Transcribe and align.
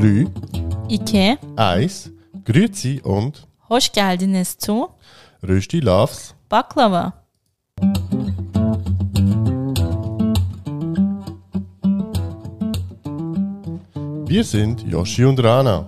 3, 0.00 0.26
Ike, 0.88 1.38
1, 1.56 2.10
Grüezi 2.46 3.00
und 3.04 3.46
hoş 3.68 3.92
geldiniz 3.92 4.56
zu 4.58 4.88
Rösti 5.42 5.80
Loves. 5.80 6.34
Baklava. 6.50 7.12
Wir 14.26 14.44
sind 14.44 14.82
Yoshi 14.90 15.26
und 15.26 15.44
Rana. 15.44 15.86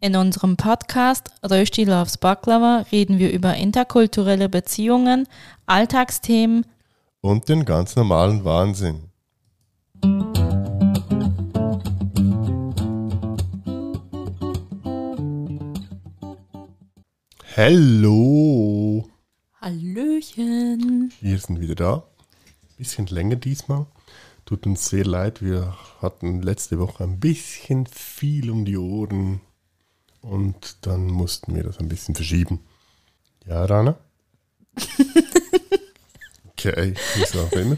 In 0.00 0.14
unserem 0.14 0.56
Podcast 0.56 1.32
Rösti 1.42 1.84
Loves 1.84 2.16
Baklava 2.16 2.84
reden 2.92 3.18
wir 3.18 3.32
über 3.32 3.54
interkulturelle 3.56 4.48
Beziehungen, 4.48 5.26
Alltagsthemen, 5.66 6.64
Und 7.22 7.48
den 7.48 7.64
ganz 7.64 7.96
normalen 7.96 8.44
Wahnsinn. 8.44 9.07
Hallo, 17.60 19.10
Hallöchen. 19.60 21.12
wir 21.20 21.38
sind 21.40 21.60
wieder 21.60 21.74
da. 21.74 22.04
Bisschen 22.76 23.08
länger 23.08 23.34
diesmal. 23.34 23.86
Tut 24.44 24.64
uns 24.64 24.88
sehr 24.88 25.04
leid, 25.04 25.42
wir 25.42 25.76
hatten 26.00 26.40
letzte 26.40 26.78
Woche 26.78 27.02
ein 27.02 27.18
bisschen 27.18 27.86
viel 27.86 28.52
um 28.52 28.64
die 28.64 28.76
Ohren 28.76 29.40
und 30.22 30.86
dann 30.86 31.08
mussten 31.08 31.56
wir 31.56 31.64
das 31.64 31.80
ein 31.80 31.88
bisschen 31.88 32.14
verschieben. 32.14 32.60
Ja, 33.44 33.64
Rana? 33.64 33.98
Okay, 36.52 36.94
wieso 37.16 37.40
auch 37.42 37.52
immer. 37.52 37.76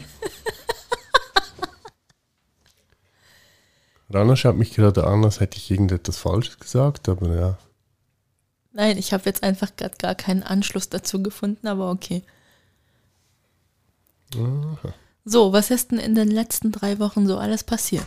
Rana 4.11 4.35
schaut 4.35 4.57
mich 4.57 4.75
gerade 4.75 5.07
an, 5.07 5.23
als 5.23 5.39
hätte 5.39 5.57
ich 5.57 5.71
irgendetwas 5.71 6.17
Falsches 6.17 6.59
gesagt, 6.59 7.09
aber 7.09 7.35
ja. 7.35 7.57
Nein, 8.73 8.97
ich 8.97 9.11
habe 9.13 9.23
jetzt 9.25 9.43
einfach 9.43 9.75
gerade 9.75 9.97
gar 9.97 10.15
keinen 10.15 10.43
Anschluss 10.43 10.89
dazu 10.89 11.21
gefunden, 11.21 11.67
aber 11.67 11.91
okay. 11.91 12.23
Aha. 14.35 14.93
So, 15.25 15.51
was 15.53 15.69
ist 15.71 15.91
denn 15.91 15.99
in 15.99 16.15
den 16.15 16.29
letzten 16.29 16.71
drei 16.71 16.97
Wochen 16.99 17.27
so 17.27 17.37
alles 17.37 17.63
passiert? 17.63 18.05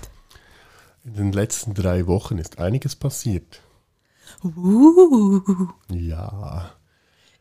In 1.04 1.14
den 1.14 1.32
letzten 1.32 1.74
drei 1.74 2.06
Wochen 2.06 2.38
ist 2.38 2.58
einiges 2.58 2.96
passiert. 2.96 3.60
Uh, 4.42 5.68
Ja, 5.90 6.72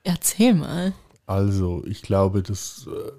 erzähl 0.04 0.54
mal. 0.54 0.94
also 1.26 1.84
ich 1.86 2.02
glaube, 2.02 2.44
das, 2.44 2.88
äh, 2.88 3.12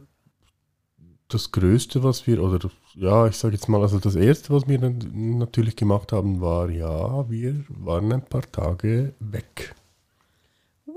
das 1.29 1.51
Größte, 1.51 2.03
was 2.03 2.27
wir, 2.27 2.43
oder 2.43 2.59
das, 2.59 2.73
ja, 2.95 3.27
ich 3.27 3.37
sage 3.37 3.55
jetzt 3.55 3.69
mal, 3.69 3.81
also 3.81 3.99
das 3.99 4.15
Erste, 4.15 4.53
was 4.53 4.69
wir 4.69 4.79
dann 4.79 5.39
natürlich 5.39 5.77
gemacht 5.77 6.13
haben, 6.13 6.41
war, 6.41 6.69
ja, 6.71 7.29
wir 7.29 7.65
waren 7.69 8.13
ein 8.13 8.25
paar 8.25 8.51
Tage 8.53 9.15
weg. 9.19 9.75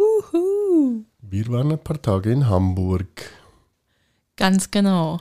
Wuhu. 0.08 1.06
Wir 1.22 1.48
waren 1.50 1.72
ein 1.72 1.84
paar 1.84 2.02
Tage 2.02 2.32
in 2.32 2.48
Hamburg. 2.48 3.32
Ganz 4.36 4.72
genau. 4.72 5.20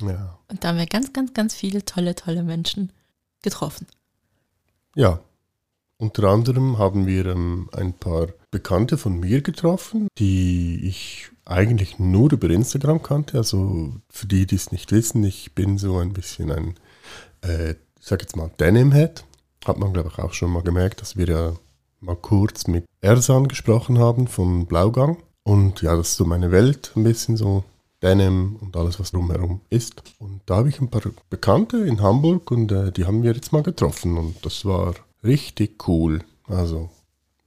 Ja. 0.00 0.38
Und 0.48 0.62
da 0.62 0.68
haben 0.68 0.78
wir 0.78 0.86
ganz, 0.86 1.12
ganz, 1.12 1.34
ganz 1.34 1.54
viele 1.54 1.84
tolle, 1.84 2.14
tolle 2.14 2.42
Menschen 2.42 2.92
getroffen. 3.42 3.86
Ja. 4.94 5.20
Unter 5.98 6.24
anderem 6.24 6.78
haben 6.78 7.06
wir 7.06 7.26
ähm, 7.26 7.68
ein 7.72 7.92
paar 7.92 8.28
Bekannte 8.50 8.98
von 8.98 9.20
mir 9.20 9.40
getroffen, 9.40 10.08
die 10.18 10.80
ich 10.84 11.30
eigentlich 11.44 12.00
nur 12.00 12.32
über 12.32 12.50
Instagram 12.50 13.02
kannte. 13.02 13.38
Also 13.38 13.92
für 14.10 14.26
die, 14.26 14.46
die 14.46 14.56
es 14.56 14.72
nicht 14.72 14.90
wissen, 14.90 15.22
ich 15.22 15.54
bin 15.54 15.78
so 15.78 15.98
ein 15.98 16.12
bisschen 16.12 16.50
ein, 16.50 16.74
äh, 17.44 17.72
ich 17.72 17.76
sag 18.00 18.20
jetzt 18.20 18.36
mal, 18.36 18.50
Denim-Head. 18.58 19.24
Hat 19.64 19.78
man, 19.78 19.92
glaube 19.92 20.10
ich, 20.12 20.18
auch 20.18 20.32
schon 20.32 20.50
mal 20.50 20.62
gemerkt, 20.62 21.00
dass 21.00 21.16
wir 21.16 21.28
ja 21.28 21.52
mal 22.02 22.16
kurz 22.16 22.66
mit 22.66 22.84
Ersan 23.00 23.48
gesprochen 23.48 23.98
haben 23.98 24.26
von 24.26 24.66
Blaugang. 24.66 25.16
Und 25.44 25.82
ja, 25.82 25.96
das 25.96 26.10
ist 26.10 26.16
so 26.16 26.24
meine 26.24 26.50
Welt, 26.50 26.92
ein 26.96 27.04
bisschen 27.04 27.36
so 27.36 27.64
Denim 28.02 28.56
und 28.60 28.76
alles, 28.76 28.98
was 29.00 29.12
drumherum 29.12 29.60
ist. 29.70 30.02
Und 30.18 30.40
da 30.46 30.56
habe 30.56 30.68
ich 30.68 30.80
ein 30.80 30.90
paar 30.90 31.02
Bekannte 31.30 31.78
in 31.78 32.02
Hamburg 32.02 32.50
und 32.50 32.70
äh, 32.72 32.92
die 32.92 33.06
haben 33.06 33.22
wir 33.22 33.32
jetzt 33.32 33.52
mal 33.52 33.62
getroffen 33.62 34.18
und 34.18 34.44
das 34.44 34.64
war 34.64 34.94
richtig 35.24 35.88
cool. 35.88 36.20
Also 36.46 36.90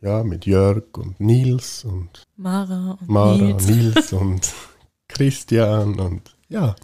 ja, 0.02 0.24
mit 0.24 0.46
Jörg 0.46 0.84
und 0.98 1.20
Nils 1.20 1.84
und 1.84 2.24
Mara 2.38 2.98
und 3.00 3.10
Mara, 3.10 3.36
Nils. 3.36 3.68
Nils 3.68 4.14
und 4.14 4.54
Christian 5.08 6.00
und 6.00 6.36
ja. 6.48 6.76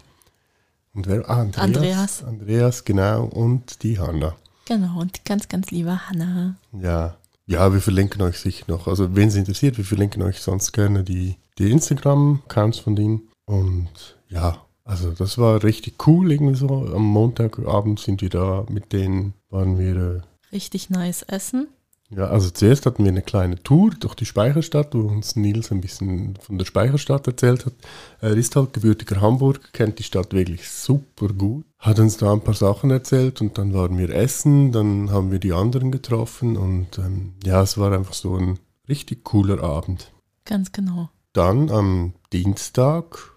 Und 0.94 1.06
wer? 1.06 1.28
Ah, 1.28 1.40
Andreas. 1.40 1.62
Andreas. 1.62 2.24
Andreas, 2.24 2.84
genau. 2.84 3.24
Und 3.24 3.82
die 3.82 3.98
Hanna. 3.98 4.36
Genau, 4.66 5.00
und 5.00 5.16
die 5.16 5.24
ganz, 5.24 5.48
ganz 5.48 5.70
liebe 5.70 6.08
Hanna. 6.08 6.56
Ja. 6.72 7.16
Ja, 7.46 7.72
wir 7.72 7.80
verlinken 7.80 8.22
euch 8.22 8.38
sicher 8.38 8.64
noch. 8.68 8.86
Also, 8.86 9.14
wen 9.16 9.28
es 9.28 9.34
interessiert, 9.34 9.76
wir 9.76 9.84
verlinken 9.84 10.22
euch 10.22 10.40
sonst 10.40 10.72
gerne 10.72 11.04
die, 11.04 11.36
die 11.58 11.70
Instagram-Accounts 11.70 12.78
von 12.78 12.96
denen. 12.96 13.28
Und 13.46 14.16
ja, 14.28 14.64
also 14.84 15.10
das 15.10 15.38
war 15.38 15.62
richtig 15.62 16.06
cool 16.06 16.32
irgendwie 16.32 16.54
so. 16.54 16.68
Am 16.68 17.02
Montagabend 17.02 18.00
sind 18.00 18.22
wir 18.22 18.30
da, 18.30 18.64
mit 18.68 18.92
denen 18.92 19.34
waren 19.50 19.78
wir, 19.78 20.22
Richtig 20.52 20.90
nice 20.90 21.22
essen. 21.22 21.68
Ja, 22.14 22.26
also 22.26 22.50
zuerst 22.50 22.84
hatten 22.84 23.04
wir 23.04 23.10
eine 23.10 23.22
kleine 23.22 23.62
Tour 23.62 23.92
durch 23.98 24.14
die 24.14 24.26
Speicherstadt, 24.26 24.94
wo 24.94 25.00
uns 25.00 25.34
Nils 25.36 25.70
ein 25.70 25.80
bisschen 25.80 26.36
von 26.36 26.58
der 26.58 26.66
Speicherstadt 26.66 27.26
erzählt 27.26 27.64
hat. 27.64 27.72
Er 28.20 28.36
ist 28.36 28.54
halt 28.54 28.72
gebürtiger 28.72 29.20
Hamburg, 29.20 29.72
kennt 29.72 29.98
die 29.98 30.02
Stadt 30.02 30.32
wirklich 30.32 30.68
super 30.68 31.28
gut. 31.28 31.64
Hat 31.78 31.98
uns 31.98 32.18
da 32.18 32.32
ein 32.32 32.42
paar 32.42 32.54
Sachen 32.54 32.90
erzählt 32.90 33.40
und 33.40 33.56
dann 33.56 33.72
waren 33.72 33.96
wir 33.96 34.10
essen, 34.10 34.72
dann 34.72 35.10
haben 35.10 35.30
wir 35.30 35.38
die 35.38 35.52
anderen 35.52 35.90
getroffen 35.90 36.56
und 36.56 36.98
ähm, 36.98 37.34
ja, 37.44 37.62
es 37.62 37.78
war 37.78 37.92
einfach 37.92 38.14
so 38.14 38.36
ein 38.36 38.58
richtig 38.88 39.24
cooler 39.24 39.62
Abend. 39.62 40.12
Ganz 40.44 40.72
genau. 40.72 41.08
Dann 41.32 41.70
am 41.70 42.12
Dienstag, 42.32 43.32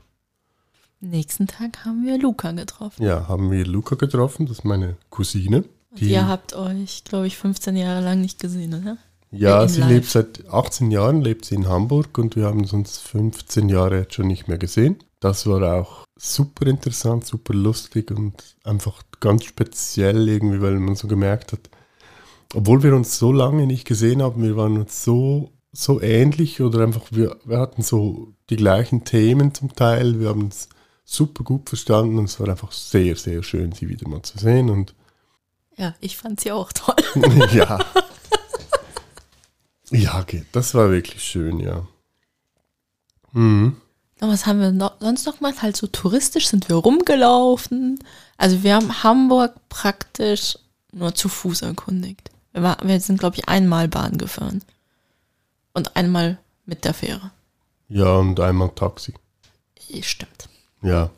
Nächsten 1.01 1.45
Tag 1.45 1.85
haben 1.85 2.05
wir 2.05 2.17
Luca 2.17 2.51
getroffen. 2.51 3.03
ja, 3.03 3.27
haben 3.27 3.51
wir 3.51 3.65
Luca 3.65 3.95
getroffen, 3.95 4.47
das 4.47 4.59
ist 4.59 4.65
meine 4.65 4.97
Cousine. 5.09 5.63
Und 5.95 6.01
ihr 6.01 6.27
habt 6.27 6.53
euch, 6.53 7.03
glaube 7.03 7.27
ich, 7.27 7.37
15 7.37 7.75
Jahre 7.75 8.03
lang 8.03 8.21
nicht 8.21 8.39
gesehen, 8.39 8.73
oder? 8.73 8.97
Ja, 9.31 9.63
in 9.63 9.69
sie 9.69 9.81
live. 9.81 9.89
lebt 9.89 10.05
seit 10.05 10.49
18 10.49 10.91
Jahren, 10.91 11.21
lebt 11.21 11.45
sie 11.45 11.55
in 11.55 11.67
Hamburg 11.67 12.17
und 12.17 12.35
wir 12.35 12.45
haben 12.45 12.65
uns 12.65 12.97
15 12.97 13.69
Jahre 13.69 13.99
jetzt 13.99 14.13
schon 14.13 14.27
nicht 14.27 14.47
mehr 14.47 14.57
gesehen. 14.57 14.97
Das 15.19 15.47
war 15.47 15.79
auch 15.79 16.05
super 16.17 16.67
interessant, 16.67 17.25
super 17.25 17.53
lustig 17.53 18.11
und 18.11 18.33
einfach 18.63 19.01
ganz 19.19 19.45
speziell 19.45 20.27
irgendwie, 20.27 20.61
weil 20.61 20.79
man 20.79 20.95
so 20.95 21.07
gemerkt 21.07 21.51
hat, 21.51 21.69
obwohl 22.53 22.83
wir 22.83 22.95
uns 22.95 23.17
so 23.17 23.31
lange 23.31 23.67
nicht 23.67 23.85
gesehen 23.85 24.21
haben, 24.21 24.43
wir 24.43 24.55
waren 24.55 24.77
uns 24.77 25.03
so, 25.03 25.51
so 25.71 26.01
ähnlich 26.01 26.61
oder 26.61 26.83
einfach, 26.83 27.03
wir, 27.11 27.37
wir 27.43 27.59
hatten 27.59 27.81
so 27.81 28.33
die 28.49 28.55
gleichen 28.55 29.03
Themen 29.03 29.53
zum 29.53 29.75
Teil, 29.75 30.19
wir 30.19 30.29
haben 30.29 30.43
uns 30.43 30.69
super 31.03 31.43
gut 31.43 31.69
verstanden 31.69 32.17
und 32.17 32.25
es 32.25 32.39
war 32.39 32.47
einfach 32.47 32.71
sehr, 32.71 33.15
sehr 33.15 33.43
schön, 33.43 33.73
sie 33.73 33.89
wieder 33.89 34.07
mal 34.07 34.21
zu 34.21 34.37
sehen 34.37 34.69
und 34.69 34.93
Ja, 35.77 35.95
ich 35.99 36.17
fand 36.17 36.39
sie 36.39 36.51
auch 36.51 36.71
toll. 36.71 36.95
ja. 37.51 37.79
Ja, 39.91 40.21
geht. 40.23 40.47
Das 40.51 40.73
war 40.73 40.89
wirklich 40.89 41.23
schön, 41.23 41.59
ja. 41.59 41.85
Mhm. 43.33 43.77
Und 44.21 44.29
was 44.29 44.45
haben 44.45 44.61
wir 44.61 44.71
noch, 44.71 44.93
sonst 44.99 45.25
noch 45.25 45.37
gemacht? 45.37 45.61
Halt 45.61 45.75
so 45.75 45.87
touristisch 45.87 46.47
sind 46.47 46.69
wir 46.69 46.77
rumgelaufen. 46.77 47.99
Also 48.37 48.63
wir 48.63 48.75
haben 48.75 49.03
Hamburg 49.03 49.53
praktisch 49.69 50.57
nur 50.91 51.13
zu 51.13 51.27
Fuß 51.29 51.61
erkundigt. 51.63 52.31
Wir, 52.53 52.63
war, 52.63 52.77
wir 52.83 52.99
sind, 53.01 53.19
glaube 53.19 53.35
ich, 53.35 53.49
einmal 53.49 53.87
Bahn 53.87 54.17
gefahren. 54.17 54.63
Und 55.73 55.95
einmal 55.97 56.37
mit 56.65 56.85
der 56.85 56.93
Fähre. 56.93 57.31
Ja, 57.89 58.15
und 58.15 58.39
einmal 58.39 58.69
Taxi. 58.69 59.13
Stimmt. 60.01 60.49
Ja. 60.81 61.11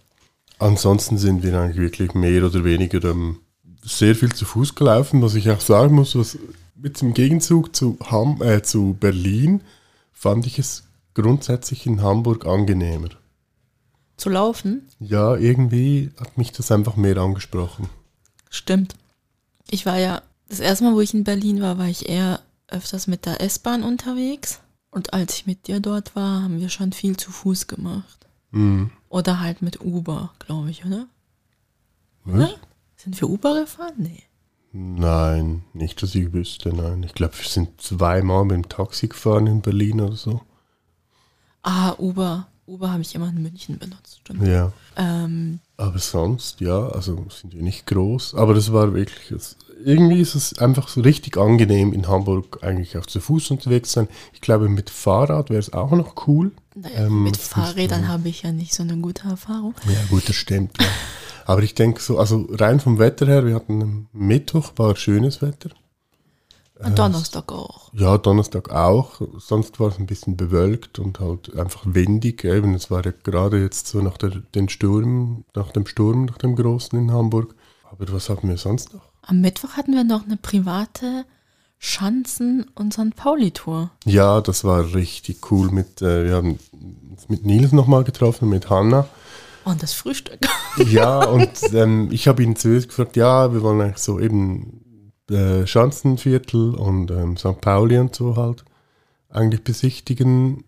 Ansonsten 0.59 1.17
sind 1.17 1.43
wir 1.43 1.57
eigentlich 1.57 1.77
wirklich 1.77 2.13
mehr 2.15 2.43
oder 2.43 2.63
weniger 2.63 3.03
ähm, 3.03 3.39
sehr 3.87 4.15
viel 4.15 4.33
zu 4.33 4.45
Fuß 4.45 4.75
gelaufen, 4.75 5.21
was 5.21 5.35
ich 5.35 5.49
auch 5.49 5.61
sagen 5.61 5.95
muss, 5.95 6.15
was 6.15 6.37
mit 6.75 7.01
dem 7.01 7.13
Gegenzug 7.13 7.75
zu, 7.75 7.97
Ham, 8.11 8.41
äh, 8.41 8.61
zu 8.61 8.95
Berlin 8.99 9.61
fand 10.13 10.45
ich 10.45 10.59
es 10.59 10.83
grundsätzlich 11.13 11.85
in 11.85 12.01
Hamburg 12.01 12.45
angenehmer. 12.45 13.09
Zu 14.17 14.29
laufen? 14.29 14.87
Ja, 14.99 15.35
irgendwie 15.35 16.11
hat 16.19 16.37
mich 16.37 16.51
das 16.51 16.71
einfach 16.71 16.95
mehr 16.95 17.17
angesprochen. 17.17 17.89
Stimmt. 18.49 18.95
Ich 19.69 19.85
war 19.85 19.97
ja, 19.97 20.21
das 20.49 20.59
erste 20.59 20.85
Mal, 20.85 20.93
wo 20.93 21.01
ich 21.01 21.13
in 21.13 21.23
Berlin 21.23 21.61
war, 21.61 21.77
war 21.77 21.87
ich 21.87 22.09
eher 22.09 22.41
öfters 22.67 23.07
mit 23.07 23.25
der 23.25 23.41
S-Bahn 23.41 23.83
unterwegs. 23.83 24.59
Und 24.91 25.13
als 25.13 25.35
ich 25.35 25.45
mit 25.45 25.67
dir 25.67 25.79
dort 25.79 26.15
war, 26.15 26.43
haben 26.43 26.59
wir 26.59 26.69
schon 26.69 26.91
viel 26.91 27.17
zu 27.17 27.31
Fuß 27.31 27.67
gemacht. 27.67 28.27
Mhm. 28.51 28.91
Oder 29.09 29.39
halt 29.39 29.61
mit 29.61 29.81
Uber, 29.81 30.33
glaube 30.39 30.71
ich, 30.71 30.85
oder? 30.85 31.07
Was? 32.23 32.55
Sind 32.97 33.19
wir 33.21 33.29
Uber 33.29 33.61
gefahren? 33.61 33.93
Nee. 33.97 34.23
Nein, 34.73 35.63
nicht, 35.73 36.01
dass 36.03 36.13
ich 36.15 36.33
wüsste, 36.33 36.69
nein. 36.69 37.03
Ich 37.03 37.13
glaube, 37.13 37.37
wir 37.37 37.47
sind 37.47 37.81
zweimal 37.81 38.43
mit 38.45 38.55
dem 38.55 38.69
Taxi 38.69 39.07
gefahren 39.07 39.47
in 39.47 39.61
Berlin 39.61 40.01
oder 40.01 40.15
so. 40.15 40.41
Ah, 41.63 41.93
Uber. 41.97 42.47
Uber 42.65 42.91
habe 42.91 43.01
ich 43.01 43.15
immer 43.15 43.29
in 43.29 43.41
München 43.41 43.77
benutzt. 43.79 44.19
Stimmt. 44.19 44.45
Ja. 44.45 44.73
Ähm, 44.97 45.59
Aber 45.77 45.99
sonst, 45.99 46.59
ja, 46.59 46.87
also 46.89 47.25
sind 47.29 47.53
wir 47.55 47.61
nicht 47.63 47.85
groß. 47.87 48.35
Aber 48.35 48.53
das 48.53 48.73
war 48.73 48.93
wirklich, 48.93 49.29
das, 49.29 49.55
irgendwie 49.85 50.19
ist 50.19 50.35
es 50.35 50.57
einfach 50.59 50.89
so 50.89 50.99
richtig 51.01 51.37
angenehm, 51.37 51.93
in 51.93 52.07
Hamburg 52.07 52.59
eigentlich 52.63 52.97
auch 52.97 53.05
zu 53.05 53.21
Fuß 53.21 53.51
unterwegs 53.51 53.89
zu 53.91 54.01
sein. 54.01 54.09
Ich 54.33 54.41
glaube, 54.41 54.67
mit 54.67 54.89
Fahrrad 54.89 55.49
wäre 55.49 55.59
es 55.59 55.71
auch 55.71 55.91
noch 55.91 56.27
cool. 56.27 56.51
Naja, 56.75 57.05
Ähm, 57.05 57.23
mit 57.23 57.37
Fahrrädern 57.37 58.07
habe 58.09 58.27
ich 58.27 58.41
ja 58.43 58.51
nicht 58.51 58.73
so 58.73 58.83
eine 58.83 58.97
gute 58.97 59.27
Erfahrung. 59.29 59.73
Ja, 59.87 60.03
gut, 60.09 60.27
das 60.27 60.35
stimmt. 60.35 60.77
Ja. 60.79 60.87
Aber 61.47 61.63
ich 61.63 61.75
denke 61.75 62.01
so, 62.01 62.19
also 62.19 62.45
rein 62.51 62.81
vom 62.81 62.99
Wetter 62.99 63.25
her, 63.25 63.45
wir 63.45 63.55
hatten 63.55 64.09
Mittwoch, 64.11 64.73
war 64.75 64.97
schönes 64.97 65.41
Wetter. 65.41 65.69
Und 66.77 66.99
Donnerstag 66.99 67.49
auch. 67.53 67.89
Ja, 67.93 68.17
Donnerstag 68.17 68.69
auch. 68.69 69.21
Sonst 69.37 69.79
war 69.79 69.87
es 69.87 69.97
ein 69.97 70.07
bisschen 70.07 70.35
bewölkt 70.35 70.99
und 70.99 71.21
halt 71.21 71.55
einfach 71.55 71.83
windig. 71.85 72.43
Eben, 72.43 72.75
es 72.75 72.91
war 72.91 73.05
ja 73.05 73.13
gerade 73.23 73.61
jetzt 73.61 73.87
so 73.87 74.01
nach 74.01 74.17
der, 74.17 74.31
den 74.55 74.67
Sturm, 74.67 75.45
nach 75.55 75.71
dem 75.71 75.87
Sturm, 75.87 76.25
nach 76.25 76.37
dem 76.37 76.57
Großen 76.57 76.99
in 76.99 77.13
Hamburg. 77.13 77.55
Aber 77.89 78.11
was 78.11 78.29
haben 78.29 78.49
wir 78.49 78.57
sonst 78.57 78.93
noch? 78.93 79.03
Am 79.21 79.39
Mittwoch 79.39 79.77
hatten 79.77 79.93
wir 79.93 80.03
noch 80.03 80.25
eine 80.25 80.35
private 80.35 81.23
Schanzen- 81.79 82.65
und 82.75 82.91
St. 82.93 83.15
Pauli-Tour. 83.15 83.89
Ja, 84.03 84.41
das 84.41 84.65
war 84.65 84.93
richtig 84.93 85.49
cool. 85.49 85.71
Mit, 85.71 86.01
äh, 86.01 86.25
wir 86.25 86.35
haben 86.35 86.59
uns 87.09 87.29
mit 87.29 87.45
Nils 87.45 87.71
nochmal 87.71 88.03
getroffen, 88.03 88.49
mit 88.49 88.69
Hanna. 88.69 89.07
Und 89.67 89.83
das 89.83 89.93
Frühstück. 89.93 90.39
Ja, 90.85 91.25
und 91.25 91.49
ähm, 91.73 92.09
ich 92.11 92.27
habe 92.27 92.43
ihn 92.43 92.55
zuerst 92.55 92.89
gefragt, 92.89 93.15
ja, 93.15 93.51
wir 93.51 93.63
wollen 93.63 93.81
eigentlich 93.81 93.97
so 93.97 94.19
eben 94.19 95.13
äh, 95.29 95.65
Schanzenviertel 95.65 96.75
und 96.75 97.09
ähm, 97.09 97.35
St. 97.35 97.59
Pauli 97.61 97.97
und 97.97 98.15
so 98.15 98.35
halt 98.35 98.63
eigentlich 99.29 99.63
besichtigen. 99.63 100.63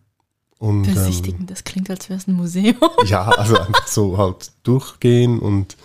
Und, 0.57 0.88
ähm, 0.88 0.96
Besichtigen, 0.96 1.46
das 1.46 1.63
klingt, 1.63 1.92
als 1.92 2.10
wäre 2.10 2.18
es 2.19 2.28
ein 2.28 2.34
Museum. 2.34 2.75
Ja, 3.06 3.30
also 3.30 3.57
einfach 3.60 3.88
so 3.88 4.18
halt 4.18 4.51
durchgehen 4.63 5.38
und 5.40 5.78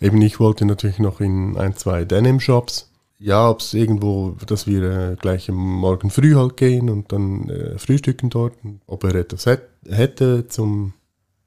eben 0.00 0.22
ich 0.22 0.38
wollte 0.38 0.64
natürlich 0.64 1.00
noch 1.00 1.20
in 1.20 1.56
ein, 1.56 1.76
zwei 1.76 2.04
Denim-Shops. 2.04 2.88
Ja, 3.18 3.50
ob 3.50 3.60
es 3.60 3.74
irgendwo, 3.74 4.36
dass 4.46 4.66
wir 4.66 4.82
äh, 4.82 5.16
gleich 5.16 5.50
am 5.50 5.56
Morgen 5.56 6.10
früh 6.10 6.34
halt 6.34 6.56
gehen 6.56 6.88
und 6.88 7.12
dann 7.12 7.48
äh, 7.50 7.78
frühstücken 7.78 8.30
dort, 8.30 8.54
ob 8.86 9.04
er 9.04 9.16
etwas 9.16 9.46
hätt, 9.46 9.68
hätte 9.88 10.46
zum 10.46 10.94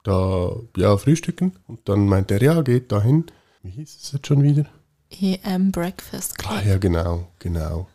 da, 0.06 0.54
ja, 0.76 0.96
frühstücken. 0.96 1.52
Und 1.66 1.88
dann 1.88 2.06
meinte 2.06 2.34
er, 2.34 2.42
ja, 2.42 2.62
geht 2.62 2.92
dahin. 2.92 3.24
Wie 3.62 3.70
hieß 3.70 3.98
es 4.02 4.12
jetzt 4.12 4.26
schon 4.26 4.42
wieder? 4.42 4.66
EM 5.20 5.72
Breakfast 5.72 6.34
Ah 6.44 6.60
Club. 6.60 6.66
ja, 6.66 6.78
genau, 6.78 7.28
genau. 7.38 7.88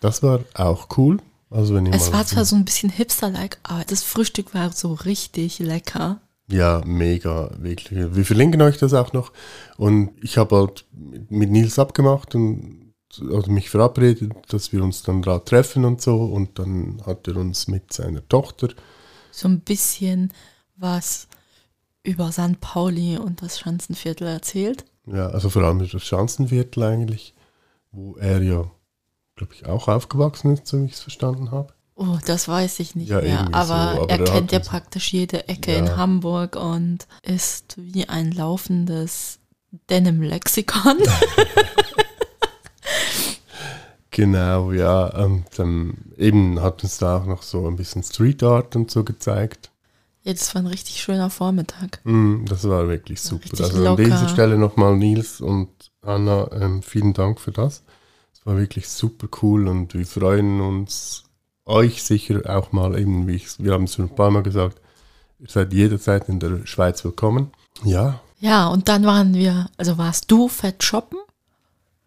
Das 0.00 0.22
war 0.22 0.40
auch 0.54 0.88
cool. 0.96 1.18
Also 1.50 1.74
wenn 1.74 1.86
Es 1.86 2.12
war 2.12 2.26
zwar 2.26 2.44
so 2.44 2.56
ein 2.56 2.64
bisschen 2.64 2.90
hipster-like, 2.90 3.58
aber 3.62 3.84
das 3.84 4.02
Frühstück 4.02 4.54
war 4.54 4.72
so 4.72 4.94
richtig 4.94 5.58
lecker. 5.58 6.20
Ja, 6.48 6.82
mega, 6.84 7.50
wirklich. 7.58 8.14
Wir 8.14 8.24
verlinken 8.24 8.62
euch 8.62 8.78
das 8.78 8.94
auch 8.94 9.12
noch. 9.12 9.32
Und 9.76 10.12
ich 10.22 10.38
habe 10.38 10.56
halt 10.56 10.86
mit 11.28 11.50
Nils 11.50 11.78
abgemacht 11.78 12.34
und 12.34 12.92
also 13.30 13.50
mich 13.50 13.68
verabredet, 13.70 14.32
dass 14.48 14.72
wir 14.72 14.82
uns 14.82 15.02
dann 15.02 15.22
da 15.22 15.38
treffen 15.38 15.84
und 15.84 16.00
so. 16.00 16.24
Und 16.24 16.58
dann 16.58 17.02
hat 17.06 17.28
er 17.28 17.36
uns 17.36 17.68
mit 17.68 17.92
seiner 17.92 18.26
Tochter, 18.28 18.68
So 19.30 19.48
ein 19.48 19.60
bisschen 19.60 20.32
was 20.82 21.28
über 22.02 22.30
St. 22.32 22.60
Pauli 22.60 23.16
und 23.16 23.40
das 23.40 23.58
Schanzenviertel 23.58 24.26
erzählt. 24.26 24.84
ja, 25.06 25.28
also 25.28 25.48
vor 25.48 25.62
allem 25.62 25.78
das 25.78 26.02
Schanzenviertel 26.04 26.82
eigentlich, 26.82 27.32
wo 27.92 28.16
er 28.16 28.42
ja, 28.42 28.70
glaube 29.36 29.54
ich, 29.54 29.64
auch 29.66 29.88
aufgewachsen 29.88 30.52
ist, 30.54 30.66
so 30.66 30.80
wie 30.82 30.86
ich 30.86 30.92
es 30.94 31.00
verstanden 31.00 31.50
habe. 31.52 31.72
Oh, 31.94 32.18
das 32.26 32.48
weiß 32.48 32.80
ich 32.80 32.94
nicht 32.96 33.10
Ja, 33.10 33.20
mehr. 33.20 33.48
Aber, 33.52 33.94
so, 33.94 34.02
aber 34.02 34.10
er 34.10 34.24
kennt 34.24 34.50
ja 34.50 34.58
praktisch 34.58 35.12
jede 35.12 35.48
Ecke 35.48 35.72
Ja. 35.72 35.78
in 35.78 35.96
Hamburg 35.96 36.56
und 36.56 37.06
ist 37.22 37.74
wie 37.78 38.08
ein 38.08 38.32
laufendes 38.32 39.38
Denim-Lexikon. 39.90 40.98
Genau, 44.10 44.72
ja. 44.72 45.06
Und 45.24 45.58
ähm, 45.58 45.94
eben 46.18 46.60
hat 46.60 46.82
uns 46.82 46.98
da 46.98 47.16
auch 47.18 47.24
noch 47.24 47.42
so 47.42 47.66
ein 47.66 47.76
bisschen 47.76 48.02
Street 48.02 48.42
Art 48.42 48.76
und 48.76 48.90
so 48.90 49.04
gezeigt. 49.04 49.70
Das 50.24 50.54
war 50.54 50.62
ein 50.62 50.66
richtig 50.66 51.00
schöner 51.02 51.30
Vormittag. 51.30 52.00
Mm, 52.04 52.44
Das 52.46 52.68
war 52.68 52.88
wirklich 52.88 53.20
super. 53.20 53.44
richtig 53.44 53.60
Also 53.62 53.86
an 53.88 53.96
dieser 53.96 54.28
Stelle 54.28 54.56
nochmal 54.58 54.96
Nils 54.96 55.40
und 55.40 55.68
Anna, 56.02 56.50
ähm, 56.52 56.82
vielen 56.82 57.12
Dank 57.12 57.40
für 57.40 57.52
das. 57.52 57.82
Es 58.32 58.44
war 58.46 58.56
wirklich 58.56 58.88
super 58.88 59.28
cool 59.42 59.68
und 59.68 59.94
wir 59.94 60.06
freuen 60.06 60.60
uns, 60.60 61.24
euch 61.64 62.02
sicher 62.02 62.40
auch 62.48 62.72
mal 62.72 62.98
eben, 62.98 63.26
wie 63.28 63.36
ich, 63.36 63.46
wir 63.58 63.72
haben 63.72 63.84
es 63.84 63.94
schon 63.94 64.06
ein 64.06 64.14
paar 64.14 64.30
Mal 64.30 64.42
gesagt, 64.42 64.80
ihr 65.38 65.48
seid 65.48 65.72
jederzeit 65.72 66.28
in 66.28 66.40
der 66.40 66.66
Schweiz 66.66 67.04
willkommen. 67.04 67.50
Ja, 67.84 68.20
Ja, 68.40 68.66
und 68.68 68.88
dann 68.88 69.04
waren 69.04 69.34
wir, 69.34 69.68
also 69.76 69.96
warst 69.98 70.30
du 70.30 70.48
fett 70.48 70.82
shoppen? 70.82 71.18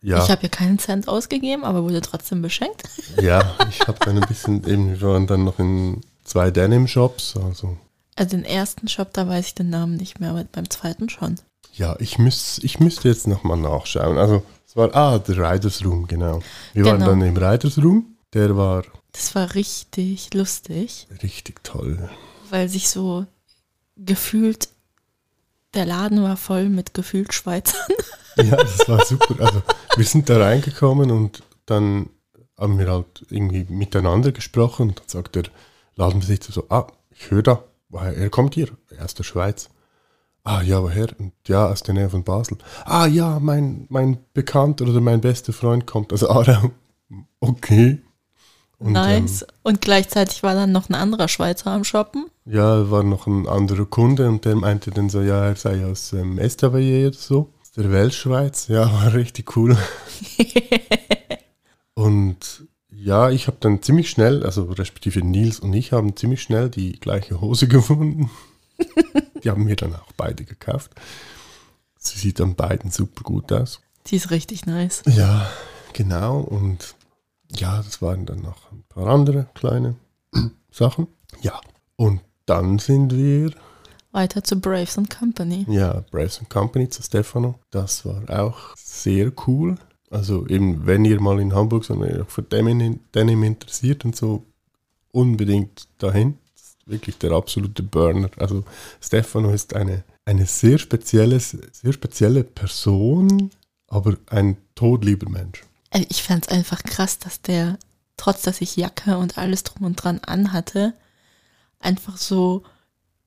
ja, 0.01 0.21
Ich 0.23 0.29
habe 0.29 0.43
ja 0.43 0.49
keinen 0.49 0.77
Cent 0.77 1.07
ausgegeben, 1.07 1.63
aber 1.63 1.83
wurde 1.83 2.01
trotzdem 2.01 2.41
beschenkt. 2.41 2.83
ja, 3.21 3.55
ich 3.69 3.79
habe 3.87 3.97
dann 4.05 4.17
ein 4.21 4.27
bisschen, 4.27 4.63
eben, 4.67 4.99
wir 4.99 5.07
waren 5.07 5.25
dann 5.27 5.45
noch 5.45 5.57
in 5.59 6.01
zwei 6.25 6.51
Denim-Shops, 6.51 7.37
also 7.37 7.77
Also 8.15 8.37
den 8.37 8.45
ersten 8.45 8.87
Shop, 8.87 9.11
da 9.13 9.27
weiß 9.27 9.47
ich 9.47 9.55
den 9.55 9.69
Namen 9.69 9.97
nicht 9.97 10.19
mehr, 10.19 10.31
aber 10.31 10.43
beim 10.45 10.69
zweiten 10.69 11.09
schon. 11.09 11.35
ja, 11.73 11.95
ich, 11.99 12.17
müß, 12.17 12.59
ich 12.63 12.79
müsste 12.79 13.09
jetzt 13.09 13.27
nochmal 13.27 13.57
nachschauen. 13.57 14.17
Also 14.17 14.43
es 14.65 14.75
war, 14.77 14.95
ah, 14.95 15.19
der 15.19 15.37
Riders 15.37 15.83
Room, 15.83 16.07
genau. 16.07 16.41
Wir 16.73 16.85
waren 16.85 16.99
Genau. 16.99 17.11
dann 17.11 17.21
im 17.21 17.35
Riders 17.37 17.77
Room, 17.77 18.15
der 18.33 18.55
war 18.55 18.83
Das 19.11 19.35
war 19.35 19.53
richtig 19.55 20.33
lustig, 20.33 21.07
richtig 21.23 21.63
toll. 21.63 22.09
weil 22.49 22.69
sich 22.69 22.87
so 22.89 23.25
gefühlt, 23.97 24.69
der 25.73 25.85
Laden 25.85 26.21
war 26.23 26.37
voll 26.37 26.69
mit 26.69 26.93
gefühlt 26.93 27.33
Schweizern. 27.33 27.81
Ja, 28.37 28.57
das 28.57 28.89
war 28.89 29.05
super. 29.05 29.33
Also 29.45 29.61
wir 29.95 30.03
sind 30.03 30.27
da 30.29 30.37
reingekommen 30.37 31.09
und 31.09 31.41
dann 31.65 32.09
haben 32.59 32.77
wir 32.77 32.91
halt 32.91 33.25
irgendwie 33.29 33.65
miteinander 33.69 34.33
gesprochen 34.33 34.89
und 34.89 34.99
dann 34.99 35.07
sagt 35.07 35.35
der 35.35 35.43
Ladenbesitzer 35.95 36.51
so, 36.51 36.65
ah, 36.67 36.85
ich 37.11 37.31
höre 37.31 37.43
da, 37.43 37.63
er 37.91 38.29
kommt 38.29 38.55
hier, 38.55 38.69
er 38.89 38.97
ist 38.97 39.03
aus 39.03 39.13
der 39.15 39.23
Schweiz. 39.23 39.69
Ah 40.43 40.61
ja, 40.61 40.81
woher? 40.83 41.07
Und 41.17 41.33
ja, 41.47 41.67
aus 41.67 41.81
der 41.81 41.95
Nähe 41.95 42.09
von 42.09 42.23
Basel. 42.23 42.57
Ah 42.85 43.07
ja, 43.07 43.39
mein, 43.39 43.87
mein 43.89 44.19
Bekannter 44.33 44.85
oder 44.85 45.01
mein 45.01 45.19
bester 45.19 45.53
Freund 45.53 45.87
kommt 45.87 46.13
aus 46.13 46.23
Aarau. 46.23 46.71
Okay. 47.39 48.01
Und, 48.79 48.93
nice. 48.93 49.45
Und 49.61 49.81
gleichzeitig 49.81 50.41
war 50.41 50.55
dann 50.55 50.71
noch 50.71 50.89
ein 50.89 50.95
anderer 50.95 51.27
Schweizer 51.27 51.71
am 51.71 51.83
Shoppen. 51.83 52.25
Ähm, 52.45 52.53
ja, 52.53 52.89
war 52.89 53.03
noch 53.03 53.27
ein 53.27 53.47
anderer 53.47 53.85
Kunde 53.85 54.27
und 54.27 54.45
der 54.45 54.55
meinte 54.55 54.91
dann 54.91 55.09
so, 55.09 55.21
ja, 55.21 55.45
er 55.45 55.55
sei 55.55 55.85
aus 55.85 56.11
ähm, 56.13 56.39
Estavayer 56.39 57.09
oder 57.09 57.17
so, 57.17 57.53
aus 57.61 57.71
der 57.71 57.91
Weltschweiz. 57.91 58.67
Ja, 58.67 58.91
war 59.03 59.13
richtig 59.13 59.55
cool. 59.55 59.77
Und 61.95 62.67
ja, 63.05 63.29
ich 63.29 63.45
habe 63.45 63.57
dann 63.59 63.83
ziemlich 63.83 64.09
schnell, 64.09 64.43
also 64.43 64.63
respektive 64.63 65.23
Nils 65.23 65.59
und 65.59 65.71
ich 65.73 65.91
haben 65.91 66.15
ziemlich 66.15 66.41
schnell 66.41 66.69
die 66.69 66.93
gleiche 66.99 67.39
Hose 67.39 67.67
gefunden. 67.77 68.31
die 69.43 69.49
haben 69.49 69.67
wir 69.67 69.75
dann 69.75 69.93
auch 69.95 70.11
beide 70.17 70.43
gekauft. 70.43 70.91
Sie 71.97 72.17
sieht 72.17 72.41
an 72.41 72.55
beiden 72.55 72.89
super 72.89 73.21
gut 73.21 73.51
aus. 73.53 73.79
Die 74.07 74.15
ist 74.15 74.31
richtig 74.31 74.65
nice. 74.65 75.03
Ja, 75.05 75.47
genau. 75.93 76.39
Und 76.39 76.95
ja, 77.55 77.77
das 77.77 78.01
waren 78.01 78.25
dann 78.25 78.41
noch 78.41 78.71
ein 78.71 78.83
paar 78.89 79.07
andere 79.07 79.47
kleine 79.53 79.95
Sachen. 80.71 81.07
Ja. 81.41 81.61
Und 81.95 82.21
dann 82.47 82.79
sind 82.79 83.15
wir, 83.15 83.51
Weiter 84.11 84.43
zu 84.43 84.59
Braves 84.59 84.97
and 84.97 85.09
Company. 85.15 85.65
ja, 85.69 86.03
Braves 86.09 86.41
Company 86.49 86.89
zu 86.89 87.03
Stefano. 87.03 87.59
Das 87.69 88.03
war 88.05 88.23
auch 88.29 88.75
sehr 88.75 89.31
cool. 89.45 89.75
Also 90.09 90.47
eben, 90.47 90.85
wenn 90.85 91.05
ihr 91.05 91.19
mal 91.19 91.39
in 91.39 91.53
Hamburg 91.53 91.85
seid, 91.85 91.97
ihr 91.97 92.21
euch 92.21 92.29
für 92.29 92.43
Denim, 92.43 92.99
Denim 93.13 93.43
interessiert 93.43 94.05
und 94.05 94.15
so, 94.15 94.45
unbedingt 95.11 95.87
dahin. 95.97 96.37
Das 96.53 96.63
ist 96.63 96.87
wirklich 96.87 97.17
der 97.17 97.31
absolute 97.31 97.83
Burner. 97.83 98.29
Also 98.37 98.63
Stefano 99.01 99.51
ist 99.51 99.73
eine, 99.73 100.03
eine 100.25 100.45
sehr, 100.45 100.77
spezielles, 100.77 101.57
sehr 101.71 101.93
spezielle 101.93 102.43
Person, 102.43 103.49
aber 103.87 104.17
ein 104.27 104.57
todlieber 104.75 105.29
Mensch. 105.29 105.63
Ey, 105.91 106.05
Ich 106.09 106.23
fand 106.23 106.45
es 106.45 106.51
einfach 106.51 106.83
krass, 106.83 107.17
dass 107.19 107.41
der, 107.41 107.79
trotz 108.17 108.41
dass 108.43 108.61
ich 108.61 108.75
Jacke 108.75 109.17
und 109.17 109.37
alles 109.37 109.63
drum 109.63 109.85
und 109.85 109.95
dran 109.95 110.19
anhatte, 110.19 110.93
einfach 111.79 112.17
so 112.17 112.63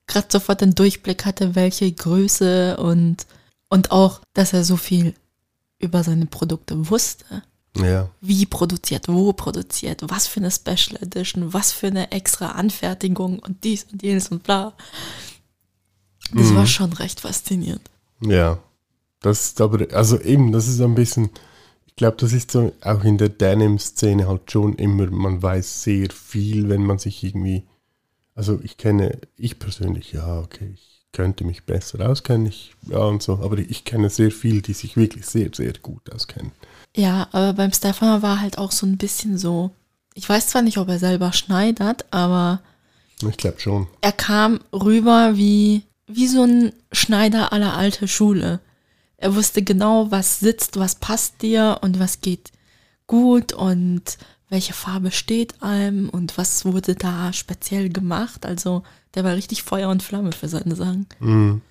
gerade 0.07 0.27
sofort 0.29 0.61
den 0.61 0.75
Durchblick 0.75 1.25
hatte, 1.25 1.55
welche 1.55 1.91
Größe 1.91 2.77
und, 2.77 3.25
und 3.69 3.91
auch, 3.91 4.21
dass 4.33 4.53
er 4.53 4.63
so 4.63 4.77
viel 4.77 5.13
über 5.79 6.03
seine 6.03 6.25
Produkte 6.25 6.89
wusste. 6.89 7.43
Ja. 7.77 8.09
Wie 8.19 8.45
produziert, 8.45 9.07
wo 9.07 9.31
produziert, 9.33 10.01
was 10.07 10.27
für 10.27 10.39
eine 10.39 10.51
Special 10.51 11.01
Edition, 11.01 11.53
was 11.53 11.71
für 11.71 11.87
eine 11.87 12.11
extra 12.11 12.51
Anfertigung 12.51 13.39
und 13.39 13.63
dies 13.63 13.85
und 13.91 14.03
jenes 14.03 14.29
und 14.29 14.43
bla. 14.43 14.73
Das 16.33 16.53
war 16.53 16.65
schon 16.65 16.93
recht 16.93 17.21
faszinierend. 17.21 17.89
Ja, 18.21 18.59
das 19.21 19.45
ist 19.45 19.61
aber, 19.61 19.93
also 19.95 20.19
eben, 20.19 20.51
das 20.51 20.67
ist 20.67 20.81
ein 20.81 20.95
bisschen, 20.95 21.29
ich 21.85 21.95
glaube, 21.95 22.17
das 22.17 22.33
ist 22.33 22.51
so 22.51 22.73
auch 22.81 23.03
in 23.03 23.17
der 23.17 23.29
Denim-Szene 23.29 24.27
halt 24.27 24.51
schon 24.51 24.75
immer, 24.75 25.07
man 25.07 25.41
weiß 25.41 25.83
sehr 25.83 26.09
viel, 26.11 26.69
wenn 26.69 26.85
man 26.85 26.99
sich 26.99 27.23
irgendwie, 27.23 27.67
also 28.35 28.59
ich 28.63 28.77
kenne, 28.77 29.19
ich 29.37 29.57
persönlich, 29.59 30.11
ja, 30.11 30.39
okay, 30.39 30.71
ich 30.73 30.88
könnte 31.11 31.43
mich 31.43 31.63
besser 31.63 32.07
auskennen. 32.09 32.47
Ich, 32.47 32.73
ja, 32.87 32.99
und 32.99 33.21
so. 33.23 33.39
Aber 33.41 33.57
ich 33.57 33.83
kenne 33.85 34.09
sehr 34.09 34.31
viele, 34.31 34.61
die 34.61 34.73
sich 34.73 34.95
wirklich 34.95 35.25
sehr, 35.25 35.49
sehr 35.53 35.73
gut 35.81 36.11
auskennen. 36.13 36.51
Ja, 36.95 37.27
aber 37.31 37.53
beim 37.53 37.71
Stefan 37.73 38.21
war 38.21 38.39
halt 38.41 38.57
auch 38.57 38.71
so 38.71 38.85
ein 38.85 38.97
bisschen 38.97 39.37
so, 39.37 39.71
ich 40.13 40.27
weiß 40.27 40.47
zwar 40.47 40.61
nicht, 40.61 40.77
ob 40.77 40.87
er 40.89 40.99
selber 40.99 41.33
schneidert, 41.33 42.05
aber 42.11 42.61
Ich 43.27 43.37
glaube 43.37 43.59
schon. 43.59 43.87
er 44.01 44.11
kam 44.11 44.59
rüber 44.73 45.35
wie, 45.35 45.83
wie 46.07 46.27
so 46.27 46.43
ein 46.43 46.73
Schneider 46.91 47.53
aller 47.53 47.75
alte 47.75 48.07
Schule. 48.07 48.59
Er 49.17 49.35
wusste 49.35 49.61
genau, 49.61 50.11
was 50.11 50.39
sitzt, 50.39 50.77
was 50.79 50.95
passt 50.95 51.41
dir 51.41 51.79
und 51.81 51.99
was 51.99 52.21
geht 52.21 52.51
gut 53.07 53.53
und 53.53 54.17
welche 54.49 54.73
Farbe 54.73 55.11
steht 55.11 55.61
einem 55.61 56.09
und 56.09 56.37
was 56.37 56.65
wurde 56.65 56.95
da 56.95 57.33
speziell 57.33 57.89
gemacht. 57.89 58.45
Also 58.45 58.83
der 59.15 59.23
war 59.23 59.35
richtig 59.35 59.63
Feuer 59.63 59.89
und 59.89 60.03
Flamme 60.03 60.31
für 60.31 60.47
seine 60.47 60.75
Sachen. 60.75 61.07
Mhm. 61.19 61.61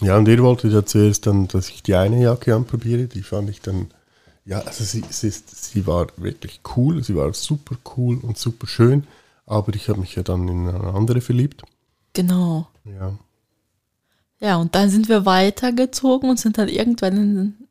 Ja, 0.00 0.16
und 0.16 0.28
ihr 0.28 0.42
wolltet 0.42 0.72
ja 0.72 0.84
zuerst 0.84 1.26
dann, 1.26 1.48
dass 1.48 1.68
ich 1.68 1.82
die 1.82 1.94
eine 1.94 2.22
Jacke 2.22 2.54
anprobiere. 2.54 3.06
Die 3.06 3.22
fand 3.22 3.50
ich 3.50 3.60
dann, 3.60 3.90
ja, 4.44 4.60
also 4.60 4.82
sie, 4.82 5.04
sie, 5.10 5.28
ist, 5.28 5.64
sie 5.64 5.86
war 5.86 6.06
wirklich 6.16 6.60
cool, 6.76 7.04
sie 7.04 7.14
war 7.14 7.32
super 7.34 7.76
cool 7.96 8.18
und 8.22 8.38
super 8.38 8.66
schön. 8.66 9.06
Aber 9.46 9.74
ich 9.74 9.88
habe 9.88 10.00
mich 10.00 10.14
ja 10.14 10.22
dann 10.22 10.48
in 10.48 10.68
eine 10.68 10.94
andere 10.94 11.20
verliebt. 11.20 11.62
Genau. 12.14 12.68
Ja. 12.84 13.18
Ja, 14.38 14.56
und 14.56 14.74
dann 14.74 14.88
sind 14.88 15.10
wir 15.10 15.26
weitergezogen 15.26 16.30
und 16.30 16.40
sind 16.40 16.56
dann 16.56 16.68
irgendwann 16.68 17.16
in, 17.16 17.68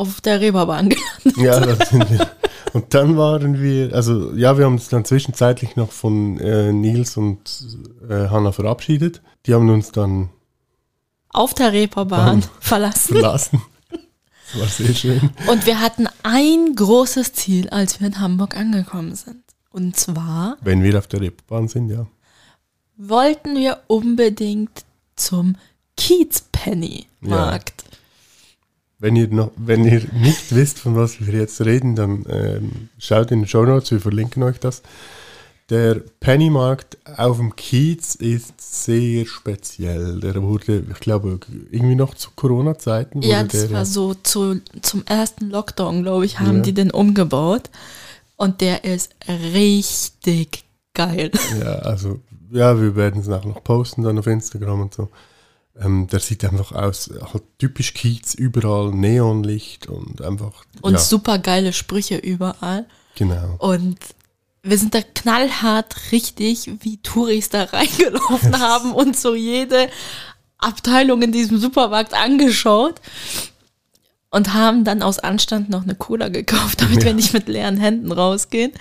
auf 0.00 0.20
der 0.20 0.40
Reeperbahn 0.40 0.88
gelandet. 0.88 1.36
Ja, 1.36 1.60
da 1.60 1.84
sind 1.84 2.10
wir. 2.10 2.30
Und 2.72 2.94
dann 2.94 3.16
waren 3.16 3.60
wir, 3.60 3.94
also 3.94 4.32
ja, 4.32 4.56
wir 4.56 4.64
haben 4.64 4.74
uns 4.74 4.88
dann 4.88 5.04
zwischenzeitlich 5.04 5.76
noch 5.76 5.90
von 5.92 6.38
äh, 6.38 6.72
Nils 6.72 7.16
und 7.16 7.40
äh, 8.08 8.28
Hanna 8.28 8.52
verabschiedet. 8.52 9.20
Die 9.46 9.54
haben 9.54 9.68
uns 9.68 9.90
dann 9.92 10.30
Auf 11.30 11.52
der 11.54 11.72
Reeperbahn 11.72 12.42
verlassen. 12.60 13.14
verlassen. 13.14 13.62
Das 14.52 14.60
war 14.60 14.68
sehr 14.68 14.94
schön. 14.94 15.30
Und 15.48 15.66
wir 15.66 15.80
hatten 15.80 16.08
ein 16.22 16.74
großes 16.74 17.32
Ziel, 17.34 17.68
als 17.70 18.00
wir 18.00 18.06
in 18.06 18.20
Hamburg 18.20 18.56
angekommen 18.56 19.14
sind. 19.14 19.42
Und 19.70 19.96
zwar 19.96 20.56
Wenn 20.60 20.82
wir 20.82 20.98
auf 20.98 21.06
der 21.08 21.20
Reeperbahn 21.20 21.68
sind, 21.68 21.90
ja. 21.90 22.06
wollten 22.96 23.54
wir 23.56 23.80
unbedingt 23.86 24.84
zum 25.16 25.56
Kiezpenny-Markt. 25.96 27.84
Wenn 29.00 29.16
ihr, 29.16 29.28
noch, 29.28 29.50
wenn 29.56 29.84
ihr 29.84 30.02
nicht 30.12 30.54
wisst, 30.54 30.78
von 30.78 30.94
was 30.94 31.24
wir 31.26 31.34
jetzt 31.34 31.60
reden, 31.62 31.96
dann 31.96 32.24
ähm, 32.28 32.88
schaut 32.98 33.30
in 33.30 33.40
den 33.40 33.48
Show 33.48 33.64
Notes, 33.64 33.90
wir 33.90 34.00
verlinken 34.00 34.42
euch 34.42 34.60
das. 34.60 34.82
Der 35.70 36.02
Pennymarkt 36.18 36.98
auf 37.16 37.36
dem 37.36 37.54
Kiez 37.54 38.16
ist 38.16 38.54
sehr 38.60 39.24
speziell. 39.24 40.18
Der 40.18 40.42
wurde, 40.42 40.82
ich 40.90 40.98
glaube, 40.98 41.38
irgendwie 41.70 41.94
noch 41.94 42.14
zu 42.14 42.30
Corona-Zeiten. 42.34 43.22
Ja, 43.22 43.44
das 43.44 43.68
der, 43.68 43.70
war 43.70 43.84
so 43.84 44.14
zu, 44.14 44.60
zum 44.82 45.04
ersten 45.06 45.48
Lockdown, 45.48 46.02
glaube 46.02 46.24
ich, 46.26 46.40
haben 46.40 46.56
Ja. 46.56 46.62
die 46.62 46.74
den 46.74 46.90
umgebaut. 46.90 47.70
Und 48.36 48.60
der 48.60 48.82
ist 48.84 49.14
richtig 49.28 50.64
geil. 50.92 51.30
Ja, 51.60 51.74
also, 51.76 52.18
ja, 52.50 52.80
wir 52.80 52.96
werden 52.96 53.20
es 53.20 53.28
nachher 53.28 53.48
noch 53.48 53.62
posten 53.62 54.02
dann 54.02 54.18
auf 54.18 54.26
Instagram 54.26 54.80
und 54.80 54.94
so. 54.94 55.08
Ähm, 55.80 56.06
der 56.08 56.20
sieht 56.20 56.44
einfach 56.44 56.72
aus, 56.72 57.10
halt 57.32 57.42
typisch 57.58 57.94
Kiez, 57.94 58.34
überall 58.34 58.90
Neonlicht 58.92 59.86
und 59.88 60.20
einfach. 60.22 60.64
Und 60.82 60.92
ja, 60.92 60.98
super 60.98 61.38
geile 61.38 61.72
Sprüche 61.72 62.16
überall. 62.18 62.84
genau. 63.14 63.56
Und 63.58 63.98
wir 64.62 64.76
sind 64.76 64.94
da 64.94 65.00
knallhart 65.00 66.12
richtig 66.12 66.70
wie 66.82 66.98
Touris 66.98 67.48
da 67.48 67.64
reingelaufen 67.72 68.58
haben 68.60 68.92
und 68.92 69.16
so 69.16 69.34
jede 69.34 69.88
Abteilung 70.58 71.22
in 71.22 71.32
diesem 71.32 71.56
Supermarkt 71.58 72.12
angeschaut 72.12 73.00
und 74.30 74.52
haben 74.52 74.84
dann 74.84 75.02
aus 75.02 75.18
Anstand 75.18 75.70
noch 75.70 75.82
eine 75.84 75.94
Cola 75.94 76.28
gekauft, 76.28 76.82
damit 76.82 76.98
wir 77.00 77.08
Ja. 77.08 77.14
nicht 77.14 77.32
mit 77.32 77.48
leeren 77.48 77.78
Händen 77.78 78.12
rausgehen. 78.12 78.72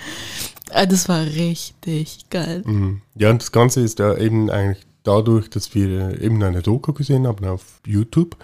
Äh, 0.72 0.86
Das 0.86 1.08
war 1.08 1.22
richtig 1.25 2.29
geil. 2.29 2.62
Mhm. 2.65 3.01
Ja, 3.15 3.29
und 3.29 3.41
das 3.41 3.53
Ganze 3.53 3.79
ist 3.79 4.00
ja 4.00 4.15
eben 4.18 4.50
eigentlich 4.51 4.86
dadurch, 5.10 5.50
dass 5.50 5.74
wir 5.74 6.12
äh, 6.12 6.25
eben 6.25 6.42
eine 6.44 6.62
Doku 6.62 6.94
gesehen 6.94 7.28
haben 7.28 7.46
auf 7.46 7.82
YouTube. 7.86 8.38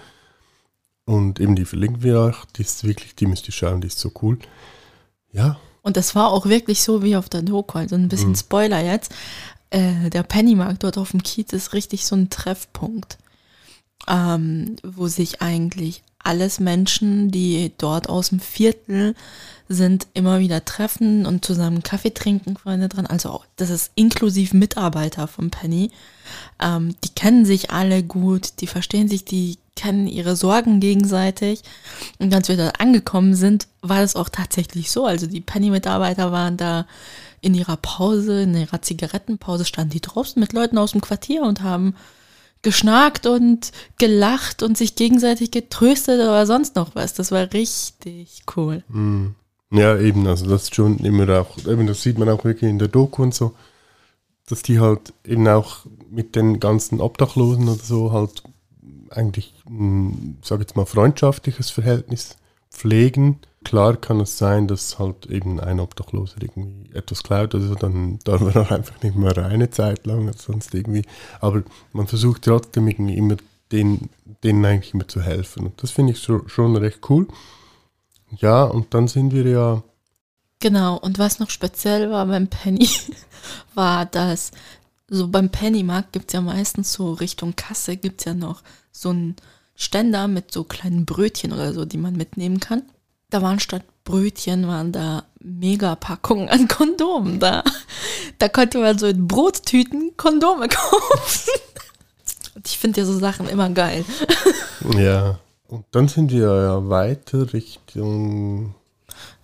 Und 1.06 1.40
eben 1.40 1.56
die 1.56 1.66
verlinken 1.66 2.02
wir 2.02 2.20
auch. 2.20 2.46
Die 2.46 2.64
ist 2.64 2.84
wirklich, 2.84 3.16
die 3.16 3.28
müsst 3.28 3.48
ihr 3.48 3.54
schauen, 3.54 3.82
die 3.82 3.88
ist 3.88 4.00
so 4.00 4.12
cool. 4.22 4.40
Ja, 5.32 5.60
Und 5.84 5.98
das 5.98 6.16
war 6.16 6.32
auch 6.32 6.48
wirklich 6.48 6.82
so 6.82 7.04
wie 7.04 7.16
auf 7.16 7.30
der 7.30 7.44
Doku. 7.44 7.78
Also 7.78 7.96
ein 7.96 8.10
bisschen 8.10 8.36
Spoiler 8.36 8.84
jetzt. 8.84 9.14
Äh, 9.70 10.10
der 10.10 10.24
Pennymarkt 10.24 10.84
dort 10.84 10.98
auf 10.98 11.12
dem 11.12 11.22
Kiez 11.22 11.54
ist 11.54 11.74
richtig 11.74 12.06
so 12.06 12.16
ein 12.16 12.30
Treffpunkt, 12.30 13.18
ähm, 14.08 14.78
wo 14.84 15.08
sich 15.08 15.42
eigentlich 15.42 16.04
alles 16.26 16.60
Menschen, 16.60 17.32
die 17.32 17.72
dort 17.78 18.10
aus 18.10 18.30
dem 18.30 18.40
Viertel 18.40 19.16
sind, 19.68 20.08
immer 20.14 20.40
wieder 20.40 20.64
treffen 20.64 21.26
und 21.26 21.44
zusammen 21.44 21.84
Kaffee 21.84 22.14
trinken 22.14 22.58
vorne 22.58 22.88
dran. 22.88 23.08
Also 23.08 23.42
das 23.56 23.70
ist 23.70 23.92
inklusiv 23.96 24.54
Mitarbeiter 24.54 25.28
vom 25.28 25.50
Penny. 25.50 25.92
Ähm, 26.62 26.96
die 27.04 27.10
kennen 27.10 27.46
sich 27.46 27.72
alle 27.72 28.04
gut, 28.04 28.62
die 28.62 28.68
verstehen 28.68 29.08
sich, 29.08 29.26
die 29.26 29.58
kennen 29.76 30.08
ihre 30.08 30.36
Sorgen 30.36 30.80
gegenseitig. 30.80 31.62
Und 32.20 32.34
als 32.34 32.48
wir 32.48 32.58
dort 32.58 32.80
angekommen 32.80 33.36
sind, 33.36 33.68
war 33.82 34.02
das 34.02 34.16
auch 34.16 34.30
tatsächlich 34.30 34.92
so. 34.92 35.06
Also 35.06 35.28
die 35.28 35.42
Penny-Mitarbeiter 35.42 36.32
waren 36.32 36.58
da 36.58 36.86
in 37.42 37.54
ihrer 37.54 37.78
Pause, 37.78 38.44
in 38.44 38.56
ihrer 38.56 38.82
Zigarettenpause, 38.82 39.66
standen 39.66 39.92
die 39.92 40.02
draußen 40.02 40.40
mit 40.40 40.54
Leuten 40.54 40.78
aus 40.78 40.92
dem 40.92 41.02
Quartier 41.02 41.44
und 41.44 41.62
haben 41.62 41.96
geschnackt 42.66 43.28
und 43.28 43.72
gelacht 44.00 44.64
und 44.64 44.76
sich 44.76 44.96
gegenseitig 44.96 45.52
getröstet 45.52 46.20
oder 46.20 46.48
sonst 46.48 46.76
noch 46.76 46.96
was. 46.96 47.14
Das 47.14 47.32
war 47.32 47.54
richtig 47.54 48.42
cool. 48.58 48.84
Mhm. 48.90 49.36
Ja, 49.72 49.98
eben, 49.98 50.26
also 50.28 50.48
das 50.48 50.64
ist 50.64 50.76
schon 50.76 50.98
immer 51.00 51.30
auch, 51.40 51.58
eben 51.60 51.86
das 51.86 52.02
sieht 52.02 52.18
man 52.18 52.28
auch 52.28 52.44
wirklich 52.44 52.70
in 52.70 52.80
der 52.80 52.88
Doku 52.88 53.22
und 53.22 53.36
so, 53.36 53.54
dass 54.48 54.64
die 54.64 54.80
halt 54.80 55.14
eben 55.24 55.48
auch 55.48 55.86
mit 56.10 56.36
den 56.36 56.60
ganzen 56.60 57.02
Obdachlosen 57.02 57.70
oder 57.70 57.84
so 57.84 58.12
halt 58.12 58.42
eigentlich, 59.12 59.54
ich 59.64 60.48
sage 60.48 60.62
jetzt 60.62 60.76
mal, 60.76 60.86
freundschaftliches 60.86 61.70
Verhältnis 61.70 62.36
pflegen. 62.72 63.40
Klar 63.66 63.98
kann 63.98 64.22
es 64.22 64.38
sein, 64.38 64.70
dass 64.70 64.98
halt 64.98 65.26
eben 65.26 65.60
ein 65.60 65.82
Obdachloser 65.82 66.38
irgendwie 66.42 66.90
etwas 66.94 67.24
klaut 67.24 67.54
oder 67.54 67.68
so, 67.68 67.76
dann 67.76 68.20
darf 68.24 68.42
er 68.42 68.62
auch 68.62 68.72
einfach 68.72 69.02
nicht 69.04 69.16
mehr 69.16 69.38
eine 69.38 69.70
Zeit 69.70 70.06
lang 70.06 70.32
sonst 70.38 70.74
irgendwie. 70.74 71.04
Aber 71.42 71.64
man 71.92 72.08
versucht 72.08 72.44
trotzdem 72.44 72.88
irgendwie 72.88 73.18
immer 73.18 73.36
den, 73.74 74.10
denen 74.44 74.64
eigentlich 74.64 74.94
immer 74.94 75.08
zu 75.08 75.22
helfen. 75.22 75.66
Und 75.66 75.84
das 75.84 75.92
finde 75.92 76.14
ich 76.14 76.20
so, 76.20 76.48
schon 76.48 76.78
recht 76.78 77.00
cool. 77.10 77.28
Ja, 78.38 78.64
und 78.64 78.94
dann 78.94 79.10
sind 79.10 79.34
wir 79.34 79.46
ja, 79.46 79.84
Genau, 80.60 80.98
und 80.98 81.20
was 81.20 81.40
noch 81.40 81.50
speziell 81.50 82.10
war 82.10 82.26
beim 82.26 82.48
Penny, 82.48 82.90
war, 83.76 84.06
dass 84.06 84.52
so 85.08 85.28
beim 85.28 85.50
Pennymarkt 85.50 86.14
gibt 86.14 86.28
es 86.30 86.34
ja 86.34 86.42
meistens 86.42 86.94
so 86.94 87.14
Richtung 87.14 87.56
Kasse, 87.56 87.98
gibt 87.98 88.22
es 88.22 88.26
ja 88.26 88.34
noch 88.34 88.64
so 88.92 89.10
einen 89.10 89.36
Ständer 89.76 90.28
mit 90.28 90.52
so 90.52 90.64
kleinen 90.64 91.06
Brötchen 91.06 91.52
oder 91.52 91.74
so, 91.74 91.86
die 91.86 91.98
man 91.98 92.16
mitnehmen 92.16 92.60
kann. 92.60 92.84
Da 93.30 93.42
waren 93.42 93.60
statt 93.60 93.84
Brötchen, 94.04 94.68
waren 94.68 94.92
da 94.92 95.24
Megapackungen 95.40 96.50
an 96.50 96.68
Kondomen 96.68 97.40
da. 97.40 97.64
Da 98.38 98.50
konnte 98.50 98.80
man 98.80 98.98
so 98.98 99.08
in 99.08 99.28
Brottüten 99.28 100.16
Kondome 100.18 100.68
kaufen. 100.70 101.52
Und 102.56 102.68
ich 102.68 102.78
finde 102.78 103.02
ja 103.02 103.06
so 103.06 103.18
Sachen 103.18 103.48
immer 103.50 103.70
geil. 103.70 104.06
ja, 104.98 105.40
und 105.68 105.86
dann 105.92 106.08
sind 106.08 106.32
wir 106.32 106.40
ja 106.40 106.90
weiter 106.90 107.54
Richtung, 107.54 108.76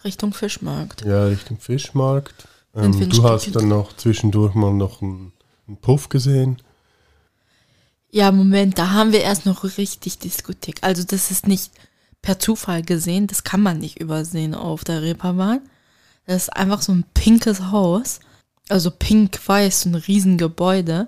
Richtung 0.03 0.33
Fischmarkt. 0.33 1.03
ja, 1.05 1.25
Richtung 1.25 1.57
Fischmarkt. 1.57 2.47
Ähm, 2.75 3.09
du 3.09 3.23
hast 3.23 3.55
dann 3.55 3.67
noch 3.67 3.95
zwischendurch 3.97 4.53
mal 4.55 4.73
noch 4.73 5.01
einen, 5.01 5.33
einen 5.67 5.77
Puff 5.77 6.09
gesehen. 6.09 6.61
Ja, 8.11 8.31
Moment, 8.31 8.77
da 8.77 8.91
haben 8.91 9.13
wir 9.13 9.21
erst 9.21 9.45
noch 9.45 9.63
richtig 9.63 10.19
diskutiert. 10.19 10.79
Also 10.81 11.03
das 11.03 11.31
ist 11.31 11.47
nicht 11.47 11.71
per 12.21 12.39
Zufall 12.39 12.83
gesehen, 12.83 13.27
das 13.27 13.43
kann 13.43 13.61
man 13.61 13.79
nicht 13.79 13.99
übersehen 13.99 14.53
auf 14.55 14.83
der 14.83 15.01
Reeperbahn. 15.01 15.61
Das 16.25 16.43
ist 16.43 16.49
einfach 16.55 16.81
so 16.81 16.91
ein 16.91 17.05
pinkes 17.13 17.71
Haus, 17.71 18.19
also 18.69 18.91
pink-weiß, 18.91 19.81
so 19.81 19.89
ein 19.89 19.95
Riesengebäude. 19.95 21.07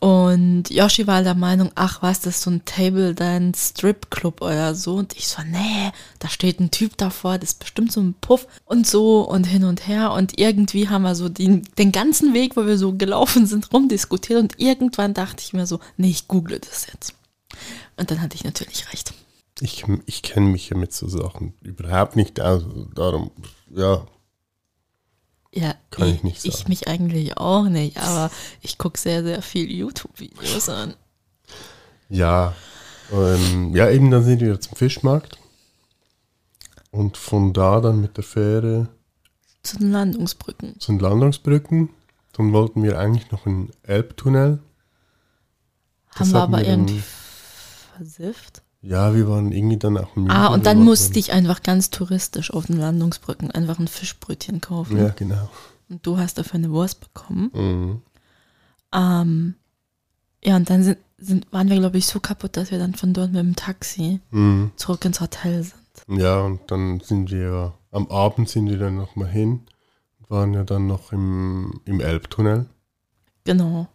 Und 0.00 0.68
Yoshi 0.68 1.06
war 1.06 1.22
der 1.22 1.36
Meinung, 1.36 1.70
ach 1.76 2.02
was, 2.02 2.18
das 2.18 2.34
ist 2.36 2.42
so 2.42 2.50
ein 2.50 2.64
Table 2.64 3.14
Dance 3.14 3.68
Strip 3.70 4.10
Club 4.10 4.42
oder 4.42 4.74
so. 4.74 4.96
Und 4.96 5.16
ich 5.16 5.28
so, 5.28 5.42
nee, 5.42 5.92
da 6.18 6.28
steht 6.28 6.58
ein 6.58 6.72
Typ 6.72 6.96
davor, 6.96 7.38
das 7.38 7.50
ist 7.50 7.60
bestimmt 7.60 7.92
so 7.92 8.00
ein 8.00 8.14
Puff 8.20 8.48
und 8.64 8.84
so 8.84 9.20
und 9.20 9.44
hin 9.44 9.62
und 9.62 9.86
her. 9.86 10.10
Und 10.10 10.40
irgendwie 10.40 10.88
haben 10.88 11.02
wir 11.02 11.14
so 11.14 11.28
den, 11.28 11.62
den 11.78 11.92
ganzen 11.92 12.34
Weg, 12.34 12.56
wo 12.56 12.66
wir 12.66 12.78
so 12.78 12.94
gelaufen 12.94 13.46
sind, 13.46 13.72
rumdiskutiert. 13.72 14.40
Und 14.40 14.58
irgendwann 14.58 15.14
dachte 15.14 15.44
ich 15.44 15.52
mir 15.52 15.66
so, 15.66 15.78
nee, 15.96 16.10
ich 16.10 16.26
google 16.26 16.58
das 16.58 16.88
jetzt. 16.92 17.14
Und 17.96 18.10
dann 18.10 18.20
hatte 18.20 18.34
ich 18.34 18.42
natürlich 18.42 18.92
recht. 18.92 19.14
Ich, 19.62 19.84
ich 20.06 20.22
kenne 20.22 20.46
mich 20.46 20.68
ja 20.70 20.76
mit 20.76 20.92
so 20.92 21.06
Sachen 21.08 21.54
überhaupt 21.62 22.16
nicht 22.16 22.40
aus. 22.40 22.64
Darum, 22.94 23.30
ja, 23.70 24.04
Ja, 25.54 25.74
Kann 25.90 26.08
ich 26.08 26.22
nicht 26.24 26.44
Ich 26.44 26.52
sagen. 26.56 26.68
mich 26.68 26.88
eigentlich 26.88 27.36
auch 27.38 27.64
nicht, 27.68 27.96
aber 27.98 28.30
ich 28.60 28.76
gucke 28.76 28.98
sehr, 28.98 29.22
sehr 29.22 29.40
viel 29.40 29.70
YouTube-Videos 29.70 30.68
an. 30.68 30.94
Ja, 32.08 32.54
ähm, 33.12 33.72
ja, 33.74 33.88
eben 33.90 34.10
dann 34.10 34.24
sind 34.24 34.40
wir 34.40 34.60
zum 34.60 34.76
Fischmarkt. 34.76 35.38
Und 36.90 37.16
von 37.16 37.52
da 37.52 37.80
dann 37.80 38.00
mit 38.00 38.16
der 38.16 38.24
Fähre 38.24 38.88
Zu 39.62 39.78
den 39.78 39.92
Landungsbrücken. 39.92 40.80
zu 40.80 40.92
den 40.92 40.98
Landungsbrücken. 40.98 41.90
Dann 42.32 42.52
wollten 42.52 42.82
wir 42.82 42.98
eigentlich 42.98 43.30
noch 43.30 43.46
in 43.46 43.66
den 43.68 43.72
Elbtunnel. 43.84 44.58
Das 46.10 46.20
Haben 46.20 46.32
wir 46.32 46.40
aber 46.42 46.58
wir 46.58 46.64
dann- 46.64 46.80
irgendwie 46.88 47.02
versifft. 47.96 48.61
Ja, 48.82 49.14
wir 49.14 49.28
waren 49.28 49.52
irgendwie 49.52 49.76
dann 49.76 49.96
auch 49.96 50.16
müde. 50.16 50.34
Ah, 50.34 50.48
und 50.48 50.66
dann 50.66 50.82
musste 50.82 51.18
ich 51.18 51.32
einfach 51.32 51.62
ganz 51.62 51.90
touristisch 51.90 52.52
auf 52.52 52.66
den 52.66 52.78
Landungsbrücken 52.78 53.50
einfach 53.52 53.78
ein 53.78 53.86
Fischbrötchen 53.86 54.60
kaufen. 54.60 54.98
Ja, 54.98 55.10
genau. 55.10 55.48
Und 55.88 56.04
du 56.04 56.18
hast 56.18 56.36
dafür 56.38 56.54
eine 56.56 56.70
Wurst 56.70 57.00
bekommen. 57.00 57.50
Mhm. 57.54 58.02
Ähm, 58.92 59.54
ja, 60.44 60.56
und 60.56 60.68
dann 60.68 60.82
sind, 60.82 60.98
sind, 61.18 61.52
waren 61.52 61.70
wir, 61.70 61.78
glaube 61.78 61.98
ich, 61.98 62.06
so 62.06 62.18
kaputt, 62.18 62.56
dass 62.56 62.72
wir 62.72 62.78
dann 62.78 62.94
von 62.94 63.12
dort 63.14 63.30
mit 63.32 63.40
dem 63.40 63.54
Taxi 63.54 64.20
Mhm. 64.32 64.72
zurück 64.76 65.04
ins 65.04 65.20
Hotel 65.20 65.62
sind. 65.62 66.20
Ja, 66.20 66.40
und 66.40 66.60
dann 66.68 66.98
sind 67.00 67.30
wir, 67.30 67.74
am 67.92 68.08
Abend 68.08 68.48
sind 68.48 68.68
wir 68.68 68.78
dann 68.78 68.96
nochmal 68.96 69.28
hin. 69.28 69.60
Waren 70.28 70.54
ja 70.54 70.64
dann 70.64 70.88
noch 70.88 71.12
im, 71.12 71.80
im 71.84 72.00
Elbtunnel. 72.00 72.66
Genau. 73.44 73.86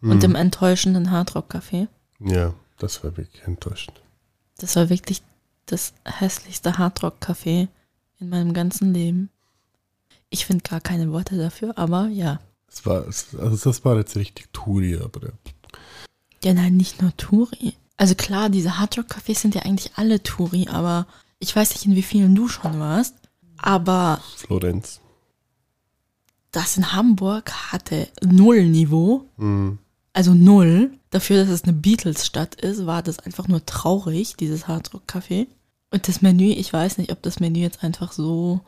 Mhm. 0.00 0.10
Und 0.12 0.24
im 0.24 0.34
enttäuschenden 0.34 1.10
Hardrock-Café. 1.10 1.88
Ja, 2.20 2.54
das 2.78 3.04
war 3.04 3.16
wirklich 3.18 3.42
enttäuschend. 3.44 4.00
Das 4.58 4.76
war 4.76 4.88
wirklich 4.88 5.22
das 5.66 5.92
hässlichste 6.04 6.78
Hardrock-Café 6.78 7.68
in 8.20 8.28
meinem 8.28 8.52
ganzen 8.54 8.92
Leben. 8.92 9.30
Ich 10.30 10.46
finde 10.46 10.68
gar 10.68 10.80
keine 10.80 11.10
Worte 11.12 11.36
dafür, 11.36 11.76
aber 11.78 12.08
ja. 12.08 12.40
Es 12.68 12.84
war, 12.86 13.04
also 13.04 13.70
das 13.70 13.84
war 13.84 13.96
jetzt 13.96 14.16
richtig 14.16 14.48
Touri, 14.52 14.96
aber 14.96 15.26
ja. 15.26 15.32
Ja, 16.44 16.54
nein, 16.54 16.76
nicht 16.76 17.00
nur 17.00 17.16
Touri. 17.16 17.74
Also 17.96 18.14
klar, 18.14 18.50
diese 18.50 18.78
Hardrock-Cafés 18.78 19.38
sind 19.38 19.54
ja 19.54 19.62
eigentlich 19.62 19.92
alle 19.96 20.22
Touri, 20.22 20.68
aber 20.68 21.06
ich 21.38 21.54
weiß 21.54 21.70
nicht, 21.70 21.86
in 21.86 21.94
wie 21.94 22.02
vielen 22.02 22.34
du 22.34 22.48
schon 22.48 22.78
warst. 22.80 23.14
Aber 23.56 24.20
Florenz. 24.36 25.00
das 26.50 26.76
in 26.76 26.92
Hamburg 26.92 27.52
hatte 27.72 28.08
null 28.22 28.64
Niveau. 28.64 29.24
Mhm. 29.36 29.78
Also 30.12 30.34
null. 30.34 30.98
Dafür, 31.14 31.44
dass 31.44 31.48
es 31.48 31.62
eine 31.62 31.74
Beatles-Stadt 31.74 32.56
ist, 32.56 32.86
war 32.86 33.00
das 33.00 33.20
einfach 33.20 33.46
nur 33.46 33.64
traurig, 33.64 34.34
dieses 34.34 34.66
Hardrock-Café. 34.66 35.46
Und 35.92 36.08
das 36.08 36.22
Menü, 36.22 36.50
ich 36.50 36.72
weiß 36.72 36.98
nicht, 36.98 37.12
ob 37.12 37.22
das 37.22 37.38
Menü 37.38 37.60
jetzt 37.60 37.84
einfach 37.84 38.10
so 38.10 38.62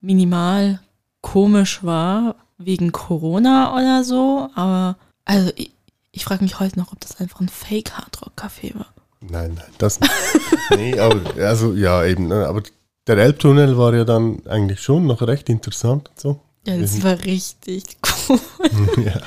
minimal 0.00 0.80
komisch 1.20 1.84
war, 1.84 2.34
wegen 2.58 2.90
Corona 2.90 3.74
oder 3.74 4.02
so, 4.02 4.50
aber 4.56 4.96
also 5.24 5.52
ich, 5.54 5.70
ich 6.10 6.24
frage 6.24 6.42
mich 6.42 6.58
heute 6.58 6.80
noch, 6.80 6.92
ob 6.92 6.98
das 6.98 7.20
einfach 7.20 7.38
ein 7.38 7.48
Fake-Hardrock-Café 7.48 8.74
war. 8.74 8.92
Nein, 9.20 9.54
nein, 9.54 9.72
das 9.78 10.00
nicht. 10.00 10.12
nee, 10.70 10.98
aber, 10.98 11.20
also, 11.46 11.74
ja, 11.74 12.04
eben, 12.04 12.26
ne, 12.26 12.48
aber 12.48 12.64
der 13.06 13.18
Elbtunnel 13.18 13.78
war 13.78 13.94
ja 13.94 14.02
dann 14.02 14.44
eigentlich 14.48 14.82
schon 14.82 15.06
noch 15.06 15.22
recht 15.22 15.48
interessant 15.48 16.08
und 16.08 16.18
so. 16.18 16.40
Ja, 16.66 16.76
das 16.76 17.04
war 17.04 17.22
richtig 17.22 17.84
cool. 18.28 18.40
ja. 19.04 19.20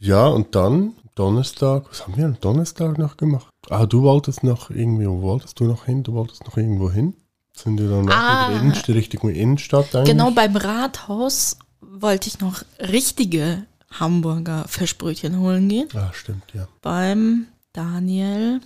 Ja, 0.00 0.26
und 0.26 0.54
dann 0.54 0.94
Donnerstag, 1.14 1.84
was 1.90 2.04
haben 2.06 2.16
wir 2.16 2.24
am 2.24 2.40
Donnerstag 2.40 2.98
noch 2.98 3.16
gemacht? 3.16 3.46
Ah, 3.68 3.86
du 3.86 4.02
wolltest 4.02 4.42
noch 4.42 4.70
irgendwie, 4.70 5.06
wo 5.06 5.20
wolltest 5.22 5.60
du 5.60 5.64
noch 5.64 5.84
hin? 5.84 6.02
Du 6.02 6.14
wolltest 6.14 6.44
noch 6.44 6.56
irgendwo 6.56 6.90
hin? 6.90 7.14
Sind 7.54 7.78
wir 7.78 7.88
dann 7.90 8.08
Ah. 8.10 8.50
in 8.52 8.60
Innenstadt, 8.62 8.94
Richtung 8.96 9.28
Innenstadt 9.30 9.94
eigentlich? 9.94 10.10
Genau 10.16 10.30
beim 10.30 10.56
Rathaus 10.56 11.58
wollte 11.80 12.28
ich 12.28 12.40
noch 12.40 12.62
richtige 12.80 13.64
Hamburger 13.92 14.64
Fischbrötchen 14.68 15.38
holen 15.40 15.68
gehen. 15.68 15.88
Ah, 15.94 16.10
stimmt, 16.14 16.44
ja. 16.54 16.66
beim 16.80 17.46
Daniel. 17.72 18.60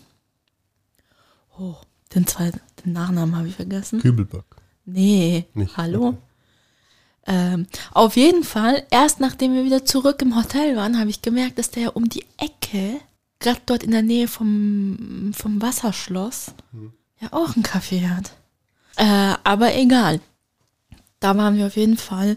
Oh, 1.59 1.75
den 2.15 2.27
zweiten, 2.27 2.61
den 2.85 2.93
Nachnamen 2.93 3.37
habe 3.37 3.49
ich 3.49 3.57
vergessen. 3.57 4.01
Kübelback. 4.01 4.45
Nee, 4.85 5.47
Nicht, 5.55 5.77
hallo. 5.77 6.09
okay. 6.09 6.17
Ähm, 7.27 7.67
auf 7.93 8.17
jeden 8.17 8.45
Fall, 8.45 8.85
erst 8.91 9.21
nachdem 9.21 9.55
wir 9.55 9.65
wieder 9.65 9.85
zurück 9.85 10.21
im 10.23 10.37
Hotel 10.37 10.77
waren, 10.77 10.99
habe 10.99 11.11
ich 11.11 11.23
gemerkt, 11.23 11.59
dass 11.59 11.71
der 11.71 11.97
um 11.97 12.09
die 12.09 12.25
Ecke, 12.37 13.01
gerade 13.41 13.61
dort 13.67 13.83
in 13.83 13.93
der 13.93 14.03
Nähe 14.03 14.29
vom, 14.29 15.33
vom 15.35 15.63
Wasserschloss, 15.63 16.53
ja 17.21 17.29
auch 17.33 17.55
einen 17.55 17.65
Café 17.65 18.09
hat. 18.09 18.33
Äh, 18.97 19.37
aber 19.43 19.75
egal. 19.75 20.21
Da 21.21 21.37
waren 21.39 21.57
wir 21.57 21.67
auf 21.67 21.77
jeden 21.77 21.97
Fall 21.97 22.37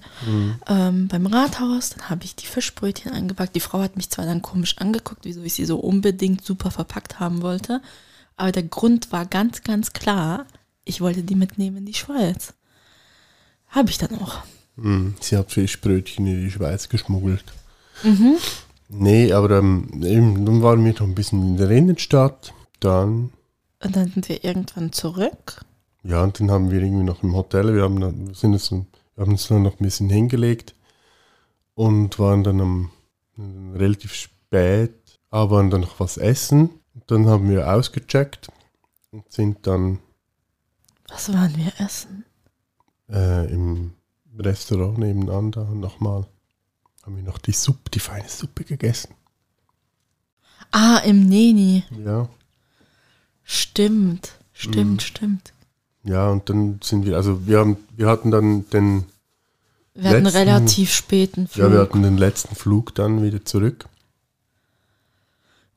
ähm, 0.67 1.10
beim 1.10 1.26
Rathaus. 1.26 1.89
Dann 1.89 2.10
habe 2.10 2.23
ich 2.23 2.36
die 2.36 2.45
Fischbrötchen 2.45 3.12
eingepackt. 3.12 3.54
Die 3.54 3.60
Frau 3.60 3.80
hat 3.82 3.97
mich 3.97 4.10
zwar 4.10 4.26
dann 4.26 4.41
komisch 4.41 4.78
angeguckt, 4.78 5.26
wieso 5.26 5.41
ich 5.41 5.56
sie 5.56 5.65
so 5.65 5.78
unbedingt 5.78 6.45
super 6.45 6.71
verpackt 6.71 7.19
haben 7.19 7.41
wollte. 7.41 7.82
Aber 8.38 8.54
der 8.54 8.63
Grund 8.63 9.12
war 9.12 9.26
ganz, 9.26 9.63
ganz 9.63 9.91
klar. 9.91 10.45
Ich 10.86 11.02
wollte 11.02 11.23
die 11.23 11.36
mitnehmen 11.36 11.78
in 11.78 11.86
die 11.86 11.95
Schweiz. 11.95 12.54
Habe 13.67 13.89
ich 13.89 13.97
dann 13.97 14.17
auch. 14.21 14.38
Mhm. 14.78 15.16
Sie 15.20 15.36
hat 15.38 15.52
Fischbrötchen 15.52 16.26
in 16.28 16.44
die 16.46 16.52
Schweiz 16.52 16.88
geschmuggelt. 16.90 17.44
Mhm. 18.04 18.38
Nee, 18.90 19.32
aber 19.34 19.58
ähm, 19.60 19.90
eben, 20.04 20.46
dann 20.46 20.62
waren 20.62 20.84
wir 20.86 20.94
noch 20.94 21.02
ein 21.02 21.16
bisschen 21.16 21.42
in 21.42 21.58
der 21.58 21.70
Innenstadt. 21.72 22.54
Dann, 22.80 23.32
Und 23.84 23.96
dann 23.96 24.12
sind 24.12 24.30
wir 24.30 24.44
irgendwann 24.44 24.92
zurück. 24.94 25.62
ja, 26.04 26.24
und 26.24 26.40
dann 26.40 26.52
haben 26.52 26.72
wir 26.72 26.82
irgendwie 26.82 27.04
noch 27.04 27.24
im 27.24 27.36
Hotel, 27.36 27.74
wir 27.76 27.84
haben, 27.84 28.00
dann, 28.00 28.34
sind 28.34 28.54
uns, 28.54 28.72
wir 28.72 28.86
haben 29.18 29.32
uns 29.32 29.48
dann 29.48 29.63
noch 29.63 29.80
ein 29.80 29.84
bisschen 29.84 30.10
hingelegt 30.10 30.74
und 31.76 32.18
waren 32.20 32.44
dann 32.44 32.62
am, 32.62 32.92
relativ 33.76 34.13
spät, 34.13 34.94
aber 35.32 35.63
dann 35.63 35.82
noch 35.82 36.00
was 36.00 36.18
essen. 36.18 36.70
Dann 37.08 37.28
haben 37.28 37.50
wir 37.50 37.72
ausgecheckt 37.72 38.50
und 39.12 39.30
sind 39.32 39.66
dann 39.68 40.00
Was 41.10 41.32
waren 41.34 41.56
wir 41.58 41.72
essen? 41.84 42.26
äh, 43.12 43.52
im 43.52 43.92
Restaurant 44.39 44.97
nebenan 44.97 45.52
da 45.52 45.63
nochmal, 45.63 46.26
haben 47.04 47.15
wir 47.15 47.23
noch 47.23 47.38
die 47.39 47.52
Suppe, 47.54 47.89
die 47.91 48.00
feine 48.00 48.28
Suppe 48.30 48.63
gegessen. 48.63 49.13
Ah, 50.71 50.97
im 51.00 51.28
Neni. 51.28 51.84
Ja. 52.06 52.28
Stimmt. 53.43 54.34
Stimmt, 54.54 54.76
Mhm. 54.93 55.00
stimmt. 55.00 55.54
Ja, 56.04 56.30
und 56.30 56.50
dann 56.50 56.80
sind 56.84 57.06
wir, 57.06 57.15
also 57.15 57.45
wir 57.47 57.60
haben, 57.60 57.78
wir 57.95 58.08
hatten 58.08 58.32
dann 58.32 58.67
den, 58.69 59.06
Wir 59.93 60.10
hatten 60.10 60.23
Letzten- 60.23 60.38
relativ 60.38 60.93
späten 60.93 61.47
Flug. 61.47 61.65
ja, 61.65 61.71
wir 61.71 61.80
hatten 61.80 62.02
den 62.04 62.17
letzten 62.17 62.56
Flug 62.56 62.93
dann 62.95 63.23
wieder 63.23 63.43
zurück. 63.45 63.88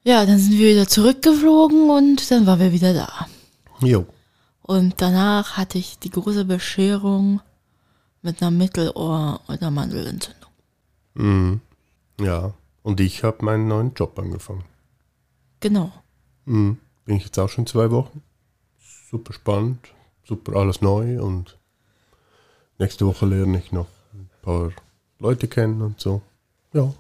Ja, 0.03 0.25
dann 0.25 0.39
sind 0.39 0.53
wir 0.59 0.71
wieder 0.73 0.89
zurückgeflogen 0.89 1.91
und 1.91 2.31
dann 2.31 2.47
waren 2.47 2.59
wir 2.61 2.73
wieder 2.73 2.95
da. 2.95 3.27
Jo. 3.83 4.07
Und 4.63 5.01
danach 5.03 5.57
hatte 5.57 5.79
ich 5.79 5.99
die 5.99 6.11
große 6.11 6.45
Bescherung 6.45 7.41
mit 8.23 8.43
einer 8.43 8.51
Mittelohr- 8.51 9.41
oder 9.49 9.71
Mandelentzündung. 9.71 10.51
Mhm. 11.15 11.61
Ja. 12.21 12.53
Und 12.83 13.01
ich 13.01 13.25
habe 13.25 13.45
meinen 13.45 13.69
neuen 13.69 13.95
Job 13.95 14.19
angefangen. 14.19 14.65
Genau. 15.61 15.93
Mhm. 16.47 16.79
Bin 17.05 17.17
ich 17.17 17.25
jetzt 17.25 17.39
auch 17.39 17.49
schon 17.49 17.67
zwei 17.67 17.91
Wochen. 17.91 18.23
Super 19.11 19.33
spannend, 19.33 19.89
super 20.25 20.57
alles 20.57 20.81
neu 20.81 21.21
und 21.21 21.59
nächste 22.79 23.07
Woche 23.07 23.27
lerne 23.27 23.59
ich 23.59 23.73
noch 23.73 23.89
ein 24.15 24.31
paar 24.43 24.71
Leute 25.19 25.49
kennen 25.49 25.83
und 25.83 26.01
so. 26.01 26.23
Ja. 26.73 26.93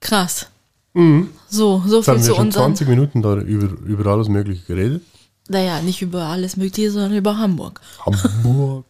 Krass. 0.00 0.50
Mhm. 0.92 1.30
So, 1.48 1.82
so 1.86 1.96
Jetzt 1.98 2.08
haben 2.08 2.18
viel 2.18 2.24
wir 2.26 2.30
zu 2.30 2.34
schon 2.36 2.46
unseren. 2.46 2.62
20 2.76 2.88
Minuten 2.88 3.22
da 3.22 3.36
über, 3.36 3.68
über 3.86 4.10
alles 4.10 4.28
Mögliche 4.28 4.64
geredet. 4.66 5.02
Naja, 5.48 5.80
nicht 5.80 6.02
über 6.02 6.24
alles 6.24 6.56
Mögliche, 6.56 6.90
sondern 6.90 7.14
über 7.14 7.38
Hamburg. 7.38 7.80
Hamburg. 8.04 8.84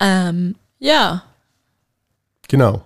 Ähm, 0.00 0.54
ja. 0.78 1.22
genau. 2.48 2.82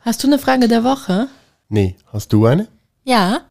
Hast 0.00 0.22
du 0.22 0.26
eine 0.26 0.38
Frage 0.38 0.68
der 0.68 0.82
Woche? 0.84 1.28
Nee, 1.68 1.96
hast 2.12 2.32
du 2.32 2.46
eine? 2.46 2.68
Ja. 3.04 3.42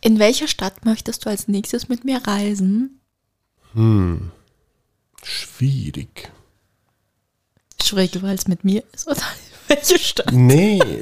In 0.00 0.18
welche 0.18 0.48
Stadt 0.48 0.84
möchtest 0.84 1.24
du 1.24 1.30
als 1.30 1.46
nächstes 1.46 1.88
mit 1.88 2.04
mir 2.04 2.26
reisen? 2.26 3.00
Hm. 3.74 4.32
Schwierig. 5.22 6.32
Schräg, 7.80 8.20
weil 8.22 8.34
es 8.34 8.48
mit 8.48 8.64
mir 8.64 8.82
ist, 8.92 9.06
oder 9.06 9.16
in 9.16 9.68
welche 9.76 9.98
Stadt? 9.98 10.32
Nee, 10.32 11.00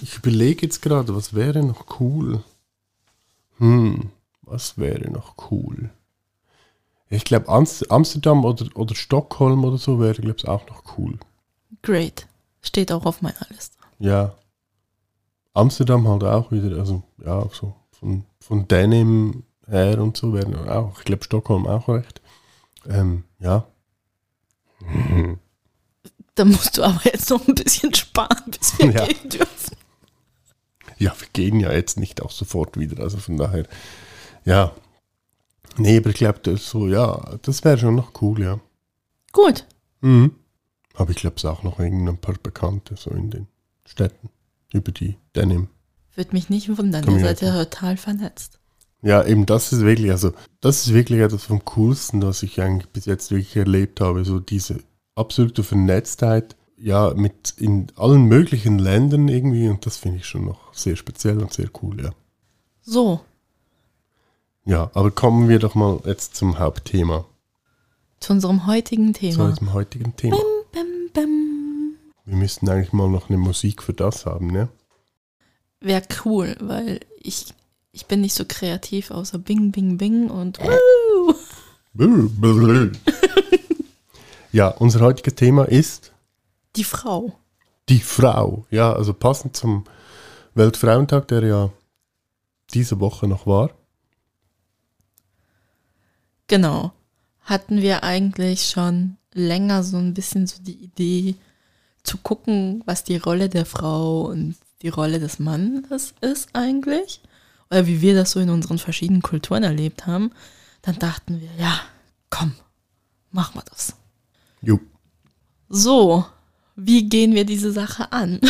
ich 0.00 0.16
überlege 0.16 0.62
jetzt 0.62 0.80
gerade, 0.80 1.14
was 1.14 1.34
wäre 1.34 1.62
noch 1.62 2.00
cool? 2.00 2.42
Hm, 3.58 4.10
was 4.50 4.78
wäre 4.78 5.10
noch 5.10 5.50
cool? 5.50 5.90
Ich 7.08 7.24
glaube, 7.24 7.48
Amsterdam 7.48 8.44
oder, 8.44 8.66
oder 8.76 8.94
Stockholm 8.94 9.64
oder 9.64 9.78
so 9.78 9.98
wäre, 10.00 10.14
glaube 10.14 10.36
ich, 10.38 10.46
auch 10.48 10.66
noch 10.68 10.96
cool. 10.98 11.18
Great. 11.82 12.26
Steht 12.62 12.92
auch 12.92 13.04
auf 13.04 13.22
meiner 13.22 13.46
Liste. 13.48 13.76
Ja. 13.98 14.34
Amsterdam 15.54 16.06
halt 16.06 16.22
auch 16.24 16.52
wieder, 16.52 16.78
also 16.78 17.02
ja, 17.24 17.48
so 17.52 17.74
von, 17.90 18.24
von 18.38 18.68
Denim 18.68 19.42
her 19.66 20.00
und 20.00 20.16
so 20.16 20.32
wäre 20.32 20.72
auch, 20.74 20.98
ich 20.98 21.04
glaube, 21.04 21.24
Stockholm 21.24 21.66
auch 21.66 21.88
recht. 21.88 22.20
Ähm, 22.88 23.24
ja. 23.40 23.66
Dann 26.36 26.48
musst 26.48 26.78
du 26.78 26.82
aber 26.84 27.00
jetzt 27.04 27.28
noch 27.30 27.46
ein 27.48 27.54
bisschen 27.54 27.92
sparen, 27.94 28.50
bis 28.50 28.78
wir 28.78 28.90
Ja. 28.92 29.06
gehen 29.06 29.28
dürfen. 29.30 29.76
Ja, 30.98 31.14
wir 31.18 31.28
gehen 31.32 31.58
ja 31.60 31.72
jetzt 31.72 31.98
nicht 31.98 32.22
auch 32.22 32.30
sofort 32.30 32.78
wieder, 32.78 33.02
also 33.02 33.18
von 33.18 33.36
daher, 33.36 33.66
ja. 34.44 34.72
Nee, 35.76 35.98
aber 35.98 36.10
ich 36.10 36.16
glaube, 36.16 36.40
das 36.42 36.68
so, 36.68 36.88
ja, 36.88 37.38
das 37.42 37.64
wäre 37.64 37.78
schon 37.78 37.94
noch 37.94 38.20
cool, 38.20 38.42
ja. 38.42 38.60
Gut. 39.32 39.66
Mhm. 40.00 40.32
Aber 40.94 41.10
ich 41.10 41.16
glaube, 41.16 41.36
es 41.36 41.44
auch 41.44 41.62
noch 41.62 41.78
irgendein 41.78 42.18
paar 42.18 42.34
Bekannte 42.42 42.96
so 42.96 43.10
in 43.10 43.30
den 43.30 43.46
Städten 43.86 44.28
über 44.72 44.92
die 44.92 45.16
Denim. 45.34 45.68
Würde 46.14 46.32
mich 46.32 46.50
nicht 46.50 46.76
wundern, 46.76 47.08
ihr 47.08 47.20
seid 47.20 47.40
ja 47.40 47.64
total 47.64 47.96
vernetzt. 47.96 48.58
Ja, 49.02 49.24
eben 49.24 49.46
das 49.46 49.72
ist 49.72 49.80
wirklich, 49.80 50.10
also 50.10 50.32
das 50.60 50.86
ist 50.86 50.92
wirklich 50.92 51.20
etwas 51.20 51.44
vom 51.44 51.64
Coolsten, 51.64 52.22
was 52.22 52.42
ich 52.42 52.60
eigentlich 52.60 52.90
bis 52.90 53.06
jetzt 53.06 53.30
wirklich 53.30 53.56
erlebt 53.56 54.00
habe. 54.00 54.24
So 54.24 54.40
diese 54.40 54.80
absolute 55.14 55.62
Vernetztheit, 55.62 56.56
ja, 56.76 57.14
mit 57.14 57.54
in 57.56 57.86
allen 57.96 58.24
möglichen 58.24 58.78
Ländern 58.78 59.28
irgendwie 59.28 59.68
und 59.68 59.86
das 59.86 59.96
finde 59.96 60.18
ich 60.18 60.26
schon 60.26 60.44
noch 60.44 60.74
sehr 60.74 60.96
speziell 60.96 61.40
und 61.40 61.52
sehr 61.52 61.70
cool, 61.82 62.02
ja. 62.02 62.10
So, 62.82 63.20
Ja, 64.64 64.90
aber 64.94 65.10
kommen 65.10 65.48
wir 65.48 65.58
doch 65.58 65.74
mal 65.74 66.00
jetzt 66.04 66.36
zum 66.36 66.58
Hauptthema, 66.58 67.24
zu 68.20 68.32
unserem 68.34 68.66
heutigen 68.66 69.14
zu 69.14 69.20
Thema. 69.20 69.44
unserem 69.46 69.72
heutigen 69.72 70.14
Thema. 70.16 70.36
Bam, 70.72 70.86
bam. 71.14 71.96
Wir 72.26 72.36
müssten 72.36 72.68
eigentlich 72.68 72.92
mal 72.92 73.08
noch 73.08 73.28
eine 73.30 73.38
Musik 73.38 73.82
für 73.82 73.94
das 73.94 74.26
haben, 74.26 74.48
ne? 74.48 74.68
Wäre 75.80 76.02
cool, 76.24 76.56
weil 76.60 77.00
ich, 77.18 77.46
ich 77.92 78.04
bin 78.06 78.20
nicht 78.20 78.34
so 78.34 78.44
kreativ, 78.46 79.10
außer 79.10 79.38
Bing, 79.38 79.72
Bing, 79.72 79.96
Bing 79.96 80.28
und 80.30 80.58
Woo. 80.60 81.34
Ja, 84.52 84.68
unser 84.68 85.00
heutiges 85.00 85.34
Thema 85.36 85.64
ist 85.64 86.12
die 86.76 86.84
Frau. 86.84 87.32
die 87.88 88.00
Frau. 88.00 88.66
Ja, 88.70 88.92
also 88.92 89.14
passend 89.14 89.56
zum 89.56 89.84
Weltfrauentag, 90.54 91.28
der 91.28 91.42
ja 91.44 91.70
diese 92.74 93.00
Woche 93.00 93.26
noch 93.26 93.46
war. 93.46 93.70
Genau. 96.50 96.90
Hatten 97.42 97.80
wir 97.80 98.02
eigentlich 98.02 98.70
schon 98.70 99.16
länger 99.32 99.84
so 99.84 99.98
ein 99.98 100.14
bisschen 100.14 100.48
so 100.48 100.60
die 100.60 100.82
Idee 100.82 101.36
zu 102.02 102.18
gucken, 102.18 102.82
was 102.86 103.04
die 103.04 103.18
Rolle 103.18 103.48
der 103.48 103.64
Frau 103.64 104.22
und 104.22 104.56
die 104.82 104.88
Rolle 104.88 105.20
des 105.20 105.38
Mannes 105.38 106.12
ist 106.20 106.48
eigentlich? 106.52 107.20
Oder 107.70 107.86
wie 107.86 108.00
wir 108.00 108.14
das 108.14 108.32
so 108.32 108.40
in 108.40 108.50
unseren 108.50 108.78
verschiedenen 108.78 109.22
Kulturen 109.22 109.62
erlebt 109.62 110.08
haben. 110.08 110.32
Dann 110.82 110.98
dachten 110.98 111.40
wir, 111.40 111.50
ja, 111.56 111.80
komm, 112.30 112.52
machen 113.30 113.54
wir 113.54 113.64
das. 113.70 113.94
Jo. 114.60 114.80
So, 115.68 116.26
wie 116.74 117.08
gehen 117.08 117.36
wir 117.36 117.44
diese 117.44 117.70
Sache 117.70 118.10
an? 118.10 118.40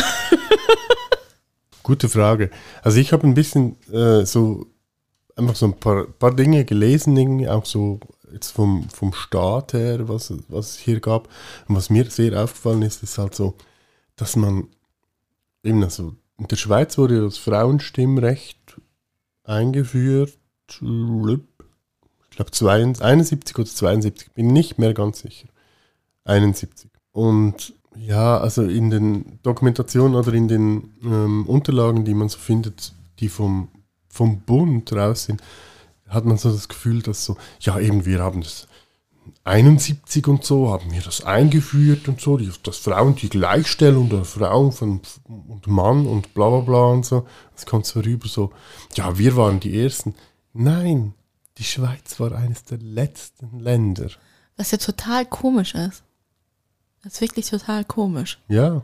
Gute 1.83 2.09
Frage. 2.09 2.49
Also 2.81 2.97
ich 2.97 3.13
habe 3.13 3.27
ein 3.27 3.35
bisschen 3.35 3.75
äh, 3.91 4.25
so 4.25 4.65
einfach 5.35 5.55
so 5.55 5.67
ein 5.67 5.79
paar, 5.79 6.05
paar 6.05 6.35
Dinge 6.35 6.65
gelesen, 6.65 7.47
auch 7.47 7.65
so 7.65 7.99
jetzt 8.31 8.51
vom, 8.51 8.87
vom 8.89 9.13
Staat 9.13 9.73
her, 9.73 10.07
was, 10.07 10.33
was 10.47 10.71
es 10.71 10.77
hier 10.77 10.99
gab. 10.99 11.27
Und 11.67 11.75
was 11.75 11.89
mir 11.89 12.09
sehr 12.09 12.41
aufgefallen 12.41 12.81
ist, 12.81 13.03
ist 13.03 13.17
halt 13.17 13.35
so, 13.35 13.55
dass 14.15 14.35
man 14.35 14.67
eben 15.63 15.83
also 15.83 16.15
in 16.37 16.47
der 16.47 16.55
Schweiz 16.55 16.97
wurde 16.97 17.21
das 17.21 17.37
Frauenstimmrecht 17.37 18.57
eingeführt. 19.43 20.33
Ich 20.67 20.79
glaube 20.79 22.51
71 22.99 23.57
oder 23.59 23.67
72, 23.67 24.31
bin 24.31 24.47
nicht 24.47 24.79
mehr 24.79 24.93
ganz 24.93 25.19
sicher. 25.19 25.47
71. 26.23 26.89
Und 27.11 27.73
ja, 27.95 28.37
also 28.39 28.63
in 28.63 28.89
den 28.89 29.39
Dokumentationen 29.43 30.15
oder 30.15 30.33
in 30.33 30.47
den 30.47 30.95
ähm, 31.03 31.45
Unterlagen, 31.45 32.05
die 32.05 32.13
man 32.13 32.29
so 32.29 32.39
findet, 32.39 32.93
die 33.19 33.29
vom, 33.29 33.67
vom 34.11 34.41
Bund 34.41 34.91
raus 34.93 35.25
sind, 35.25 35.41
hat 36.07 36.25
man 36.25 36.37
so 36.37 36.51
das 36.51 36.67
Gefühl, 36.67 37.01
dass 37.01 37.25
so, 37.25 37.37
ja 37.61 37.79
eben, 37.79 38.05
wir 38.05 38.19
haben 38.19 38.41
das 38.41 38.67
71 39.43 40.27
und 40.27 40.43
so, 40.43 40.69
haben 40.69 40.91
wir 40.91 41.01
das 41.01 41.23
eingeführt 41.23 42.07
und 42.07 42.21
so, 42.21 42.37
die, 42.37 42.51
dass 42.63 42.77
Frauen 42.77 43.15
die 43.15 43.29
Gleichstellung 43.29 44.09
der 44.09 44.25
Frauen 44.25 44.71
von 44.71 45.01
und 45.27 45.67
Mann 45.67 46.05
und 46.05 46.33
bla 46.33 46.49
bla 46.49 46.59
bla 46.59 46.85
und 46.87 47.05
so. 47.05 47.25
Das 47.55 47.65
kommt 47.65 47.85
so 47.85 48.01
rüber 48.01 48.27
so, 48.27 48.51
ja, 48.95 49.17
wir 49.17 49.35
waren 49.35 49.59
die 49.59 49.79
Ersten. 49.81 50.15
Nein, 50.53 51.13
die 51.57 51.63
Schweiz 51.63 52.19
war 52.19 52.33
eines 52.33 52.65
der 52.65 52.79
letzten 52.79 53.59
Länder. 53.59 54.09
Was 54.57 54.71
ja 54.71 54.77
total 54.77 55.25
komisch 55.25 55.75
ist. 55.75 56.03
Das 57.03 57.13
ist 57.13 57.21
wirklich 57.21 57.49
total 57.49 57.83
komisch. 57.85 58.39
Ja. 58.47 58.83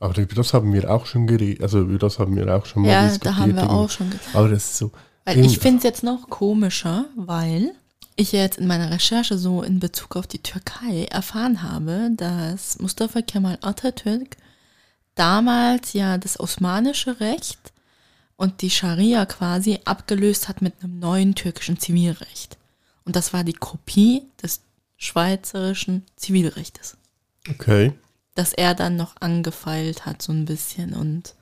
Aber 0.00 0.16
über 0.18 0.34
das 0.34 0.54
haben 0.54 0.72
wir 0.72 0.90
auch 0.90 1.06
schon 1.06 1.26
geredet, 1.26 1.62
also 1.62 1.80
über 1.80 1.98
das 1.98 2.18
haben 2.18 2.36
wir 2.36 2.54
auch 2.54 2.66
schon 2.66 2.82
mal 2.82 2.90
Ja, 2.90 3.02
diskutiert. 3.04 3.26
da 3.26 3.36
haben 3.38 3.56
wir 3.56 3.70
auch 3.70 3.90
schon. 3.90 4.10
ge- 4.10 4.18
Aber 4.32 4.48
das 4.48 4.64
ist 4.64 4.76
so. 4.78 4.92
Weil 5.24 5.44
ich 5.44 5.58
finde 5.58 5.78
es 5.78 5.84
jetzt 5.84 6.02
noch 6.04 6.30
komischer, 6.30 7.06
weil 7.16 7.72
ich 8.16 8.32
ja 8.32 8.40
jetzt 8.40 8.58
in 8.58 8.66
meiner 8.66 8.90
Recherche 8.90 9.36
so 9.38 9.62
in 9.62 9.78
Bezug 9.80 10.16
auf 10.16 10.26
die 10.26 10.38
Türkei 10.42 11.04
erfahren 11.10 11.62
habe, 11.62 12.10
dass 12.16 12.78
Mustafa 12.78 13.22
Kemal 13.22 13.58
Atatürk 13.60 14.36
damals 15.14 15.92
ja 15.92 16.18
das 16.18 16.38
osmanische 16.40 17.20
Recht 17.20 17.58
und 18.36 18.62
die 18.62 18.70
Scharia 18.70 19.26
quasi 19.26 19.80
abgelöst 19.84 20.48
hat 20.48 20.62
mit 20.62 20.74
einem 20.82 20.98
neuen 20.98 21.34
türkischen 21.34 21.78
Zivilrecht. 21.78 22.56
Und 23.04 23.16
das 23.16 23.32
war 23.32 23.42
die 23.44 23.52
Kopie 23.52 24.22
des 24.42 24.60
schweizerischen 24.96 26.04
Zivilrechtes, 26.16 26.96
Okay. 27.50 27.92
Das 28.38 28.52
er 28.52 28.74
dann 28.74 28.94
noch 28.94 29.16
angefeilt 29.18 30.06
hat 30.06 30.22
so 30.22 30.30
ein 30.30 30.44
bisschen 30.44 30.94
und 30.94 31.34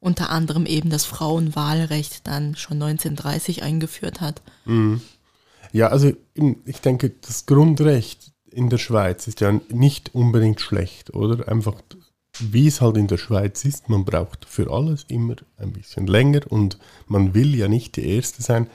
unter 0.00 0.30
anderem 0.30 0.66
eben 0.66 0.90
das 0.90 1.04
Frauenwahlrecht 1.04 2.26
dann 2.26 2.56
schon 2.56 2.82
1930 2.82 3.62
eingeführt 3.62 4.20
hat. 4.20 4.42
Ja, 5.72 5.88
also 5.88 6.12
ich 6.66 6.80
denke, 6.80 7.10
das 7.20 7.46
Grundrecht 7.46 8.32
in 8.50 8.68
der 8.68 8.78
Schweiz 8.78 9.28
ist 9.28 9.40
ja 9.40 9.52
nicht 9.68 10.14
unbedingt 10.14 10.60
schlecht, 10.60 11.14
oder? 11.14 11.48
Einfach, 11.48 11.80
wie 12.40 12.66
es 12.66 12.80
halt 12.80 12.96
in 12.96 13.06
der 13.06 13.18
Schweiz 13.18 13.64
ist, 13.64 13.88
man 13.88 14.04
braucht 14.04 14.44
für 14.44 14.70
alles 14.72 15.04
immer 15.08 15.36
ein 15.56 15.72
bisschen 15.72 16.06
länger 16.06 16.40
und 16.48 16.78
man 17.06 17.34
will 17.34 17.54
ja 17.54 17.68
nicht 17.68 17.96
die 17.96 18.06
Erste 18.08 18.42
sein. 18.42 18.66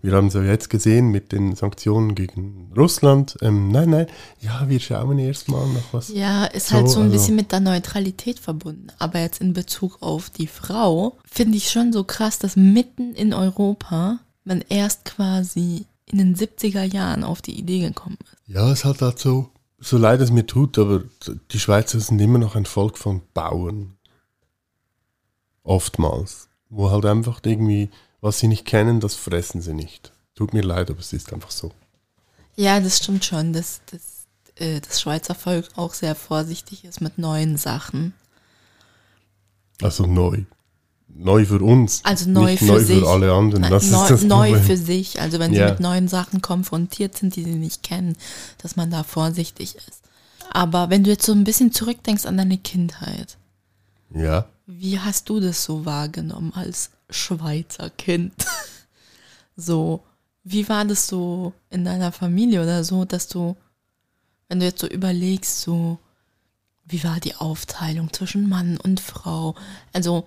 Wir 0.00 0.12
haben 0.12 0.28
es 0.28 0.34
ja 0.34 0.44
jetzt 0.44 0.70
gesehen 0.70 1.08
mit 1.08 1.32
den 1.32 1.56
Sanktionen 1.56 2.14
gegen 2.14 2.70
Russland. 2.76 3.36
Ähm, 3.42 3.72
nein, 3.72 3.90
nein, 3.90 4.06
ja, 4.40 4.68
wir 4.68 4.78
schauen 4.78 5.18
erstmal 5.18 5.66
nach 5.68 5.92
was. 5.92 6.08
Ja, 6.10 6.44
ist 6.44 6.68
So, 6.68 6.76
halt 6.76 6.88
so 6.88 7.00
ein 7.00 7.06
also- 7.06 7.12
bisschen 7.16 7.34
mit 7.36 7.50
der 7.50 7.58
Neutralität 7.60 8.38
verbunden. 8.38 8.88
Aber 9.00 9.18
jetzt 9.20 9.40
in 9.40 9.52
Bezug 9.54 9.98
auf 10.00 10.30
die 10.30 10.46
Frau 10.46 11.18
finde 11.24 11.56
ich 11.56 11.70
schon 11.70 11.92
so 11.92 12.04
krass, 12.04 12.38
dass 12.38 12.54
mitten 12.54 13.14
in 13.14 13.34
Europa 13.34 14.20
man 14.44 14.62
erst 14.68 15.04
quasi 15.04 15.86
in 16.06 16.18
den 16.18 16.36
70er 16.36 16.84
Jahren 16.84 17.24
auf 17.24 17.42
die 17.42 17.58
Idee 17.58 17.80
gekommen 17.80 18.16
ist. 18.22 18.36
Ja, 18.54 18.70
es 18.70 18.84
hat 18.84 19.02
halt 19.02 19.18
so, 19.18 19.50
so 19.78 19.96
leid 19.96 20.20
es 20.20 20.30
mir 20.30 20.46
tut, 20.46 20.78
aber 20.78 21.04
die 21.50 21.60
Schweizer 21.60 22.00
sind 22.00 22.20
immer 22.20 22.38
noch 22.38 22.56
ein 22.56 22.66
Volk 22.66 22.98
von 22.98 23.22
Bauern. 23.34 23.96
Oftmals. 25.62 26.48
Wo 26.68 26.90
halt 26.90 27.06
einfach 27.06 27.40
irgendwie, 27.44 27.90
was 28.20 28.38
sie 28.38 28.48
nicht 28.48 28.66
kennen, 28.66 29.00
das 29.00 29.14
fressen 29.14 29.62
sie 29.62 29.74
nicht. 29.74 30.12
Tut 30.34 30.52
mir 30.52 30.62
leid, 30.62 30.90
aber 30.90 31.00
es 31.00 31.12
ist 31.12 31.32
einfach 31.32 31.50
so. 31.50 31.72
Ja, 32.56 32.80
das 32.80 32.98
stimmt 32.98 33.24
schon, 33.24 33.52
dass, 33.52 33.80
dass 33.90 34.26
äh, 34.56 34.80
das 34.80 35.00
Schweizer 35.00 35.34
Volk 35.34 35.68
auch 35.76 35.94
sehr 35.94 36.14
vorsichtig 36.14 36.84
ist 36.84 37.00
mit 37.00 37.18
neuen 37.18 37.56
Sachen. 37.56 38.12
Also 39.80 40.06
neu. 40.06 40.44
Neu 41.14 41.44
für 41.46 41.60
uns. 41.62 42.04
Also 42.04 42.30
neu 42.30 42.52
nicht 42.52 42.58
für 42.60 42.64
neu 42.66 42.78
sich. 42.80 42.98
für 43.00 43.08
alle 43.08 43.32
anderen. 43.32 43.62
Das 43.70 43.90
neu, 43.90 44.02
ist 44.02 44.10
das 44.10 44.22
neu 44.22 44.48
Problem. 44.50 44.64
für 44.66 44.76
sich. 44.76 45.20
Also 45.20 45.38
wenn 45.40 45.52
Ja. 45.52 45.66
sie 45.66 45.72
mit 45.72 45.80
neuen 45.80 46.06
Sachen 46.08 46.42
konfrontiert 46.42 47.16
sind, 47.16 47.34
die 47.34 47.42
sie 47.44 47.56
nicht 47.56 47.82
kennen, 47.82 48.16
dass 48.58 48.76
man 48.76 48.90
da 48.90 49.02
vorsichtig 49.02 49.74
ist. 49.74 50.02
Aber 50.50 50.90
wenn 50.90 51.04
du 51.04 51.10
jetzt 51.10 51.26
so 51.26 51.32
ein 51.32 51.44
bisschen 51.44 51.72
zurückdenkst 51.72 52.24
an 52.26 52.36
deine 52.36 52.58
Kindheit, 52.58 53.36
Ja. 54.14 54.46
Wie 54.70 54.98
hast 55.00 55.28
du 55.30 55.40
das 55.40 55.64
so 55.64 55.84
wahrgenommen 55.86 56.52
als 56.54 56.90
Schweizer 57.10 57.88
Kind? 57.90 58.34
so, 59.56 60.02
wie 60.44 60.68
war 60.68 60.84
das 60.84 61.06
so 61.06 61.52
in 61.70 61.84
deiner 61.84 62.12
Familie 62.12 62.62
oder 62.62 62.84
so, 62.84 63.04
dass 63.04 63.28
du, 63.28 63.56
wenn 64.48 64.60
du 64.60 64.66
jetzt 64.66 64.80
so 64.80 64.86
überlegst, 64.86 65.60
so, 65.60 65.98
wie 66.86 67.02
war 67.04 67.18
die 67.20 67.34
Aufteilung 67.34 68.12
zwischen 68.12 68.48
Mann 68.48 68.78
und 68.78 69.00
Frau? 69.00 69.54
Also, 69.92 70.26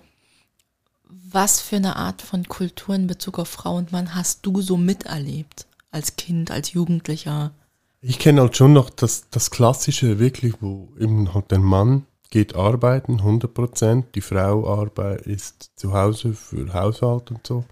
was 1.30 1.60
für 1.60 1.76
eine 1.76 1.96
Art 1.96 2.22
von 2.22 2.46
Kultur 2.48 2.94
in 2.94 3.06
Bezug 3.06 3.38
auf 3.38 3.48
Frau 3.48 3.76
und 3.76 3.92
Mann 3.92 4.14
hast 4.14 4.44
du 4.46 4.60
so 4.60 4.76
miterlebt? 4.76 5.66
Als 5.90 6.16
Kind, 6.16 6.50
als 6.50 6.72
Jugendlicher? 6.72 7.52
Ich 8.00 8.18
kenne 8.18 8.40
halt 8.40 8.56
schon 8.56 8.72
noch 8.72 8.90
das, 8.90 9.28
das 9.30 9.50
Klassische 9.50 10.18
wirklich, 10.18 10.54
wo 10.60 10.88
eben 10.98 11.34
halt 11.34 11.50
der 11.50 11.58
Mann 11.58 12.06
geht 12.30 12.56
arbeiten, 12.56 13.18
100 13.18 13.52
Prozent, 13.52 14.14
die 14.14 14.22
Frau 14.22 14.66
arbeit, 14.66 15.22
ist 15.22 15.72
zu 15.76 15.92
Hause 15.92 16.32
für 16.32 16.72
Haushalt 16.72 17.30
und 17.30 17.46
so. 17.46 17.64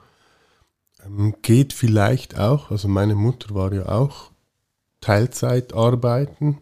Ähm, 1.05 1.35
geht 1.41 1.73
vielleicht 1.73 2.39
auch, 2.39 2.71
also 2.71 2.87
meine 2.87 3.15
Mutter 3.15 3.55
war 3.55 3.73
ja 3.73 3.89
auch 3.89 4.31
Teilzeit 5.01 5.73
arbeiten 5.73 6.59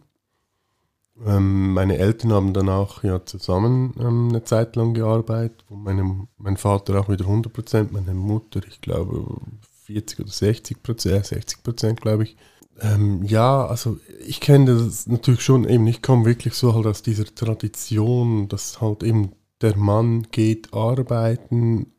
Ähm, 1.26 1.72
meine 1.74 1.98
Eltern 1.98 2.32
haben 2.32 2.52
danach 2.52 3.02
ja 3.02 3.24
zusammen 3.24 3.94
ähm, 3.98 4.28
eine 4.28 4.44
Zeit 4.44 4.76
lang 4.76 4.94
gearbeitet. 4.94 5.64
Wo 5.68 5.76
meine, 5.76 6.28
mein 6.36 6.56
Vater 6.56 7.00
auch 7.00 7.08
wieder 7.08 7.24
100 7.24 7.52
Prozent, 7.52 7.92
meine 7.92 8.14
Mutter, 8.14 8.60
ich 8.68 8.80
glaube 8.80 9.40
40 9.84 10.20
oder 10.20 10.30
60 10.30 10.82
Prozent, 10.82 11.26
60 11.26 11.62
Prozent 11.62 12.00
glaube 12.00 12.24
ich. 12.24 12.36
Ähm, 12.80 13.24
ja, 13.24 13.66
also 13.66 13.98
ich 14.24 14.40
kenne 14.40 14.76
das 14.76 15.06
natürlich 15.08 15.42
schon 15.42 15.68
eben, 15.68 15.86
ich 15.88 16.02
komme 16.02 16.24
wirklich 16.24 16.54
so 16.54 16.74
halt 16.74 16.86
aus 16.86 17.02
dieser 17.02 17.24
Tradition, 17.24 18.48
dass 18.48 18.80
halt 18.80 19.02
eben 19.02 19.32
der 19.60 19.76
Mann 19.76 20.28
geht 20.30 20.72
arbeiten, 20.72 21.92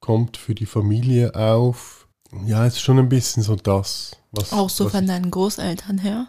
kommt 0.00 0.36
für 0.36 0.54
die 0.54 0.66
Familie 0.66 1.34
auf. 1.34 2.06
Ja, 2.44 2.66
ist 2.66 2.80
schon 2.80 2.98
ein 2.98 3.08
bisschen 3.08 3.42
so 3.42 3.56
das. 3.56 4.12
Was, 4.32 4.52
Auch 4.52 4.68
so 4.68 4.84
was 4.84 4.92
von 4.92 5.06
deinen 5.06 5.30
Großeltern 5.30 5.96
her? 5.96 6.26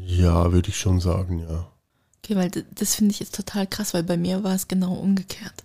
Ja, 0.00 0.52
würde 0.52 0.68
ich 0.70 0.76
schon 0.76 1.00
sagen, 1.00 1.38
ja. 1.40 1.66
Okay, 2.22 2.36
weil 2.36 2.50
das 2.50 2.94
finde 2.94 3.12
ich 3.12 3.20
jetzt 3.20 3.34
total 3.34 3.66
krass, 3.66 3.94
weil 3.94 4.02
bei 4.02 4.16
mir 4.16 4.42
war 4.42 4.54
es 4.54 4.68
genau 4.68 4.94
umgekehrt. 4.94 5.64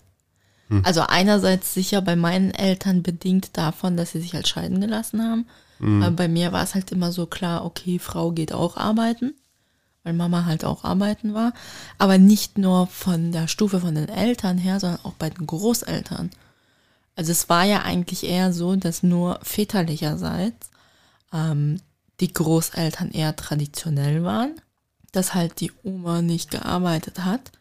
Hm. 0.67 0.83
Also 0.85 1.01
einerseits 1.01 1.73
sicher 1.73 2.01
bei 2.01 2.15
meinen 2.15 2.51
Eltern 2.51 3.01
bedingt 3.01 3.57
davon, 3.57 3.97
dass 3.97 4.11
sie 4.11 4.21
sich 4.21 4.33
halt 4.33 4.47
scheiden 4.47 4.81
gelassen 4.81 5.21
haben. 5.23 5.45
Mhm. 5.79 6.03
Aber 6.03 6.15
bei 6.15 6.27
mir 6.27 6.51
war 6.51 6.63
es 6.63 6.75
halt 6.75 6.91
immer 6.91 7.11
so 7.11 7.25
klar, 7.25 7.65
okay, 7.65 7.99
Frau 7.99 8.31
geht 8.31 8.53
auch 8.53 8.77
arbeiten, 8.77 9.33
weil 10.03 10.13
Mama 10.13 10.45
halt 10.45 10.65
auch 10.65 10.83
arbeiten 10.83 11.33
war. 11.33 11.53
Aber 11.97 12.17
nicht 12.17 12.57
nur 12.57 12.87
von 12.87 13.31
der 13.31 13.47
Stufe 13.47 13.79
von 13.79 13.95
den 13.95 14.09
Eltern 14.09 14.57
her, 14.57 14.79
sondern 14.79 15.03
auch 15.03 15.13
bei 15.13 15.29
den 15.29 15.47
Großeltern. 15.47 16.29
Also 17.15 17.31
es 17.31 17.49
war 17.49 17.63
ja 17.63 17.81
eigentlich 17.81 18.23
eher 18.23 18.53
so, 18.53 18.75
dass 18.75 19.03
nur 19.03 19.39
väterlicherseits 19.43 20.69
ähm, 21.33 21.81
die 22.19 22.33
Großeltern 22.33 23.11
eher 23.11 23.35
traditionell 23.35 24.23
waren, 24.23 24.59
dass 25.11 25.33
halt 25.33 25.59
die 25.59 25.71
Oma 25.83 26.21
nicht 26.21 26.51
gearbeitet 26.51 27.23
hat. 27.23 27.51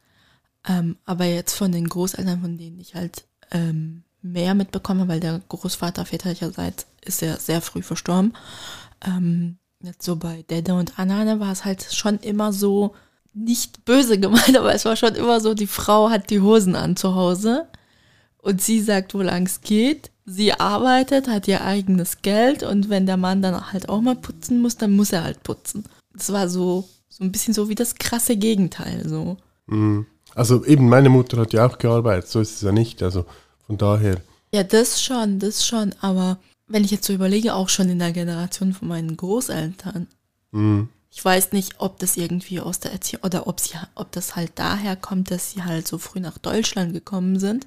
Ähm, 0.66 0.96
aber 1.04 1.24
jetzt 1.24 1.54
von 1.54 1.72
den 1.72 1.88
Großeltern, 1.88 2.40
von 2.40 2.58
denen 2.58 2.78
ich 2.78 2.94
halt 2.94 3.24
ähm, 3.50 4.02
mehr 4.22 4.54
mitbekomme, 4.54 5.08
weil 5.08 5.20
der 5.20 5.40
Großvater 5.48 6.04
väterlicherseits 6.04 6.86
ist 7.04 7.22
ja 7.22 7.36
sehr 7.36 7.60
früh 7.60 7.82
verstorben. 7.82 8.34
Ähm, 9.04 9.58
jetzt 9.80 10.04
so 10.04 10.16
bei 10.16 10.42
Dede 10.42 10.74
und 10.74 10.98
Anna 10.98 11.38
war 11.40 11.52
es 11.52 11.64
halt 11.64 11.82
schon 11.92 12.18
immer 12.18 12.52
so, 12.52 12.94
nicht 13.34 13.84
böse 13.84 14.18
gemeint, 14.18 14.56
aber 14.58 14.74
es 14.74 14.84
war 14.84 14.96
schon 14.96 15.14
immer 15.14 15.40
so, 15.40 15.54
die 15.54 15.66
Frau 15.66 16.10
hat 16.10 16.30
die 16.30 16.40
Hosen 16.40 16.74
an 16.74 16.96
zu 16.96 17.14
Hause 17.14 17.68
und 18.42 18.62
sie 18.62 18.80
sagt, 18.80 19.14
wo 19.14 19.22
lang 19.22 19.46
es 19.46 19.60
geht. 19.60 20.10
Sie 20.24 20.52
arbeitet, 20.52 21.28
hat 21.28 21.48
ihr 21.48 21.64
eigenes 21.64 22.20
Geld 22.22 22.62
und 22.62 22.90
wenn 22.90 23.06
der 23.06 23.16
Mann 23.16 23.42
dann 23.42 23.72
halt 23.72 23.88
auch 23.88 24.00
mal 24.00 24.16
putzen 24.16 24.60
muss, 24.60 24.76
dann 24.76 24.94
muss 24.94 25.12
er 25.12 25.24
halt 25.24 25.42
putzen. 25.42 25.84
Das 26.12 26.32
war 26.32 26.48
so, 26.48 26.88
so 27.08 27.24
ein 27.24 27.32
bisschen 27.32 27.54
so 27.54 27.68
wie 27.68 27.74
das 27.74 27.94
krasse 27.94 28.36
Gegenteil. 28.36 29.08
So. 29.08 29.38
Mhm. 29.66 30.06
Also 30.34 30.64
eben, 30.64 30.88
meine 30.88 31.08
Mutter 31.08 31.38
hat 31.38 31.52
ja 31.52 31.66
auch 31.66 31.78
gearbeitet, 31.78 32.28
so 32.28 32.40
ist 32.40 32.56
es 32.56 32.60
ja 32.60 32.72
nicht. 32.72 33.02
Also 33.02 33.24
von 33.66 33.78
daher. 33.78 34.20
Ja, 34.52 34.62
das 34.62 35.02
schon, 35.02 35.38
das 35.38 35.66
schon. 35.66 35.94
Aber 36.00 36.38
wenn 36.66 36.84
ich 36.84 36.90
jetzt 36.90 37.06
so 37.06 37.12
überlege, 37.12 37.54
auch 37.54 37.68
schon 37.68 37.88
in 37.88 37.98
der 37.98 38.12
Generation 38.12 38.74
von 38.74 38.88
meinen 38.88 39.16
Großeltern. 39.16 40.06
Mhm. 40.52 40.88
Ich 41.10 41.24
weiß 41.24 41.52
nicht, 41.52 41.76
ob 41.78 41.98
das 41.98 42.16
irgendwie 42.16 42.60
aus 42.60 42.80
der 42.80 42.92
Erziehung 42.92 43.24
oder 43.24 43.46
ob 43.46 43.60
sie, 43.60 43.72
ob 43.94 44.12
das 44.12 44.36
halt 44.36 44.52
daher 44.56 44.94
kommt, 44.94 45.30
dass 45.30 45.52
sie 45.52 45.62
halt 45.62 45.88
so 45.88 45.98
früh 45.98 46.20
nach 46.20 46.38
Deutschland 46.38 46.92
gekommen 46.92 47.40
sind. 47.40 47.66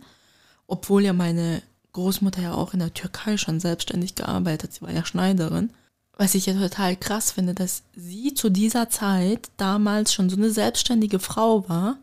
Obwohl 0.72 1.04
ja 1.04 1.14
meine 1.14 1.62
Großmutter 1.94 2.42
ja 2.42 2.54
auch 2.54 2.74
in 2.74 2.80
der 2.80 2.94
Türkei 2.94 3.38
schon 3.38 3.60
selbstständig 3.60 4.16
gearbeitet. 4.16 4.74
Sie 4.74 4.82
war 4.82 4.92
ja 4.92 5.06
Schneiderin. 5.06 5.72
Was 6.18 6.36
ich 6.36 6.46
ja 6.46 6.54
total 6.54 6.96
krass 6.96 7.32
finde, 7.32 7.54
dass 7.54 7.84
sie 7.96 8.34
zu 8.34 8.50
dieser 8.50 8.90
Zeit 8.90 9.50
damals 9.58 10.14
schon 10.14 10.30
so 10.30 10.36
eine 10.36 10.52
selbstständige 10.52 11.20
Frau 11.20 11.68
war 11.68 11.98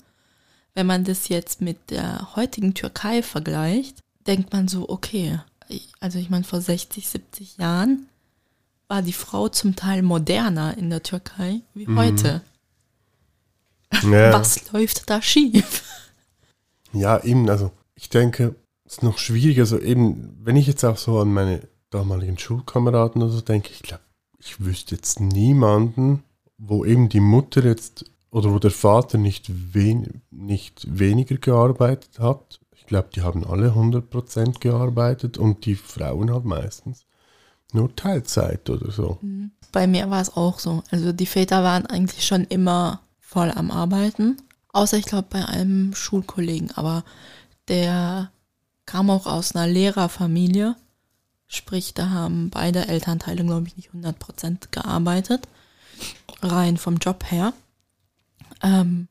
wenn 0.79 0.87
man 0.87 1.03
das 1.03 1.27
jetzt 1.27 1.61
mit 1.61 1.91
der 1.91 2.37
heutigen 2.37 2.73
Türkei 2.73 3.25
vergleicht, 3.25 3.99
denkt 4.29 4.53
man 4.53 4.69
so, 4.69 4.89
okay, 4.89 5.41
also 5.99 6.21
ich 6.21 6.31
meine, 6.31 6.45
vor 6.45 6.61
60, 6.61 7.09
70 7.09 7.57
Jahren 7.57 8.07
war 8.87 9.03
die 9.03 9.13
Frau 9.13 9.49
zum 9.49 9.75
Teil 9.75 10.03
moderner 10.03 10.79
in 10.79 10.89
der 10.89 11.03
Türkei 11.03 11.63
wie 11.75 11.89
mhm. 11.89 11.99
heute. 11.99 12.43
Ja. 14.05 14.33
Was 14.33 14.71
läuft 14.71 15.11
da 15.11 15.21
schief? 15.21 15.83
Ja, 16.93 17.19
eben, 17.25 17.51
also 17.51 17.73
ich 17.99 18.09
denke, 18.09 18.55
es 18.85 18.95
ist 18.95 19.03
noch 19.03 19.19
schwieriger, 19.19 19.63
also 19.63 19.79
eben, 19.79 20.39
wenn 20.41 20.57
ich 20.57 20.67
jetzt 20.67 20.85
auch 20.85 20.97
so 20.97 21.19
an 21.19 21.33
meine 21.33 21.63
damaligen 21.91 22.39
Schulkameraden 22.39 23.23
oder 23.23 23.33
so 23.33 23.41
denke, 23.41 23.71
ich 23.73 23.83
glaube, 23.83 24.05
ich 24.39 24.65
wüsste 24.65 24.95
jetzt 24.95 25.21
niemanden, 25.21 26.23
wo 26.59 26.85
eben 26.85 27.09
die 27.09 27.21
Mutter 27.21 27.65
jetzt 27.65 28.05
oder 28.31 28.53
wo 28.53 28.59
der 28.59 28.71
Vater 28.71 29.19
nicht, 29.19 29.51
wen, 29.75 30.23
nicht 30.31 30.87
weniger 30.89 31.37
gearbeitet 31.37 32.21
hat. 32.21 32.61
Ich 32.77 32.87
glaube, 32.87 33.09
die 33.15 33.23
haben 33.23 33.45
alle 33.45 33.73
100% 33.73 34.61
gearbeitet 34.61 35.37
und 35.37 35.67
die 35.67 35.75
Frauen 35.75 36.31
haben 36.31 36.49
meistens 36.49 37.05
nur 37.73 37.95
Teilzeit 37.97 38.71
oder 38.71 38.91
so. 38.93 39.19
Mhm. 39.21 39.51
Bei 39.73 39.87
mir 39.87 40.09
war 40.09 40.23
es 40.23 40.35
auch 40.37 40.59
so. 40.59 40.83
Also 40.91 41.13
die 41.13 41.27
Väter 41.27 41.63
waren 41.63 41.87
eigentlich 41.87 42.25
schon 42.25 42.45
immer 42.45 43.01
voll 43.19 43.51
am 43.51 43.71
Arbeiten. 43.71 44.39
Außer 44.73 44.97
ich 44.97 45.05
glaube 45.05 45.29
bei 45.31 45.45
einem 45.45 45.95
Schulkollegen. 45.95 46.71
Aber 46.77 47.05
der 47.69 48.31
kam 48.87 49.11
auch 49.11 49.27
aus 49.27 49.55
einer 49.55 49.67
Lehrerfamilie. 49.67 50.77
Sprich, 51.47 51.95
da 51.95 52.11
haben 52.11 52.51
beide 52.51 52.89
Elternteile, 52.89 53.45
glaube 53.45 53.69
ich, 53.69 53.77
nicht 53.77 53.91
100% 53.91 54.69
gearbeitet. 54.71 55.49
Rein 56.43 56.77
vom 56.77 56.97
Job 56.97 57.25
her. 57.31 57.53
Ähm, 58.63 59.09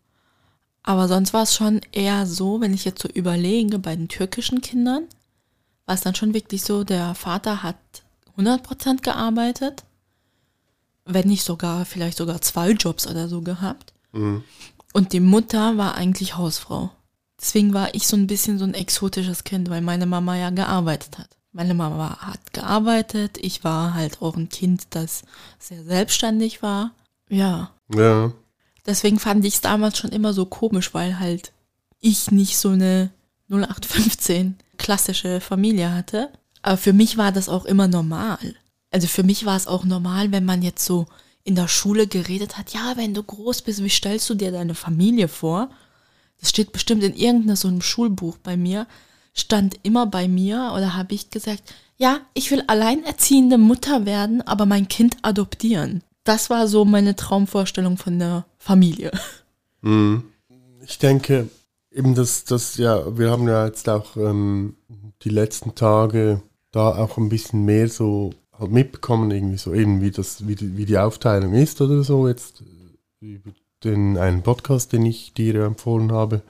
aber 0.83 1.07
sonst 1.07 1.33
war 1.33 1.43
es 1.43 1.53
schon 1.53 1.81
eher 1.91 2.25
so, 2.25 2.61
wenn 2.61 2.73
ich 2.73 2.85
jetzt 2.85 3.01
so 3.01 3.09
überlege, 3.09 3.79
bei 3.79 3.95
den 3.95 4.07
türkischen 4.07 4.61
Kindern, 4.61 5.03
war 5.85 5.95
es 5.95 6.01
dann 6.01 6.15
schon 6.15 6.33
wirklich 6.33 6.63
so, 6.63 6.83
der 6.83 7.15
Vater 7.15 7.63
hat 7.63 7.77
100% 8.37 9.01
gearbeitet, 9.01 9.83
wenn 11.05 11.27
nicht 11.27 11.43
sogar, 11.43 11.85
vielleicht 11.85 12.17
sogar 12.17 12.41
zwei 12.41 12.71
Jobs 12.71 13.07
oder 13.07 13.27
so 13.27 13.41
gehabt. 13.41 13.93
Mhm. 14.11 14.43
Und 14.93 15.13
die 15.13 15.19
Mutter 15.19 15.77
war 15.77 15.95
eigentlich 15.95 16.37
Hausfrau. 16.37 16.91
Deswegen 17.39 17.73
war 17.73 17.93
ich 17.93 18.07
so 18.07 18.17
ein 18.17 18.27
bisschen 18.27 18.57
so 18.57 18.65
ein 18.65 18.73
exotisches 18.73 19.43
Kind, 19.43 19.69
weil 19.69 19.81
meine 19.81 20.05
Mama 20.05 20.35
ja 20.35 20.49
gearbeitet 20.49 21.17
hat. 21.19 21.29
Meine 21.51 21.73
Mama 21.73 22.17
hat 22.19 22.53
gearbeitet, 22.53 23.37
ich 23.39 23.63
war 23.63 23.93
halt 23.93 24.21
auch 24.21 24.35
ein 24.35 24.49
Kind, 24.49 24.87
das 24.91 25.23
sehr 25.59 25.83
selbstständig 25.83 26.61
war. 26.61 26.91
Ja. 27.29 27.71
Ja. 27.93 28.31
Deswegen 28.85 29.19
fand 29.19 29.43
ich 29.45 29.55
es 29.55 29.61
damals 29.61 29.97
schon 29.97 30.11
immer 30.11 30.33
so 30.33 30.45
komisch, 30.45 30.93
weil 30.93 31.19
halt 31.19 31.51
ich 31.99 32.31
nicht 32.31 32.57
so 32.57 32.69
eine 32.69 33.09
0815 33.49 34.55
klassische 34.77 35.41
Familie 35.41 35.93
hatte. 35.93 36.29
Aber 36.61 36.77
für 36.77 36.93
mich 36.93 37.17
war 37.17 37.31
das 37.31 37.49
auch 37.49 37.65
immer 37.65 37.87
normal. 37.87 38.55
Also 38.91 39.07
für 39.07 39.23
mich 39.23 39.45
war 39.45 39.57
es 39.57 39.67
auch 39.67 39.83
normal, 39.83 40.31
wenn 40.31 40.45
man 40.45 40.61
jetzt 40.61 40.85
so 40.85 41.07
in 41.43 41.55
der 41.55 41.67
Schule 41.67 42.07
geredet 42.07 42.57
hat, 42.57 42.73
ja, 42.73 42.93
wenn 42.97 43.13
du 43.13 43.23
groß 43.23 43.61
bist, 43.61 43.83
wie 43.83 43.89
stellst 43.89 44.29
du 44.29 44.35
dir 44.35 44.51
deine 44.51 44.75
Familie 44.75 45.27
vor? 45.27 45.69
Das 46.39 46.49
steht 46.49 46.71
bestimmt 46.71 47.03
in 47.03 47.15
irgendeinem 47.15 47.55
so 47.55 47.67
einem 47.67 47.81
Schulbuch 47.81 48.37
bei 48.37 48.57
mir. 48.57 48.87
Stand 49.33 49.75
immer 49.83 50.05
bei 50.07 50.27
mir 50.27 50.73
oder 50.75 50.95
habe 50.95 51.13
ich 51.13 51.29
gesagt, 51.29 51.73
ja, 51.97 52.19
ich 52.33 52.51
will 52.51 52.63
alleinerziehende 52.67 53.57
Mutter 53.57 54.05
werden, 54.05 54.41
aber 54.41 54.65
mein 54.65 54.87
Kind 54.87 55.17
adoptieren. 55.21 56.03
Das 56.23 56.49
war 56.49 56.67
so 56.67 56.85
meine 56.85 57.15
Traumvorstellung 57.15 57.97
von 57.97 58.19
der 58.19 58.45
Familie. 58.57 59.11
Mhm. 59.81 60.23
Ich 60.81 60.99
denke, 60.99 61.49
eben 61.91 62.15
das, 62.15 62.43
das, 62.45 62.77
ja, 62.77 63.17
wir 63.17 63.31
haben 63.31 63.47
ja 63.47 63.65
jetzt 63.65 63.87
auch 63.89 64.15
ähm, 64.17 64.75
die 65.23 65.29
letzten 65.29 65.75
Tage 65.75 66.41
da 66.71 66.95
auch 66.95 67.17
ein 67.17 67.29
bisschen 67.29 67.65
mehr 67.65 67.89
so 67.89 68.31
halt 68.57 68.71
mitbekommen, 68.71 69.31
irgendwie 69.31 69.57
so 69.57 69.73
eben 69.73 70.01
wie 70.01 70.11
das, 70.11 70.47
wie 70.47 70.55
die, 70.55 70.77
wie 70.77 70.85
die 70.85 70.97
Aufteilung 70.97 71.53
ist 71.53 71.81
oder 71.81 72.03
so, 72.03 72.27
jetzt 72.27 72.61
äh, 73.21 73.25
über 73.25 73.51
den 73.83 74.17
einen 74.17 74.43
Podcast, 74.43 74.93
den 74.93 75.05
ich 75.05 75.33
dir 75.33 75.63
empfohlen 75.63 76.11
habe. 76.11 76.41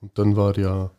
Und 0.00 0.18
dann 0.18 0.36
war 0.36 0.58
ja, 0.58 0.90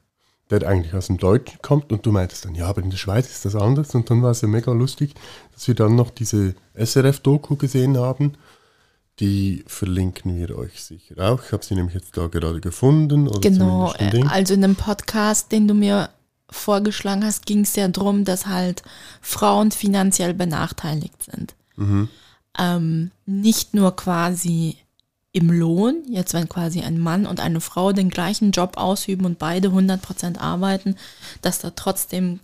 der 0.49 0.67
eigentlich 0.67 0.93
aus 0.93 1.07
dem 1.07 1.17
Deutschen 1.17 1.59
kommt 1.61 1.91
und 1.91 2.05
du 2.05 2.11
meintest 2.11 2.45
dann, 2.45 2.55
ja, 2.55 2.67
aber 2.67 2.81
in 2.81 2.89
der 2.89 2.97
Schweiz 2.97 3.29
ist 3.29 3.45
das 3.45 3.55
anders. 3.55 3.95
Und 3.95 4.09
dann 4.09 4.21
war 4.21 4.31
es 4.31 4.41
ja 4.41 4.47
mega 4.47 4.71
lustig, 4.71 5.15
dass 5.53 5.67
wir 5.67 5.75
dann 5.75 5.95
noch 5.95 6.09
diese 6.09 6.55
SRF-Doku 6.75 7.55
gesehen 7.55 7.97
haben 7.97 8.33
die 9.19 9.63
verlinken 9.67 10.37
wir 10.37 10.57
euch 10.57 10.83
sicher 10.83 11.15
auch. 11.19 11.43
Ich 11.43 11.51
habe 11.51 11.63
sie 11.63 11.75
nämlich 11.75 11.95
jetzt 11.95 12.17
da 12.17 12.27
gerade 12.27 12.61
gefunden. 12.61 13.29
genau, 13.41 13.93
also 14.27 14.53
in 14.53 14.61
dem 14.61 14.75
Podcast, 14.75 15.51
den 15.51 15.67
du 15.67 15.73
mir 15.73 16.09
vorgeschlagen 16.49 17.23
hast, 17.23 17.45
ging 17.45 17.61
es 17.61 17.75
ja 17.75 17.87
darum, 17.87 18.25
dass 18.25 18.47
halt 18.47 18.83
Frauen 19.21 19.71
finanziell 19.71 20.33
benachteiligt 20.33 21.23
sind. 21.23 21.55
Mhm. 21.75 22.09
Ähm, 22.57 23.11
nicht 23.25 23.73
nur 23.73 23.95
quasi 23.95 24.77
im 25.33 25.51
Lohn, 25.51 26.03
jetzt 26.07 26.33
wenn 26.33 26.47
quasi 26.47 26.81
ein 26.81 26.99
Mann 26.99 27.25
und 27.25 27.39
eine 27.39 27.59
Frau 27.59 27.91
den 27.91 28.09
gleichen 28.09 28.51
Job 28.51 28.77
ausüben 28.77 29.25
und 29.25 29.39
beide 29.39 29.69
100% 29.69 30.37
arbeiten, 30.37 30.95
dass 31.41 31.59
da 31.59 31.71
trotzdem 31.71 32.39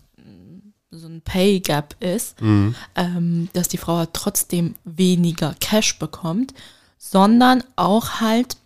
so 0.91 1.08
ein 1.08 1.21
Pay 1.21 1.60
Gap 1.60 1.95
ist, 1.99 2.41
mhm. 2.41 2.75
ähm, 2.95 3.49
dass 3.54 3.67
die 3.67 3.78
Frau 3.78 4.06
trotzdem 4.12 4.75
weniger 4.84 5.56
Cash 5.60 5.99
bekommt, 5.99 6.54
sondern 6.97 7.63
auch 7.75 8.21
halt 8.21 8.58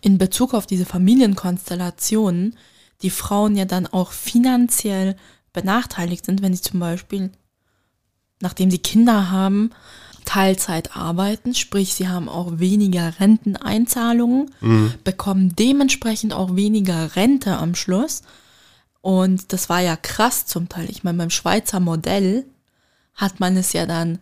in 0.00 0.18
Bezug 0.18 0.54
auf 0.54 0.66
diese 0.66 0.84
Familienkonstellationen 0.84 2.56
die 3.02 3.10
Frauen 3.10 3.56
ja 3.56 3.64
dann 3.64 3.86
auch 3.86 4.12
finanziell 4.12 5.16
benachteiligt 5.52 6.24
sind, 6.24 6.42
wenn 6.42 6.54
sie 6.54 6.62
zum 6.62 6.80
Beispiel, 6.80 7.30
nachdem 8.40 8.70
sie 8.70 8.78
Kinder 8.78 9.30
haben, 9.30 9.70
Teilzeit 10.26 10.94
arbeiten, 10.94 11.54
sprich 11.54 11.94
sie 11.94 12.08
haben 12.08 12.28
auch 12.28 12.58
weniger 12.58 13.18
Renteneinzahlungen, 13.18 14.50
mhm. 14.60 14.92
bekommen 15.02 15.56
dementsprechend 15.56 16.34
auch 16.34 16.54
weniger 16.54 17.16
Rente 17.16 17.56
am 17.56 17.74
Schluss. 17.74 18.22
Und 19.00 19.54
das 19.54 19.70
war 19.70 19.80
ja 19.80 19.96
krass 19.96 20.44
zum 20.44 20.68
Teil. 20.68 20.90
Ich 20.90 21.04
meine, 21.04 21.16
beim 21.16 21.30
Schweizer 21.30 21.80
Modell 21.80 22.44
hat 23.14 23.40
man 23.40 23.56
es 23.56 23.72
ja 23.72 23.86
dann 23.86 24.18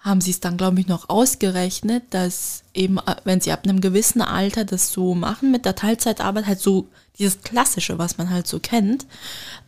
haben 0.00 0.22
sie 0.22 0.30
es 0.30 0.40
dann, 0.40 0.56
glaube 0.56 0.80
ich, 0.80 0.88
noch 0.88 1.10
ausgerechnet, 1.10 2.04
dass 2.10 2.62
eben, 2.72 2.98
äh, 2.98 3.16
wenn 3.24 3.40
sie 3.40 3.52
ab 3.52 3.64
einem 3.64 3.82
gewissen 3.82 4.22
Alter 4.22 4.64
das 4.64 4.92
so 4.92 5.14
machen 5.14 5.50
mit 5.50 5.66
der 5.66 5.74
Teilzeitarbeit, 5.74 6.46
halt 6.46 6.60
so 6.60 6.88
dieses 7.18 7.42
Klassische, 7.42 7.98
was 7.98 8.16
man 8.16 8.30
halt 8.30 8.46
so 8.46 8.60
kennt, 8.60 9.06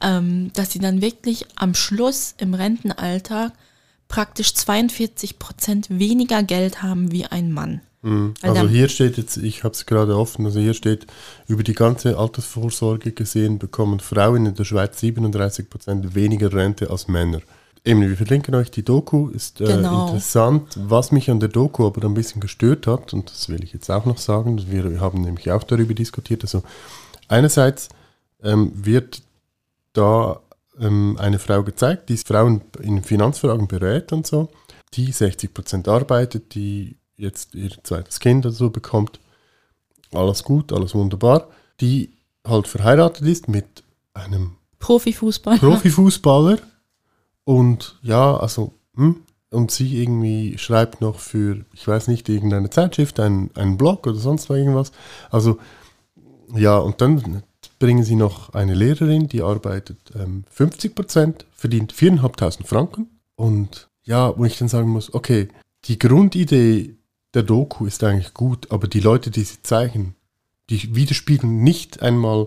ähm, 0.00 0.50
dass 0.54 0.72
sie 0.72 0.78
dann 0.78 1.02
wirklich 1.02 1.46
am 1.56 1.74
Schluss 1.74 2.34
im 2.38 2.54
Rentenalter 2.54 3.52
praktisch 4.12 4.54
42 4.54 5.38
Prozent 5.38 5.86
weniger 5.88 6.42
Geld 6.42 6.82
haben 6.82 7.12
wie 7.12 7.24
ein 7.24 7.50
Mann. 7.50 7.80
Mhm. 8.02 8.34
Also 8.42 8.68
hier 8.68 8.88
steht 8.88 9.16
jetzt, 9.16 9.38
ich 9.38 9.64
habe 9.64 9.72
es 9.72 9.86
gerade 9.86 10.18
offen, 10.18 10.44
also 10.44 10.60
hier 10.60 10.74
steht, 10.74 11.06
über 11.48 11.62
die 11.62 11.72
ganze 11.72 12.18
Altersvorsorge 12.18 13.12
gesehen 13.12 13.58
bekommen 13.58 14.00
Frauen 14.00 14.44
in 14.44 14.54
der 14.54 14.64
Schweiz 14.64 15.00
37 15.00 15.70
Prozent 15.70 16.14
weniger 16.14 16.52
Rente 16.52 16.90
als 16.90 17.08
Männer. 17.08 17.40
Eben, 17.86 18.02
wir 18.02 18.14
verlinken 18.14 18.54
euch 18.54 18.70
die 18.70 18.84
Doku, 18.84 19.30
ist 19.30 19.62
äh, 19.62 19.64
genau. 19.64 20.08
interessant. 20.08 20.74
Was 20.76 21.10
mich 21.10 21.30
an 21.30 21.40
der 21.40 21.48
Doku 21.48 21.86
aber 21.86 22.06
ein 22.06 22.12
bisschen 22.12 22.42
gestört 22.42 22.86
hat, 22.86 23.14
und 23.14 23.30
das 23.30 23.48
will 23.48 23.64
ich 23.64 23.72
jetzt 23.72 23.90
auch 23.90 24.04
noch 24.04 24.18
sagen, 24.18 24.62
wir, 24.70 24.90
wir 24.90 25.00
haben 25.00 25.22
nämlich 25.22 25.50
auch 25.50 25.64
darüber 25.64 25.94
diskutiert, 25.94 26.42
also 26.42 26.62
einerseits 27.28 27.88
ähm, 28.42 28.72
wird 28.74 29.22
da 29.94 30.41
ähm, 30.78 31.16
eine 31.18 31.38
Frau 31.38 31.62
gezeigt, 31.62 32.08
die 32.08 32.16
Frauen 32.16 32.62
in 32.80 33.02
Finanzfragen 33.02 33.68
berät 33.68 34.12
und 34.12 34.26
so, 34.26 34.48
die 34.94 35.12
60% 35.12 35.88
arbeitet, 35.88 36.54
die 36.54 36.96
jetzt 37.16 37.54
ihr 37.54 37.70
zweites 37.82 38.20
Kind 38.20 38.46
oder 38.46 38.54
so 38.54 38.70
bekommt, 38.70 39.20
alles 40.12 40.44
gut, 40.44 40.72
alles 40.72 40.94
wunderbar, 40.94 41.48
die 41.80 42.10
halt 42.46 42.66
verheiratet 42.66 43.26
ist 43.26 43.48
mit 43.48 43.82
einem 44.14 44.56
Profifußballer. 44.78 45.58
Profifußballer 45.58 46.58
und 47.44 47.98
ja, 48.02 48.36
also, 48.36 48.74
hm, 48.94 49.22
und 49.50 49.70
sie 49.70 50.02
irgendwie 50.02 50.56
schreibt 50.58 51.00
noch 51.00 51.18
für, 51.18 51.64
ich 51.72 51.86
weiß 51.86 52.08
nicht, 52.08 52.28
irgendeine 52.28 52.70
Zeitschrift, 52.70 53.20
einen, 53.20 53.50
einen 53.54 53.76
Blog 53.76 54.06
oder 54.06 54.16
sonst 54.16 54.48
irgendwas. 54.48 54.92
Also, 55.30 55.58
ja, 56.54 56.78
und 56.78 57.00
dann 57.00 57.42
bringen 57.82 58.04
sie 58.04 58.14
noch 58.14 58.54
eine 58.54 58.74
Lehrerin, 58.74 59.26
die 59.26 59.42
arbeitet 59.42 59.98
ähm, 60.14 60.44
50 60.50 60.94
Prozent, 60.94 61.46
verdient 61.52 61.92
4.500 61.92 62.64
Franken. 62.64 63.10
Und 63.34 63.88
ja, 64.04 64.38
wo 64.38 64.44
ich 64.44 64.56
dann 64.56 64.68
sagen 64.68 64.88
muss, 64.88 65.12
okay, 65.12 65.48
die 65.86 65.98
Grundidee 65.98 66.94
der 67.34 67.42
Doku 67.42 67.84
ist 67.86 68.04
eigentlich 68.04 68.34
gut, 68.34 68.70
aber 68.70 68.86
die 68.86 69.00
Leute, 69.00 69.32
die 69.32 69.42
sie 69.42 69.64
zeigen, 69.64 70.14
die 70.70 70.94
widerspiegeln 70.94 71.64
nicht 71.64 72.02
einmal 72.02 72.46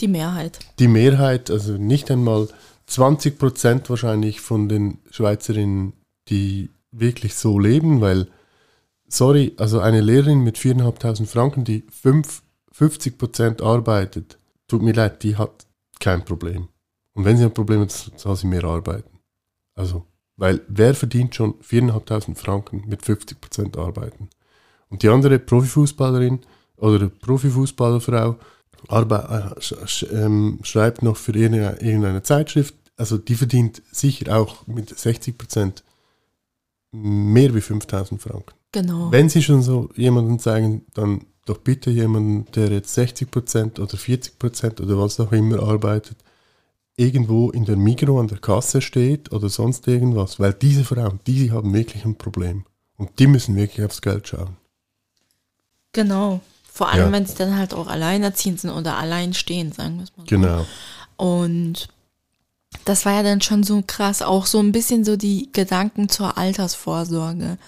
die 0.00 0.08
Mehrheit. 0.08 0.60
Die 0.78 0.88
Mehrheit, 0.88 1.50
also 1.50 1.74
nicht 1.74 2.10
einmal 2.10 2.48
20 2.86 3.38
Prozent 3.38 3.90
wahrscheinlich 3.90 4.40
von 4.40 4.70
den 4.70 4.96
Schweizerinnen, 5.10 5.92
die 6.30 6.70
wirklich 6.90 7.34
so 7.34 7.58
leben, 7.58 8.00
weil, 8.00 8.28
sorry, 9.08 9.52
also 9.58 9.80
eine 9.80 10.00
Lehrerin 10.00 10.42
mit 10.42 10.56
4.500 10.56 11.26
Franken, 11.26 11.64
die 11.64 11.84
5, 11.90 12.40
50 12.72 13.18
Prozent 13.18 13.60
arbeitet, 13.60 14.38
tut 14.74 14.82
mir 14.82 14.92
leid, 14.92 15.22
die 15.22 15.36
hat 15.36 15.66
kein 16.00 16.24
Problem. 16.24 16.68
Und 17.12 17.24
wenn 17.24 17.36
sie 17.36 17.44
ein 17.44 17.54
Problem 17.54 17.82
hat, 17.82 17.92
soll 17.92 18.34
sie 18.34 18.48
mehr 18.48 18.64
arbeiten. 18.64 19.20
Also, 19.76 20.04
weil 20.36 20.62
wer 20.66 20.94
verdient 20.94 21.32
schon 21.32 21.54
4.500 21.60 22.34
Franken 22.34 22.82
mit 22.88 23.04
50 23.04 23.40
Prozent 23.40 23.76
arbeiten? 23.76 24.28
Und 24.88 25.04
die 25.04 25.08
andere 25.08 25.38
Profifußballerin 25.38 26.40
oder 26.76 27.08
Profifußballerfrau 27.08 28.36
Arbe 28.88 29.54
äh, 29.56 29.60
sch 29.86 30.06
ähm, 30.12 30.58
schreibt 30.62 31.02
noch 31.02 31.16
für 31.16 31.32
irgendeine, 31.32 31.80
irgendeine, 31.80 32.22
Zeitschrift, 32.22 32.74
also 32.96 33.16
die 33.16 33.36
verdient 33.36 33.80
sicher 33.92 34.36
auch 34.36 34.66
mit 34.66 34.98
60 34.98 35.38
Prozent 35.38 35.84
mehr 36.90 37.54
wie 37.54 37.60
5000 37.60 38.20
Franken. 38.20 38.54
Genau. 38.72 39.10
Wenn 39.12 39.28
Sie 39.28 39.42
schon 39.42 39.62
so 39.62 39.88
jemanden 39.94 40.38
zeigen, 40.40 40.84
dann 40.94 41.24
doch 41.44 41.58
bitte 41.58 41.90
jemanden, 41.90 42.50
der 42.52 42.70
jetzt 42.70 42.94
60 42.94 43.30
Prozent 43.30 43.78
oder 43.78 43.96
40 43.96 44.38
Prozent 44.38 44.80
oder 44.80 44.98
was 44.98 45.20
auch 45.20 45.32
immer 45.32 45.62
arbeitet, 45.62 46.16
irgendwo 46.96 47.50
in 47.50 47.64
der 47.64 47.76
Migro 47.76 48.20
an 48.20 48.28
der 48.28 48.38
Kasse 48.38 48.80
steht 48.80 49.32
oder 49.32 49.48
sonst 49.48 49.86
irgendwas, 49.88 50.38
weil 50.38 50.54
diese 50.54 50.84
Frauen, 50.84 51.20
die 51.26 51.50
haben 51.50 51.74
wirklich 51.74 52.04
ein 52.04 52.16
Problem 52.16 52.64
und 52.96 53.18
die 53.18 53.26
müssen 53.26 53.56
wirklich 53.56 53.84
aufs 53.84 54.00
Geld 54.00 54.28
schauen. 54.28 54.56
Genau. 55.92 56.40
Vor 56.72 56.88
allem, 56.88 57.06
ja. 57.06 57.12
wenn 57.12 57.26
sie 57.26 57.36
dann 57.36 57.56
halt 57.56 57.72
auch 57.72 57.86
alleinerziehend 57.86 58.60
sind 58.60 58.70
oder 58.70 58.98
allein 58.98 59.32
stehen, 59.32 59.72
sagen 59.72 59.98
wir 59.98 60.04
es 60.04 60.16
mal. 60.16 60.26
Genau. 60.26 60.66
Und 61.16 61.88
das 62.84 63.06
war 63.06 63.12
ja 63.12 63.22
dann 63.22 63.40
schon 63.40 63.62
so 63.62 63.82
krass, 63.86 64.22
auch 64.22 64.46
so 64.46 64.58
ein 64.58 64.72
bisschen 64.72 65.04
so 65.04 65.16
die 65.16 65.50
Gedanken 65.52 66.08
zur 66.08 66.36
Altersvorsorge. 66.36 67.58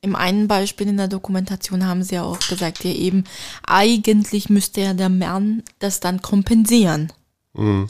Im 0.00 0.16
einen 0.16 0.48
Beispiel 0.48 0.88
in 0.88 0.96
der 0.96 1.08
Dokumentation 1.08 1.86
haben 1.86 2.02
sie 2.02 2.16
ja 2.16 2.22
auch 2.22 2.38
gesagt, 2.40 2.84
ja 2.84 2.90
eben, 2.90 3.24
eigentlich 3.66 4.48
müsste 4.48 4.80
ja 4.80 4.94
der 4.94 5.08
Mann 5.08 5.62
das 5.78 6.00
dann 6.00 6.22
kompensieren. 6.22 7.12
Mhm. 7.54 7.86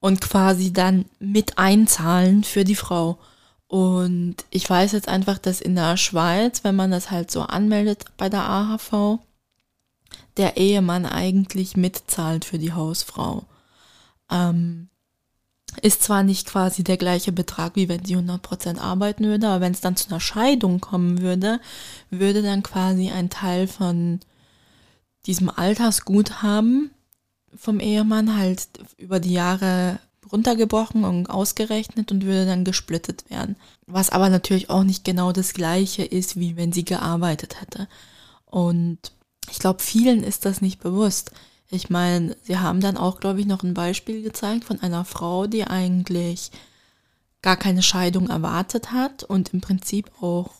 Und 0.00 0.20
quasi 0.20 0.72
dann 0.72 1.06
mit 1.18 1.58
einzahlen 1.58 2.44
für 2.44 2.64
die 2.64 2.76
Frau. 2.76 3.18
Und 3.66 4.36
ich 4.50 4.68
weiß 4.68 4.92
jetzt 4.92 5.08
einfach, 5.08 5.38
dass 5.38 5.60
in 5.60 5.74
der 5.74 5.96
Schweiz, 5.96 6.62
wenn 6.64 6.76
man 6.76 6.90
das 6.90 7.10
halt 7.10 7.30
so 7.30 7.42
anmeldet 7.42 8.04
bei 8.16 8.28
der 8.28 8.48
AHV, 8.48 9.18
der 10.36 10.56
Ehemann 10.56 11.06
eigentlich 11.06 11.76
mitzahlt 11.76 12.44
für 12.44 12.58
die 12.58 12.72
Hausfrau. 12.72 13.44
Ähm, 14.30 14.88
ist 15.82 16.02
zwar 16.02 16.22
nicht 16.22 16.46
quasi 16.46 16.84
der 16.84 16.96
gleiche 16.96 17.32
Betrag, 17.32 17.76
wie 17.76 17.88
wenn 17.88 18.04
sie 18.04 18.16
100% 18.16 18.78
arbeiten 18.78 19.24
würde, 19.24 19.48
aber 19.48 19.60
wenn 19.60 19.72
es 19.72 19.80
dann 19.80 19.96
zu 19.96 20.08
einer 20.08 20.20
Scheidung 20.20 20.80
kommen 20.80 21.20
würde, 21.20 21.60
würde 22.10 22.42
dann 22.42 22.62
quasi 22.62 23.10
ein 23.10 23.30
Teil 23.30 23.66
von 23.66 24.20
diesem 25.26 25.50
Altersguthaben 25.50 26.90
vom 27.56 27.80
Ehemann 27.80 28.36
halt 28.36 28.68
über 28.98 29.18
die 29.20 29.32
Jahre 29.32 29.98
runtergebrochen 30.30 31.04
und 31.04 31.30
ausgerechnet 31.30 32.10
und 32.10 32.24
würde 32.24 32.46
dann 32.46 32.64
gesplittet 32.64 33.28
werden. 33.30 33.56
Was 33.86 34.10
aber 34.10 34.28
natürlich 34.28 34.70
auch 34.70 34.82
nicht 34.82 35.04
genau 35.04 35.32
das 35.32 35.52
gleiche 35.54 36.04
ist, 36.04 36.38
wie 36.38 36.56
wenn 36.56 36.72
sie 36.72 36.84
gearbeitet 36.84 37.60
hätte. 37.60 37.88
Und 38.44 38.98
ich 39.50 39.58
glaube, 39.58 39.82
vielen 39.82 40.24
ist 40.24 40.44
das 40.44 40.60
nicht 40.60 40.80
bewusst. 40.80 41.30
Ich 41.70 41.90
meine, 41.90 42.36
sie 42.42 42.58
haben 42.58 42.80
dann 42.80 42.96
auch, 42.96 43.20
glaube 43.20 43.40
ich, 43.40 43.46
noch 43.46 43.62
ein 43.62 43.74
Beispiel 43.74 44.22
gezeigt 44.22 44.64
von 44.64 44.80
einer 44.80 45.04
Frau, 45.04 45.46
die 45.46 45.64
eigentlich 45.64 46.50
gar 47.42 47.56
keine 47.56 47.82
Scheidung 47.82 48.28
erwartet 48.28 48.92
hat 48.92 49.24
und 49.24 49.52
im 49.52 49.60
Prinzip 49.60 50.10
auch 50.20 50.50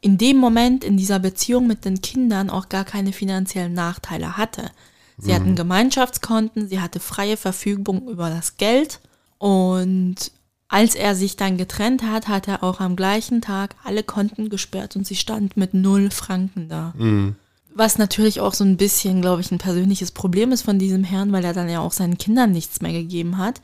in 0.00 0.18
dem 0.18 0.36
Moment 0.36 0.84
in 0.84 0.96
dieser 0.96 1.18
Beziehung 1.18 1.66
mit 1.66 1.84
den 1.84 2.02
Kindern 2.02 2.50
auch 2.50 2.68
gar 2.68 2.84
keine 2.84 3.12
finanziellen 3.12 3.72
Nachteile 3.72 4.36
hatte. 4.36 4.70
Sie 5.16 5.30
mhm. 5.30 5.34
hatten 5.34 5.54
Gemeinschaftskonten, 5.56 6.68
sie 6.68 6.80
hatte 6.80 7.00
freie 7.00 7.36
Verfügung 7.36 8.08
über 8.08 8.28
das 8.28 8.56
Geld 8.56 9.00
und 9.38 10.30
als 10.68 10.94
er 10.94 11.14
sich 11.14 11.36
dann 11.36 11.56
getrennt 11.56 12.02
hat, 12.02 12.28
hat 12.28 12.48
er 12.48 12.62
auch 12.62 12.80
am 12.80 12.96
gleichen 12.96 13.40
Tag 13.40 13.76
alle 13.84 14.02
Konten 14.02 14.48
gesperrt 14.48 14.96
und 14.96 15.06
sie 15.06 15.16
stand 15.16 15.56
mit 15.56 15.72
null 15.72 16.10
Franken 16.10 16.68
da. 16.68 16.92
Mhm. 16.96 17.36
Was 17.74 17.98
natürlich 17.98 18.40
auch 18.40 18.54
so 18.54 18.64
ein 18.64 18.76
bisschen, 18.76 19.20
glaube 19.20 19.40
ich, 19.40 19.50
ein 19.50 19.58
persönliches 19.58 20.12
Problem 20.12 20.52
ist 20.52 20.62
von 20.62 20.78
diesem 20.78 21.02
Herrn, 21.02 21.32
weil 21.32 21.44
er 21.44 21.52
dann 21.52 21.68
ja 21.68 21.80
auch 21.80 21.92
seinen 21.92 22.18
Kindern 22.18 22.52
nichts 22.52 22.80
mehr 22.80 22.92
gegeben 22.92 23.36
hat. 23.36 23.60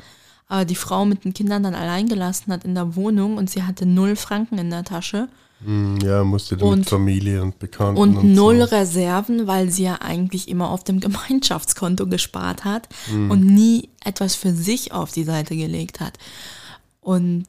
Aber 0.48 0.64
die 0.64 0.74
Frau 0.74 1.04
mit 1.04 1.24
den 1.24 1.32
Kindern 1.32 1.62
dann 1.62 1.76
allein 1.76 2.08
gelassen 2.08 2.52
hat 2.52 2.64
in 2.64 2.74
der 2.74 2.96
Wohnung 2.96 3.36
und 3.36 3.48
sie 3.48 3.62
hatte 3.62 3.86
null 3.86 4.16
Franken 4.16 4.58
in 4.58 4.70
der 4.70 4.82
Tasche. 4.82 5.28
Hm, 5.64 5.98
ja, 6.02 6.24
musste 6.24 6.56
dann 6.56 6.68
und, 6.68 6.78
mit 6.80 6.88
Familie 6.88 7.40
und 7.42 7.58
Bekannten. 7.60 8.00
Und, 8.00 8.16
und 8.16 8.34
null 8.34 8.66
so. 8.66 8.76
Reserven, 8.76 9.46
weil 9.46 9.70
sie 9.70 9.84
ja 9.84 9.98
eigentlich 10.00 10.48
immer 10.48 10.70
auf 10.70 10.82
dem 10.82 10.98
Gemeinschaftskonto 11.00 12.06
gespart 12.06 12.64
hat 12.64 12.88
mhm. 13.12 13.30
und 13.30 13.46
nie 13.46 13.90
etwas 14.04 14.34
für 14.34 14.52
sich 14.52 14.92
auf 14.92 15.12
die 15.12 15.24
Seite 15.24 15.54
gelegt 15.54 16.00
hat. 16.00 16.18
Und 17.00 17.46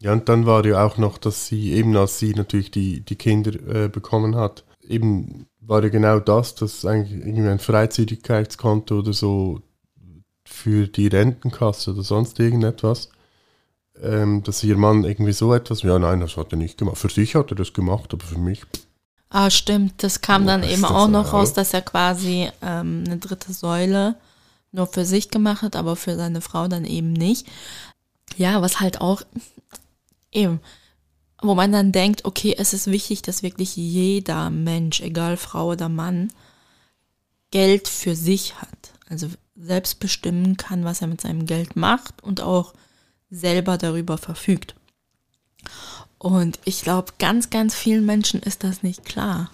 ja, 0.00 0.12
und 0.12 0.28
dann 0.28 0.46
war 0.46 0.64
ja 0.66 0.84
auch 0.84 0.98
noch, 0.98 1.16
dass 1.16 1.46
sie 1.46 1.72
eben 1.72 1.96
als 1.96 2.18
sie 2.18 2.34
natürlich 2.34 2.72
die, 2.72 3.00
die 3.00 3.14
Kinder 3.14 3.52
äh, 3.84 3.88
bekommen 3.88 4.34
hat, 4.34 4.64
eben 4.88 5.46
war 5.66 5.82
ja 5.82 5.88
genau 5.88 6.18
das, 6.18 6.54
dass 6.54 6.84
eigentlich 6.84 7.24
irgendwie 7.24 7.48
ein 7.48 7.58
Freizügigkeitskonto 7.58 8.98
oder 8.98 9.12
so 9.12 9.62
für 10.44 10.88
die 10.88 11.06
Rentenkasse 11.06 11.92
oder 11.92 12.02
sonst 12.02 12.38
irgendetwas, 12.38 13.08
ähm, 14.00 14.42
dass 14.42 14.62
ihr 14.64 14.76
Mann 14.76 15.04
irgendwie 15.04 15.32
so 15.32 15.54
etwas, 15.54 15.82
ja 15.82 15.98
nein, 15.98 16.20
das 16.20 16.36
hat 16.36 16.52
er 16.52 16.58
nicht 16.58 16.78
gemacht. 16.78 16.98
Für 16.98 17.08
sich 17.08 17.34
hat 17.34 17.50
er 17.50 17.56
das 17.56 17.72
gemacht, 17.72 18.12
aber 18.12 18.24
für 18.24 18.38
mich. 18.38 18.62
Ah, 19.30 19.50
stimmt. 19.50 20.02
Das 20.02 20.20
kam 20.20 20.42
Wo 20.42 20.48
dann 20.48 20.62
eben 20.62 20.84
auch 20.84 21.08
noch 21.08 21.32
raus, 21.32 21.54
dass 21.54 21.72
er 21.72 21.82
quasi 21.82 22.50
ähm, 22.60 23.04
eine 23.06 23.16
dritte 23.16 23.52
Säule 23.52 24.16
nur 24.72 24.86
für 24.86 25.04
sich 25.04 25.30
gemacht 25.30 25.62
hat, 25.62 25.76
aber 25.76 25.96
für 25.96 26.16
seine 26.16 26.40
Frau 26.40 26.68
dann 26.68 26.84
eben 26.84 27.12
nicht. 27.12 27.46
Ja, 28.36 28.60
was 28.60 28.80
halt 28.80 29.00
auch 29.00 29.22
eben, 30.32 30.60
wo 31.42 31.54
man 31.54 31.72
dann 31.72 31.92
denkt, 31.92 32.24
okay, 32.24 32.54
es 32.56 32.72
ist 32.72 32.86
wichtig, 32.86 33.22
dass 33.22 33.42
wirklich 33.42 33.76
jeder 33.76 34.48
Mensch, 34.50 35.00
egal 35.00 35.36
Frau 35.36 35.70
oder 35.70 35.88
Mann, 35.88 36.32
Geld 37.50 37.88
für 37.88 38.14
sich 38.14 38.60
hat. 38.60 38.92
Also 39.08 39.28
selbst 39.56 40.00
bestimmen 40.00 40.56
kann, 40.56 40.84
was 40.84 41.02
er 41.02 41.08
mit 41.08 41.20
seinem 41.20 41.44
Geld 41.44 41.76
macht 41.76 42.22
und 42.22 42.40
auch 42.40 42.72
selber 43.30 43.76
darüber 43.76 44.18
verfügt. 44.18 44.74
Und 46.18 46.58
ich 46.64 46.82
glaube, 46.82 47.12
ganz, 47.18 47.50
ganz 47.50 47.74
vielen 47.74 48.06
Menschen 48.06 48.40
ist 48.40 48.64
das 48.64 48.82
nicht 48.82 49.04
klar. 49.04 49.50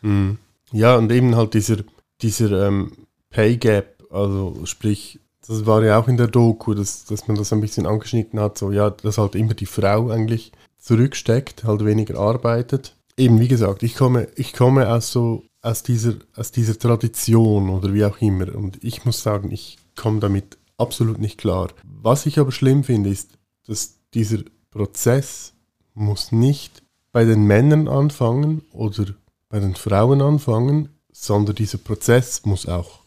Mhm. 0.00 0.38
Ja, 0.70 0.96
und 0.96 1.10
eben 1.10 1.34
halt 1.34 1.54
dieser, 1.54 1.78
dieser 2.22 2.68
ähm, 2.68 2.92
Pay 3.30 3.56
Gap, 3.56 4.04
also 4.10 4.64
sprich, 4.64 5.18
das 5.46 5.66
war 5.66 5.82
ja 5.82 5.98
auch 5.98 6.08
in 6.08 6.16
der 6.16 6.28
Doku, 6.28 6.74
dass, 6.74 7.04
dass 7.06 7.26
man 7.26 7.36
das 7.36 7.52
ein 7.52 7.60
bisschen 7.60 7.86
angeschnitten 7.86 8.38
hat, 8.38 8.58
so 8.58 8.70
ja, 8.70 8.90
dass 8.90 9.18
halt 9.18 9.34
immer 9.34 9.54
die 9.54 9.66
Frau 9.66 10.10
eigentlich 10.10 10.52
zurücksteckt, 10.78 11.64
halt 11.64 11.84
weniger 11.84 12.18
arbeitet. 12.18 12.96
Eben, 13.16 13.40
wie 13.40 13.48
gesagt, 13.48 13.82
ich 13.82 13.94
komme, 13.94 14.28
ich 14.36 14.52
komme 14.52 14.88
aus 14.92 15.10
so, 15.12 15.44
aus 15.60 15.82
dieser, 15.82 16.14
aus 16.36 16.52
dieser 16.52 16.78
Tradition 16.78 17.68
oder 17.68 17.92
wie 17.92 18.04
auch 18.04 18.20
immer. 18.20 18.54
Und 18.54 18.82
ich 18.82 19.04
muss 19.04 19.22
sagen, 19.22 19.50
ich 19.50 19.78
komme 19.96 20.20
damit 20.20 20.56
absolut 20.76 21.18
nicht 21.18 21.38
klar. 21.38 21.68
Was 21.84 22.26
ich 22.26 22.38
aber 22.38 22.52
schlimm 22.52 22.84
finde, 22.84 23.10
ist, 23.10 23.32
dass 23.66 23.96
dieser 24.14 24.38
Prozess 24.70 25.52
muss 25.94 26.32
nicht 26.32 26.82
bei 27.12 27.24
den 27.24 27.44
Männern 27.44 27.88
anfangen 27.88 28.62
oder 28.72 29.06
bei 29.48 29.58
den 29.58 29.74
Frauen 29.74 30.22
anfangen, 30.22 30.90
sondern 31.10 31.56
dieser 31.56 31.78
Prozess 31.78 32.44
muss 32.44 32.66
auch 32.68 33.00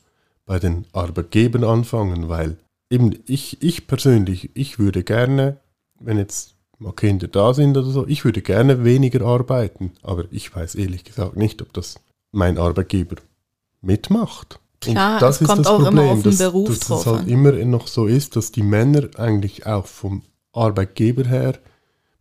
bei 0.46 0.60
den 0.60 0.86
Arbeitgebern 0.92 1.64
anfangen, 1.64 2.28
weil 2.28 2.58
eben 2.90 3.18
ich, 3.26 3.62
ich 3.62 3.88
persönlich, 3.88 4.50
ich 4.54 4.80
würde 4.80 5.04
gerne, 5.04 5.58
wenn 6.00 6.18
jetzt 6.18 6.56
mal 6.82 6.94
Kinder 6.94 7.28
da 7.28 7.54
sind 7.54 7.78
oder 7.78 7.90
so, 7.90 8.08
ich 8.08 8.26
würde 8.26 8.42
gerne 8.42 8.84
weniger 8.84 9.26
arbeiten, 9.26 9.92
aber 10.02 10.26
ich 10.32 10.54
weiß 10.54 10.76
ehrlich 10.76 11.04
gesagt 11.04 11.38
nicht, 11.38 11.62
ob 11.62 11.74
das 11.74 11.96
mein 12.32 12.58
Arbeitgeber 12.58 13.18
mitmacht. 13.82 14.60
Klar, 14.80 15.22
es 15.22 15.40
kommt 15.40 15.68
auch 15.68 15.86
immer 15.86 16.04
auf 16.04 16.24
den 16.24 16.38
Beruf 16.38 16.70
dass, 16.70 16.80
dass 16.80 16.88
drauf 16.88 17.00
es 17.02 17.06
halt 17.06 17.22
an. 17.22 17.28
immer 17.28 17.52
noch 17.52 17.88
so 17.88 18.08
ist, 18.08 18.36
dass 18.36 18.52
die 18.52 18.64
Männer 18.64 19.10
eigentlich 19.18 19.68
auch 19.68 19.86
vom 19.86 20.24
Arbeitgeber 20.54 21.24
her, 21.26 21.60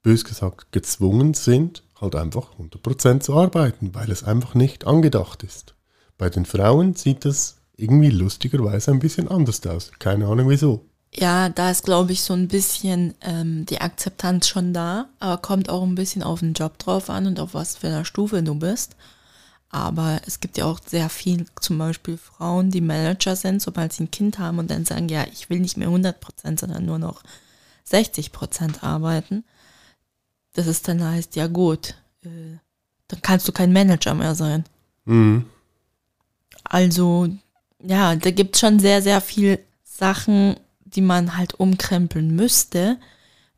bös 0.02 0.24
gesagt, 0.24 0.70
gezwungen 0.72 1.32
sind, 1.32 1.82
halt 2.00 2.16
einfach 2.16 2.50
100% 2.58 3.20
zu 3.20 3.34
arbeiten, 3.34 3.94
weil 3.94 4.10
es 4.10 4.24
einfach 4.24 4.54
nicht 4.54 4.86
angedacht 4.86 5.42
ist. 5.42 5.74
Bei 6.18 6.28
den 6.28 6.44
Frauen 6.44 6.94
sieht 6.94 7.24
das 7.24 7.56
irgendwie 7.76 8.10
lustigerweise 8.10 8.90
ein 8.90 8.98
bisschen 8.98 9.28
anders 9.28 9.66
aus. 9.66 9.90
Keine 9.98 10.26
Ahnung 10.26 10.50
wieso. 10.50 10.84
Ja, 11.12 11.48
da 11.48 11.70
ist, 11.70 11.84
glaube 11.84 12.12
ich, 12.12 12.22
so 12.22 12.34
ein 12.34 12.46
bisschen 12.46 13.14
ähm, 13.20 13.66
die 13.66 13.80
Akzeptanz 13.80 14.46
schon 14.46 14.72
da, 14.72 15.08
aber 15.18 15.38
kommt 15.38 15.68
auch 15.68 15.82
ein 15.82 15.96
bisschen 15.96 16.22
auf 16.22 16.40
den 16.40 16.52
Job 16.52 16.78
drauf 16.78 17.10
an 17.10 17.26
und 17.26 17.40
auf 17.40 17.52
was 17.52 17.76
für 17.76 17.88
einer 17.88 18.04
Stufe 18.04 18.42
du 18.42 18.54
bist. 18.54 18.94
Aber 19.70 20.20
es 20.26 20.40
gibt 20.40 20.56
ja 20.56 20.66
auch 20.66 20.80
sehr 20.84 21.08
viel, 21.08 21.46
zum 21.60 21.78
Beispiel 21.78 22.16
Frauen, 22.16 22.70
die 22.70 22.80
Manager 22.80 23.36
sind, 23.36 23.62
sobald 23.62 23.92
sie 23.92 24.04
ein 24.04 24.10
Kind 24.10 24.38
haben 24.38 24.58
und 24.58 24.70
dann 24.70 24.84
sagen, 24.84 25.08
ja, 25.08 25.24
ich 25.32 25.50
will 25.50 25.60
nicht 25.60 25.76
mehr 25.76 25.88
100 25.88 26.20
Prozent, 26.20 26.60
sondern 26.60 26.84
nur 26.84 26.98
noch 26.98 27.22
60 27.84 28.32
Prozent 28.32 28.82
arbeiten. 28.84 29.44
Das 30.54 30.66
ist 30.66 30.88
dann 30.88 31.04
heißt, 31.04 31.36
ja 31.36 31.46
gut, 31.46 31.94
äh, 32.24 32.58
dann 33.08 33.22
kannst 33.22 33.46
du 33.46 33.52
kein 33.52 33.72
Manager 33.72 34.14
mehr 34.14 34.34
sein. 34.34 34.64
Mhm. 35.04 35.46
Also, 36.64 37.28
ja, 37.82 38.14
da 38.14 38.30
gibt 38.30 38.54
es 38.54 38.60
schon 38.60 38.78
sehr, 38.78 39.02
sehr 39.02 39.20
viel 39.20 39.58
Sachen, 39.84 40.56
die 40.94 41.00
man 41.00 41.36
halt 41.36 41.54
umkrempeln 41.54 42.34
müsste, 42.34 42.98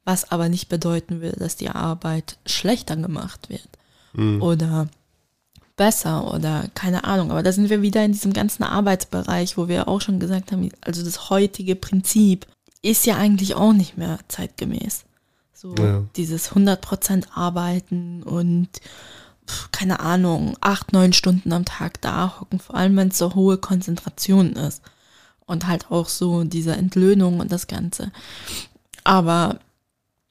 was 0.05 0.31
aber 0.31 0.49
nicht 0.49 0.69
bedeuten 0.69 1.21
will, 1.21 1.33
dass 1.39 1.57
die 1.57 1.71
Arbeit 1.71 2.39
schlechter 2.47 2.97
gemacht 2.97 3.49
wird 3.49 3.69
Mhm. 4.15 4.43
oder 4.43 4.89
besser 5.77 6.33
oder 6.35 6.67
keine 6.75 7.05
Ahnung. 7.05 7.31
Aber 7.31 7.43
da 7.43 7.53
sind 7.53 7.71
wir 7.71 7.83
wieder 7.83 8.05
in 8.05 8.13
diesem 8.13 8.33
ganzen 8.33 8.63
Arbeitsbereich, 8.63 9.57
wo 9.57 9.69
wir 9.69 9.89
auch 9.89 10.01
schon 10.01 10.21
gesagt 10.21 10.53
haben, 10.53 10.69
also 10.83 11.03
das 11.03 11.31
heutige 11.31 11.77
Prinzip 11.77 12.47
ist 12.83 13.07
ja 13.07 13.17
eigentlich 13.17 13.55
auch 13.55 13.73
nicht 13.73 13.97
mehr 13.97 14.19
zeitgemäß. 14.29 15.05
So 15.55 15.75
Ja. 15.77 16.03
dieses 16.17 16.55
100% 16.55 17.29
Arbeiten 17.35 18.23
und 18.23 18.69
keine 19.71 20.01
Ahnung, 20.01 20.57
acht, 20.61 20.93
neun 20.93 21.13
Stunden 21.13 21.53
am 21.53 21.65
Tag 21.65 22.01
da 22.01 22.41
hocken, 22.41 22.59
vor 22.61 22.77
allem 22.77 22.97
wenn 22.97 23.09
es 23.09 23.19
so 23.19 23.35
hohe 23.35 23.59
Konzentration 23.59 24.53
ist. 24.55 24.83
Und 25.47 25.67
halt 25.67 25.91
auch 25.91 26.09
so 26.09 26.45
diese 26.45 26.73
Entlöhnung 26.73 27.41
und 27.41 27.53
das 27.53 27.67
Ganze. 27.67 28.13
Aber 29.05 29.59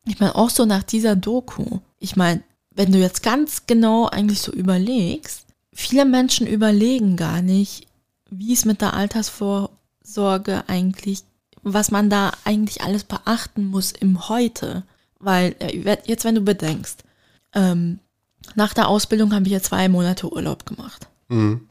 ich 0.05 0.19
meine, 0.19 0.35
auch 0.35 0.49
so 0.49 0.65
nach 0.65 0.83
dieser 0.83 1.15
Doku, 1.15 1.79
ich 1.99 2.15
meine, 2.15 2.41
wenn 2.71 2.91
du 2.91 2.97
jetzt 2.97 3.21
ganz 3.21 3.67
genau 3.67 4.07
eigentlich 4.07 4.41
so 4.41 4.51
überlegst, 4.51 5.45
viele 5.73 6.05
Menschen 6.05 6.47
überlegen 6.47 7.17
gar 7.17 7.41
nicht, 7.41 7.87
wie 8.29 8.53
es 8.53 8.65
mit 8.65 8.81
der 8.81 8.93
Altersvorsorge 8.93 10.63
eigentlich, 10.67 11.23
was 11.63 11.91
man 11.91 12.09
da 12.09 12.31
eigentlich 12.45 12.81
alles 12.81 13.03
beachten 13.03 13.65
muss 13.65 13.91
im 13.91 14.29
Heute. 14.29 14.83
Weil 15.19 15.55
äh, 15.59 15.97
jetzt, 16.05 16.23
wenn 16.23 16.35
du 16.35 16.41
bedenkst, 16.41 17.03
ähm, 17.53 17.99
nach 18.55 18.73
der 18.73 18.87
Ausbildung 18.87 19.33
habe 19.33 19.45
ich 19.45 19.51
ja 19.51 19.61
zwei 19.61 19.87
Monate 19.87 20.31
Urlaub 20.31 20.65
gemacht. 20.65 21.07
Mhm. 21.27 21.67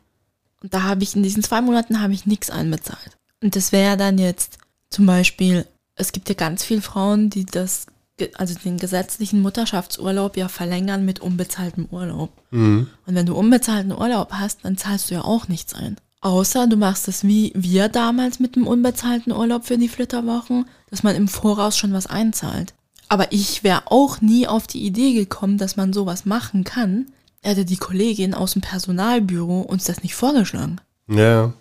Und 0.62 0.74
da 0.74 0.82
habe 0.82 1.03
ich 1.03 1.16
in 1.16 1.22
diesen 1.22 1.43
zwei 1.43 1.61
Monaten 1.61 2.01
habe 2.01 2.12
ich 2.12 2.26
nichts 2.26 2.51
einbezahlt. 2.51 3.16
Und 3.43 3.57
das 3.57 3.72
wäre 3.72 3.97
dann 3.97 4.18
jetzt 4.18 4.59
zum 4.91 5.07
Beispiel, 5.07 5.66
es 5.95 6.12
gibt 6.12 6.28
ja 6.28 6.34
ganz 6.34 6.64
viele 6.64 6.82
Frauen, 6.82 7.30
die 7.30 7.45
das, 7.45 7.86
also 8.34 8.55
den 8.55 8.76
gesetzlichen 8.76 9.41
Mutterschaftsurlaub 9.41 10.36
ja 10.36 10.49
verlängern 10.49 11.05
mit 11.05 11.20
unbezahltem 11.20 11.86
Urlaub. 11.91 12.30
Mhm. 12.51 12.88
Und 13.07 13.14
wenn 13.14 13.26
du 13.26 13.34
unbezahlten 13.34 13.93
Urlaub 13.93 14.32
hast, 14.32 14.64
dann 14.64 14.76
zahlst 14.76 15.11
du 15.11 15.14
ja 15.14 15.22
auch 15.22 15.49
nichts 15.49 15.74
ein. 15.74 15.97
Außer 16.22 16.66
du 16.66 16.76
machst 16.76 17.09
es 17.09 17.24
wie 17.24 17.53
wir 17.55 17.88
damals 17.88 18.41
mit 18.41 18.57
dem 18.57 18.66
unbezahlten 18.66 19.32
Urlaub 19.32 19.64
für 19.64 19.78
die 19.78 19.88
Flitterwochen, 19.88 20.66
dass 20.91 21.03
man 21.03 21.16
im 21.16 21.28
Voraus 21.28 21.78
schon 21.78 21.95
was 21.95 22.07
einzahlt. 22.07 22.74
Aber 23.09 23.32
ich 23.32 23.64
wäre 23.64 23.84
auch 23.86 24.20
nie 24.20 24.47
auf 24.47 24.66
die 24.66 24.84
Idee 24.84 25.14
gekommen, 25.14 25.57
dass 25.59 25.76
man 25.76 25.93
sowas 25.93 26.26
machen 26.26 26.64
kann. 26.64 27.07
Hätte 27.43 27.64
die 27.64 27.78
Kollegin 27.78 28.34
aus 28.34 28.53
dem 28.53 28.61
Personalbüro 28.61 29.62
uns 29.62 29.84
das 29.84 30.03
nicht 30.03 30.14
vorgeschlagen. 30.14 30.80
Ja. 31.09 31.55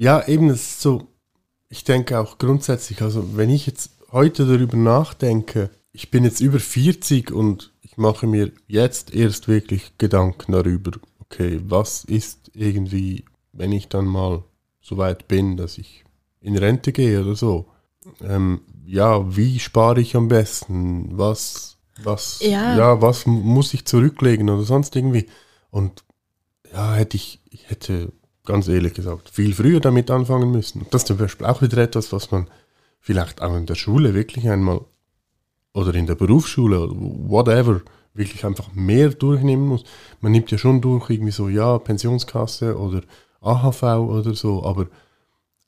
Ja, 0.00 0.26
eben, 0.28 0.48
es 0.48 0.60
ist 0.62 0.80
so, 0.80 1.08
ich 1.68 1.82
denke 1.82 2.20
auch 2.20 2.38
grundsätzlich, 2.38 3.02
also 3.02 3.36
wenn 3.36 3.50
ich 3.50 3.66
jetzt 3.66 3.90
heute 4.12 4.46
darüber 4.46 4.76
nachdenke, 4.76 5.70
ich 5.90 6.12
bin 6.12 6.22
jetzt 6.22 6.40
über 6.40 6.60
40 6.60 7.32
und 7.32 7.72
ich 7.82 7.96
mache 7.96 8.28
mir 8.28 8.52
jetzt 8.68 9.12
erst 9.12 9.48
wirklich 9.48 9.98
Gedanken 9.98 10.52
darüber, 10.52 10.92
okay, 11.18 11.60
was 11.64 12.04
ist 12.04 12.52
irgendwie, 12.54 13.24
wenn 13.52 13.72
ich 13.72 13.88
dann 13.88 14.04
mal 14.06 14.44
so 14.80 14.98
weit 14.98 15.26
bin, 15.26 15.56
dass 15.56 15.78
ich 15.78 16.04
in 16.40 16.56
Rente 16.56 16.92
gehe 16.92 17.20
oder 17.20 17.34
so. 17.34 17.66
Ähm, 18.22 18.60
ja, 18.86 19.36
wie 19.36 19.58
spare 19.58 20.00
ich 20.00 20.14
am 20.14 20.28
besten? 20.28 21.18
Was, 21.18 21.76
was, 22.04 22.38
Ja. 22.40 22.76
ja, 22.78 23.02
was 23.02 23.26
mu- 23.26 23.40
muss 23.42 23.74
ich 23.74 23.84
zurücklegen 23.84 24.48
oder 24.48 24.62
sonst 24.62 24.94
irgendwie? 24.94 25.26
Und 25.70 26.04
ja, 26.72 26.94
hätte 26.94 27.16
ich, 27.16 27.40
ich 27.50 27.68
hätte 27.68 28.12
ganz 28.48 28.66
ehrlich 28.66 28.94
gesagt 28.94 29.28
viel 29.28 29.54
früher 29.54 29.78
damit 29.78 30.10
anfangen 30.10 30.50
müssen. 30.50 30.86
Das 30.90 31.02
ist 31.02 31.08
zum 31.08 31.18
Beispiel 31.18 31.46
auch 31.46 31.60
wieder 31.60 31.78
etwas, 31.78 32.12
was 32.12 32.30
man 32.30 32.48
vielleicht 32.98 33.42
auch 33.42 33.54
in 33.54 33.66
der 33.66 33.74
Schule 33.74 34.14
wirklich 34.14 34.48
einmal 34.48 34.80
oder 35.74 35.94
in 35.94 36.06
der 36.06 36.14
Berufsschule 36.14 36.80
oder 36.80 36.94
whatever 36.96 37.82
wirklich 38.14 38.44
einfach 38.46 38.72
mehr 38.74 39.10
durchnehmen 39.10 39.66
muss. 39.66 39.84
Man 40.22 40.32
nimmt 40.32 40.50
ja 40.50 40.56
schon 40.56 40.80
durch 40.80 41.10
irgendwie 41.10 41.30
so, 41.30 41.48
ja, 41.48 41.78
Pensionskasse 41.78 42.76
oder 42.76 43.02
AHV 43.42 43.82
oder 43.82 44.34
so, 44.34 44.64
aber 44.64 44.86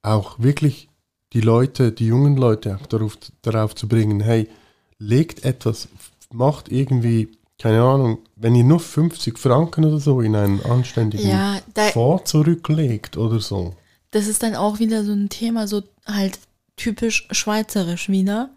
auch 0.03 0.39
wirklich 0.39 0.89
die 1.35 1.43
Leute, 1.43 1.93
die 1.93 2.07
jungen 2.07 2.37
Leute 2.39 2.77
auch 2.77 2.87
darauf, 2.87 3.19
darauf 3.43 3.75
zu 3.75 3.89
bringen, 3.89 4.21
hey, 4.21 4.49
legt 4.99 5.45
etwas, 5.45 5.89
macht 6.33 6.73
irgendwie, 6.73 7.29
keine 7.61 7.83
Ahnung, 7.83 8.19
wenn 8.37 8.55
ihr 8.55 8.65
nur 8.65 8.81
50 8.81 9.39
Franken 9.39 9.85
oder 9.85 9.99
so 10.01 10.21
in 10.23 10.35
einen 10.35 10.65
anständigen 10.65 11.29
Ja, 11.29 11.59
da, 11.75 11.89
Fonds 11.89 12.31
zurücklegt 12.31 13.17
oder 13.17 13.39
so. 13.41 13.75
das 14.13 14.27
ist 14.27 14.43
dann 14.43 14.57
auch 14.57 14.79
wieder 14.79 15.05
so 15.05 15.13
ein 15.13 15.29
Thema, 15.29 15.69
so 15.69 15.83
halt 16.07 16.39
typisch 16.77 17.29
schweizerisch 17.31 18.09
wieder. 18.09 18.49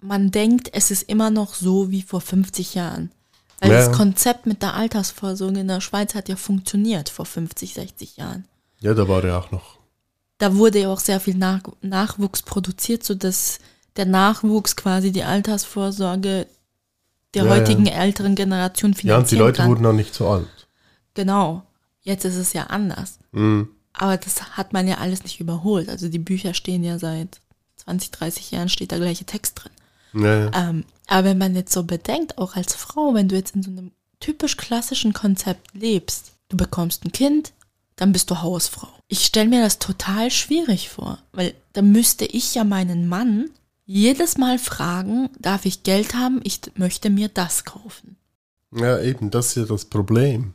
Man 0.00 0.30
denkt, 0.30 0.70
es 0.72 0.90
ist 0.90 1.02
immer 1.02 1.30
noch 1.30 1.54
so 1.54 1.90
wie 1.90 2.02
vor 2.02 2.20
50 2.20 2.74
Jahren. 2.74 3.10
Weil 3.60 3.70
Ja. 3.72 3.78
das 3.86 3.96
Konzept 3.96 4.46
mit 4.46 4.62
der 4.62 4.74
Altersvorsorge 4.74 5.60
in 5.60 5.68
der 5.68 5.80
Schweiz 5.80 6.14
hat 6.14 6.28
ja 6.28 6.36
funktioniert 6.36 7.08
vor 7.08 7.26
50, 7.26 7.74
60 7.74 8.16
Jahren. 8.16 8.44
Ja, 8.80 8.92
da 8.94 9.08
war 9.08 9.22
er 9.24 9.38
auch 9.38 9.50
noch. 9.50 9.76
Da 10.38 10.56
wurde 10.56 10.80
ja 10.80 10.88
auch 10.92 11.00
sehr 11.00 11.20
viel 11.20 11.34
Nach 11.36 11.60
Nachwuchs 11.80 12.42
produziert, 12.42 13.04
sodass 13.04 13.58
der 13.96 14.04
Nachwuchs 14.06 14.76
quasi 14.76 15.12
die 15.12 15.22
Altersvorsorge 15.24 16.46
der 17.34 17.44
Ja, 17.44 17.50
heutigen 17.50 17.86
ja. 17.86 17.92
älteren 17.94 18.34
Generation 18.34 18.94
finanzieren 18.94 19.08
Ja, 19.08 19.18
und 19.18 19.30
die 19.30 19.36
Leute 19.36 19.56
kann. 19.58 19.68
wurden 19.70 19.82
noch 19.82 19.92
nicht 19.92 20.14
so 20.14 20.28
alt. 20.28 20.46
Genau. 21.14 21.62
Jetzt 22.02 22.24
ist 22.24 22.36
es 22.36 22.52
ja 22.52 22.64
anders. 22.64 23.18
Mhm. 23.32 23.68
Aber 23.92 24.16
das 24.16 24.56
hat 24.56 24.72
man 24.72 24.86
ja 24.86 24.98
alles 24.98 25.22
nicht 25.24 25.40
überholt. 25.40 25.88
Also 25.88 26.08
die 26.08 26.18
Bücher 26.18 26.54
stehen 26.54 26.84
ja 26.84 26.98
seit 26.98 27.40
20, 27.76 28.10
30 28.10 28.50
Jahren, 28.50 28.68
steht 28.68 28.90
der 28.90 28.98
gleiche 29.00 29.24
Text 29.24 29.62
drin. 29.62 30.22
Ja. 30.24 30.50
Ähm, 30.68 30.84
aber 31.08 31.24
wenn 31.28 31.38
man 31.38 31.54
jetzt 31.54 31.72
so 31.72 31.82
bedenkt, 31.82 32.38
auch 32.38 32.56
als 32.56 32.74
Frau, 32.74 33.14
wenn 33.14 33.28
du 33.28 33.36
jetzt 33.36 33.54
in 33.54 33.62
so 33.62 33.70
einem 33.70 33.90
typisch 34.20 34.56
klassischen 34.56 35.12
Konzept 35.12 35.74
lebst, 35.74 36.32
du 36.48 36.56
bekommst 36.56 37.04
ein 37.04 37.12
Kind, 37.12 37.52
dann 37.96 38.12
bist 38.12 38.30
du 38.30 38.40
Hausfrau. 38.42 38.88
Ich 39.08 39.24
stelle 39.24 39.48
mir 39.48 39.62
das 39.62 39.78
total 39.78 40.30
schwierig 40.30 40.88
vor, 40.90 41.18
weil 41.32 41.54
da 41.72 41.82
müsste 41.82 42.24
ich 42.24 42.54
ja 42.54 42.64
meinen 42.64 43.08
Mann 43.08 43.50
jedes 43.86 44.36
Mal 44.36 44.58
fragen, 44.58 45.30
darf 45.38 45.64
ich 45.64 45.82
Geld 45.84 46.14
haben, 46.14 46.40
ich 46.44 46.60
möchte 46.74 47.08
mir 47.08 47.28
das 47.28 47.64
kaufen. 47.64 48.16
ja, 48.72 49.00
eben, 49.00 49.30
das 49.30 49.48
ist 49.48 49.56
ja 49.56 49.64
das 49.64 49.84
Problem. 49.86 50.54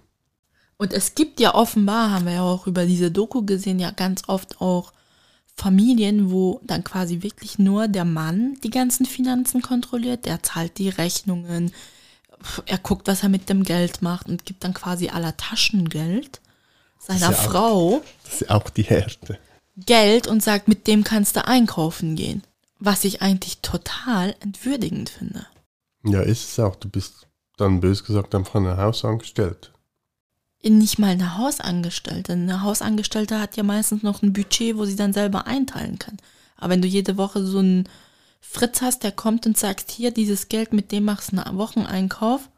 Und 0.77 0.93
es 0.93 1.15
gibt 1.15 1.39
ja 1.39 1.53
offenbar, 1.55 2.11
haben 2.11 2.25
wir 2.25 2.33
ja 2.33 2.41
auch 2.43 2.67
über 2.67 2.85
diese 2.85 3.11
Doku 3.11 3.43
gesehen, 3.45 3.79
ja 3.79 3.91
ganz 3.91 4.23
oft 4.27 4.59
auch 4.61 4.91
Familien, 5.55 6.31
wo 6.31 6.59
dann 6.63 6.83
quasi 6.83 7.21
wirklich 7.21 7.59
nur 7.59 7.87
der 7.87 8.05
Mann 8.05 8.57
die 8.63 8.69
ganzen 8.69 9.05
Finanzen 9.05 9.61
kontrolliert, 9.61 10.25
der 10.25 10.41
zahlt 10.43 10.77
die 10.79 10.89
Rechnungen, 10.89 11.71
er 12.65 12.79
guckt, 12.79 13.07
was 13.07 13.21
er 13.23 13.29
mit 13.29 13.47
dem 13.49 13.63
Geld 13.63 14.01
macht 14.01 14.27
und 14.27 14.45
gibt 14.45 14.63
dann 14.63 14.73
quasi 14.73 15.09
aller 15.09 15.37
Taschengeld 15.37 16.41
seiner 16.99 17.19
ja 17.19 17.29
auch- 17.29 17.33
Frau 17.43 18.01
Das 18.23 18.41
ist 18.41 18.49
auch 18.49 18.69
die 18.71 18.83
Härte. 18.83 19.37
Geld 19.77 20.25
und 20.27 20.41
sagt, 20.43 20.67
mit 20.67 20.87
dem 20.87 21.03
kannst 21.03 21.35
du 21.35 21.45
einkaufen 21.45 22.15
gehen. 22.15 22.41
Was 22.83 23.03
ich 23.03 23.21
eigentlich 23.21 23.59
total 23.61 24.35
entwürdigend 24.39 25.09
finde. 25.09 25.45
Ja, 26.03 26.21
ist 26.21 26.49
es 26.49 26.59
auch. 26.59 26.75
Du 26.75 26.89
bist 26.89 27.27
dann 27.57 27.79
bös 27.79 28.03
gesagt 28.03 28.33
einfach 28.33 28.55
ein 28.55 28.75
Hausangestellt. 28.75 29.71
Nicht 30.63 30.97
mal 30.97 31.11
eine 31.11 31.37
Hausangestellte. 31.37 32.33
Eine 32.33 32.63
Hausangestellte 32.63 33.39
hat 33.39 33.55
ja 33.55 33.61
meistens 33.61 34.01
noch 34.01 34.23
ein 34.23 34.33
Budget, 34.33 34.77
wo 34.77 34.85
sie 34.85 34.95
dann 34.95 35.13
selber 35.13 35.45
einteilen 35.45 35.99
kann. 35.99 36.17
Aber 36.57 36.71
wenn 36.71 36.81
du 36.81 36.87
jede 36.87 37.17
Woche 37.17 37.45
so 37.45 37.59
einen 37.59 37.87
Fritz 38.39 38.81
hast, 38.81 39.03
der 39.03 39.11
kommt 39.11 39.45
und 39.45 39.59
sagt, 39.59 39.91
hier, 39.91 40.09
dieses 40.09 40.49
Geld, 40.49 40.73
mit 40.73 40.91
dem 40.91 41.05
machst 41.05 41.33
du 41.33 41.45
einen 41.45 41.57
Wocheneinkauf. 41.59 42.49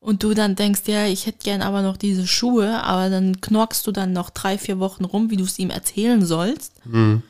Und 0.00 0.24
du 0.24 0.34
dann 0.34 0.56
denkst, 0.56 0.82
ja, 0.86 1.06
ich 1.06 1.26
hätte 1.26 1.44
gern 1.44 1.62
aber 1.62 1.82
noch 1.82 1.96
diese 1.96 2.26
Schuhe, 2.26 2.82
aber 2.82 3.10
dann 3.10 3.40
knorkst 3.40 3.86
du 3.86 3.92
dann 3.92 4.12
noch 4.12 4.30
drei, 4.30 4.58
vier 4.58 4.80
Wochen 4.80 5.04
rum, 5.04 5.30
wie 5.30 5.36
du 5.36 5.44
es 5.44 5.60
ihm 5.60 5.70
erzählen 5.70 6.26
sollst. 6.26 6.84
Mhm. 6.84 7.22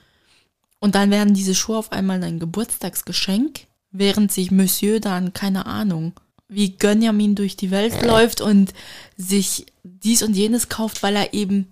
Und 0.82 0.96
dann 0.96 1.12
werden 1.12 1.32
diese 1.32 1.54
Schuhe 1.54 1.78
auf 1.78 1.92
einmal 1.92 2.18
dein 2.18 2.40
Geburtstagsgeschenk, 2.40 3.68
während 3.92 4.32
sich 4.32 4.50
Monsieur 4.50 4.98
dann, 4.98 5.32
keine 5.32 5.66
Ahnung, 5.66 6.12
wie 6.48 6.76
Gönjamin 6.76 7.36
durch 7.36 7.56
die 7.56 7.70
Welt 7.70 8.02
läuft 8.04 8.40
und 8.40 8.74
sich 9.16 9.66
dies 9.84 10.24
und 10.24 10.34
jenes 10.34 10.68
kauft, 10.68 11.04
weil 11.04 11.14
er 11.14 11.34
eben 11.34 11.68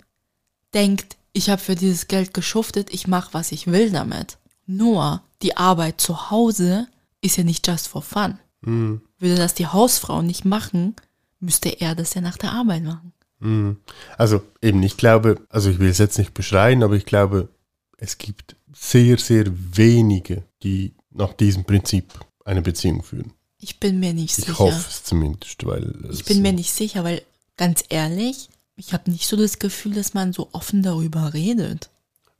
denkt, 0.75 1.17
ich 1.33 1.51
habe 1.51 1.61
für 1.61 1.75
dieses 1.75 2.07
Geld 2.07 2.33
geschuftet, 2.35 2.95
ich 2.95 3.09
mache, 3.09 3.35
was 3.35 3.51
ich 3.51 3.67
will 3.67 3.91
damit. 3.91 4.39
Nur 4.69 5.23
die 5.43 5.57
Arbeit 5.57 6.01
zu 6.01 6.31
Hause 6.31 6.87
ist 7.21 7.37
ja 7.37 7.43
nicht 7.43 7.67
just 7.67 7.89
for 7.89 8.03
fun. 8.03 8.39
Mhm. 8.61 9.01
Würde 9.19 9.35
das 9.35 9.55
die 9.55 9.67
Hausfrau 9.67 10.23
nicht 10.23 10.45
machen, 10.45 10.95
müsste 11.41 11.81
er 11.81 11.97
das 11.97 12.15
ja 12.15 12.21
nach 12.21 12.37
der 12.37 12.53
Arbeit 12.53 12.85
machen. 12.85 13.13
Mhm. 13.41 13.79
Also 14.17 14.41
eben, 14.63 14.81
ich 14.85 14.97
glaube, 14.97 15.41
also 15.49 15.69
ich 15.69 15.81
will 15.81 15.89
es 15.89 15.99
jetzt 15.99 16.17
nicht 16.17 16.33
beschreien, 16.33 16.85
aber 16.85 16.95
ich 16.95 17.07
glaube, 17.07 17.49
es 17.97 18.17
gibt 18.17 18.55
sehr, 18.73 19.19
sehr 19.19 19.47
wenige, 19.49 20.45
die 20.63 20.93
nach 21.11 21.33
diesem 21.35 21.65
Prinzip 21.65 22.05
eine 22.45 22.63
Beziehung 22.63 23.03
führen. 23.03 23.33
Ich 23.59 23.79
bin 23.79 24.01
mir 24.01 24.15
nicht 24.15 24.39
Ich 24.39 24.45
sicher. 24.47 24.59
hoffe 24.59 24.87
es 24.89 25.05
zumindest, 25.05 25.67
weil 25.67 25.93
Ich 26.13 26.25
bin 26.25 26.41
mir 26.43 26.53
nicht 26.53 26.73
sicher, 26.73 27.05
weil 27.05 27.23
ganz 27.57 27.85
ehrlich, 27.89 28.49
ich 28.77 28.93
habe 28.93 29.11
nicht 29.11 29.27
so 29.27 29.37
das 29.37 29.59
Gefühl, 29.59 29.93
dass 29.95 30.15
man 30.15 30.33
so 30.33 30.49
offen 30.53 30.83
darüber 30.83 31.35
redet. 31.35 31.91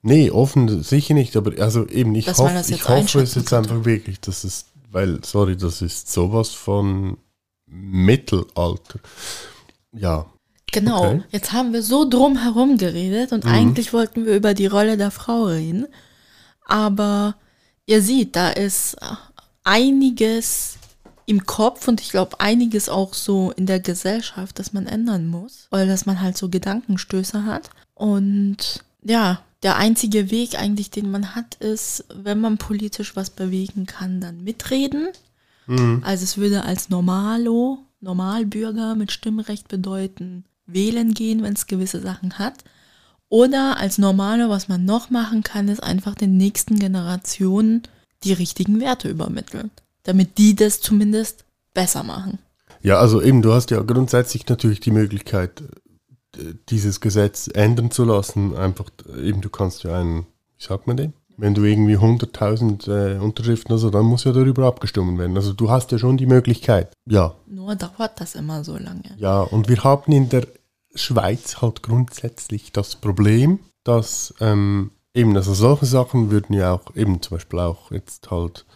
Nee, 0.03 0.31
offen 0.31 0.83
sicher 0.83 1.13
nicht, 1.13 1.37
aber 1.37 1.61
also 1.63 1.87
eben, 1.89 2.15
ich 2.15 2.25
Dass 2.25 2.39
hoffe, 2.39 2.65
ich 2.73 2.89
hoffe 2.89 3.21
es 3.21 3.35
jetzt 3.35 3.53
einfach 3.53 3.85
wirklich, 3.85 4.19
dass 4.21 4.45
es, 4.45 4.65
weil, 4.91 5.23
sorry, 5.25 5.57
das 5.59 5.83
ist 5.83 6.11
sowas 6.11 6.49
von 6.51 7.19
Mittelalter. 7.67 9.01
Ja, 9.93 10.27
Genau, 10.73 11.05
Okay. 11.05 11.23
jetzt 11.33 11.53
haben 11.53 11.73
wir 11.73 11.83
so 11.83 12.09
drum 12.09 12.37
herum 12.43 12.79
geredet 12.79 13.33
und 13.33 13.45
eigentlich 13.45 13.93
wollten 13.93 14.25
wir 14.25 14.37
über 14.37 14.55
die 14.55 14.67
Rolle 14.67 14.97
der 14.97 15.11
Frau 15.11 15.47
reden. 15.47 15.87
Aber 16.71 17.35
ihr 17.87 18.01
seht, 18.01 18.37
da 18.37 18.51
ist 18.51 18.97
einiges 19.65 20.79
im 21.27 21.45
Kopf 21.45 21.87
und 21.89 22.01
ich 22.01 22.11
glaube 22.11 22.41
einiges 22.41 22.89
auch 22.89 23.15
so 23.15 23.53
in 23.53 23.67
der 23.67 23.81
Gesellschaft, 23.81 24.59
dass 24.59 24.73
man 24.73 24.87
ändern 24.87 25.27
muss, 25.27 25.67
weil 25.71 25.87
dass 25.87 26.07
man 26.07 26.21
halt 26.21 26.37
so 26.37 26.49
Gedankenstöße 26.49 27.45
hat. 27.45 27.71
Und 27.95 28.85
ja, 29.03 29.43
der 29.63 29.77
einzige 29.77 30.31
Weg 30.31 30.59
eigentlich, 30.59 30.91
den 30.91 31.11
man 31.11 31.35
hat, 31.35 31.57
ist, 31.57 32.05
wenn 32.15 32.41
man 32.41 32.57
politisch 32.57 33.17
was 33.17 33.31
bewegen 33.31 33.87
kann, 33.87 34.21
dann 34.21 34.43
mitreden. 34.43 35.09
Also 36.03 36.25
es 36.25 36.37
würde 36.37 36.65
als 36.65 36.89
Normalo, 36.89 37.79
Normalbürger 38.01 38.95
mit 38.97 39.13
Stimmrecht 39.13 39.69
bedeuten, 39.69 40.45
wählen 40.67 41.15
gehen, 41.15 41.43
wenn 41.43 41.53
es 41.53 41.69
gewisse 41.69 42.01
Sachen 42.01 42.39
hat. 42.39 42.65
Oder 43.31 43.79
als 43.79 43.97
Normalo, 43.97 44.51
was 44.51 44.69
man 44.69 44.85
noch 44.85 45.09
machen 45.09 45.43
kann, 45.43 45.69
ist 45.69 45.83
einfach 45.83 46.15
den 46.17 46.37
nächsten 46.37 46.79
Generationen 46.79 47.85
die 48.25 48.33
richtigen 48.35 48.81
Werte 48.81 49.09
übermitteln, 49.09 49.71
damit 50.03 50.37
die 50.37 50.55
das 50.55 50.81
zumindest 50.81 51.45
besser 51.73 52.03
machen. 52.03 52.39
Ja, 52.83 52.99
also 52.99 53.23
eben, 53.23 53.41
du 53.41 53.53
hast 53.53 53.71
ja 53.71 53.81
grundsätzlich 53.83 54.47
natürlich 54.49 54.81
die 54.81 54.91
Möglichkeit, 54.91 55.63
dieses 56.69 57.01
Gesetz 57.01 57.49
ändern 57.53 57.91
zu 57.91 58.05
lassen. 58.05 58.57
Einfach, 58.57 58.87
eben, 59.23 59.41
du 59.41 59.49
kannst 59.49 59.85
ja 59.85 59.99
einen, 59.99 60.27
wie 60.59 60.65
sagt 60.65 60.87
man 60.87 60.97
den? 60.97 61.13
Wenn 61.37 61.55
du 61.55 61.63
irgendwie 61.65 61.97
100.000 61.97 62.89
äh, 62.89 63.19
Unterschriften 63.19 63.73
oder 63.73 63.79
so, 63.79 63.91
dann 63.91 64.05
muss 64.05 64.25
ja 64.25 64.33
darüber 64.33 64.67
abgestimmt 64.67 65.19
werden. 65.19 65.37
Also 65.37 65.53
du 65.53 65.71
hast 65.71 65.93
ja 65.93 65.99
schon 65.99 66.17
die 66.17 66.27
Möglichkeit. 66.27 66.93
Ja, 67.09 67.35
Nur 67.47 67.77
dauert 67.77 68.21
das 68.21 68.35
immer 68.35 68.65
so 68.65 68.77
lange. 68.77 69.15
ja. 69.17 69.41
Und 69.41 69.69
wir 69.69 69.83
haben 69.85 70.13
in 70.13 70.29
der 70.29 70.47
Schweiz 70.95 71.61
halt 71.63 71.83
grundsätzlich 71.83 72.73
das 72.73 72.97
Problem, 72.97 73.61
dass 73.85 74.35
ähm, 74.41 74.91
eben, 75.15 75.37
also 75.37 75.55
solche 75.55 75.87
Sachen 75.87 76.31
würden 76.31 76.55
ja 76.55 76.73
auch, 76.73 76.95
eben 76.97 77.23
zum 77.23 77.37
Beispiel 77.37 77.61
auch 77.61 77.91
jetzt 77.91 78.31
halt, 78.31 78.67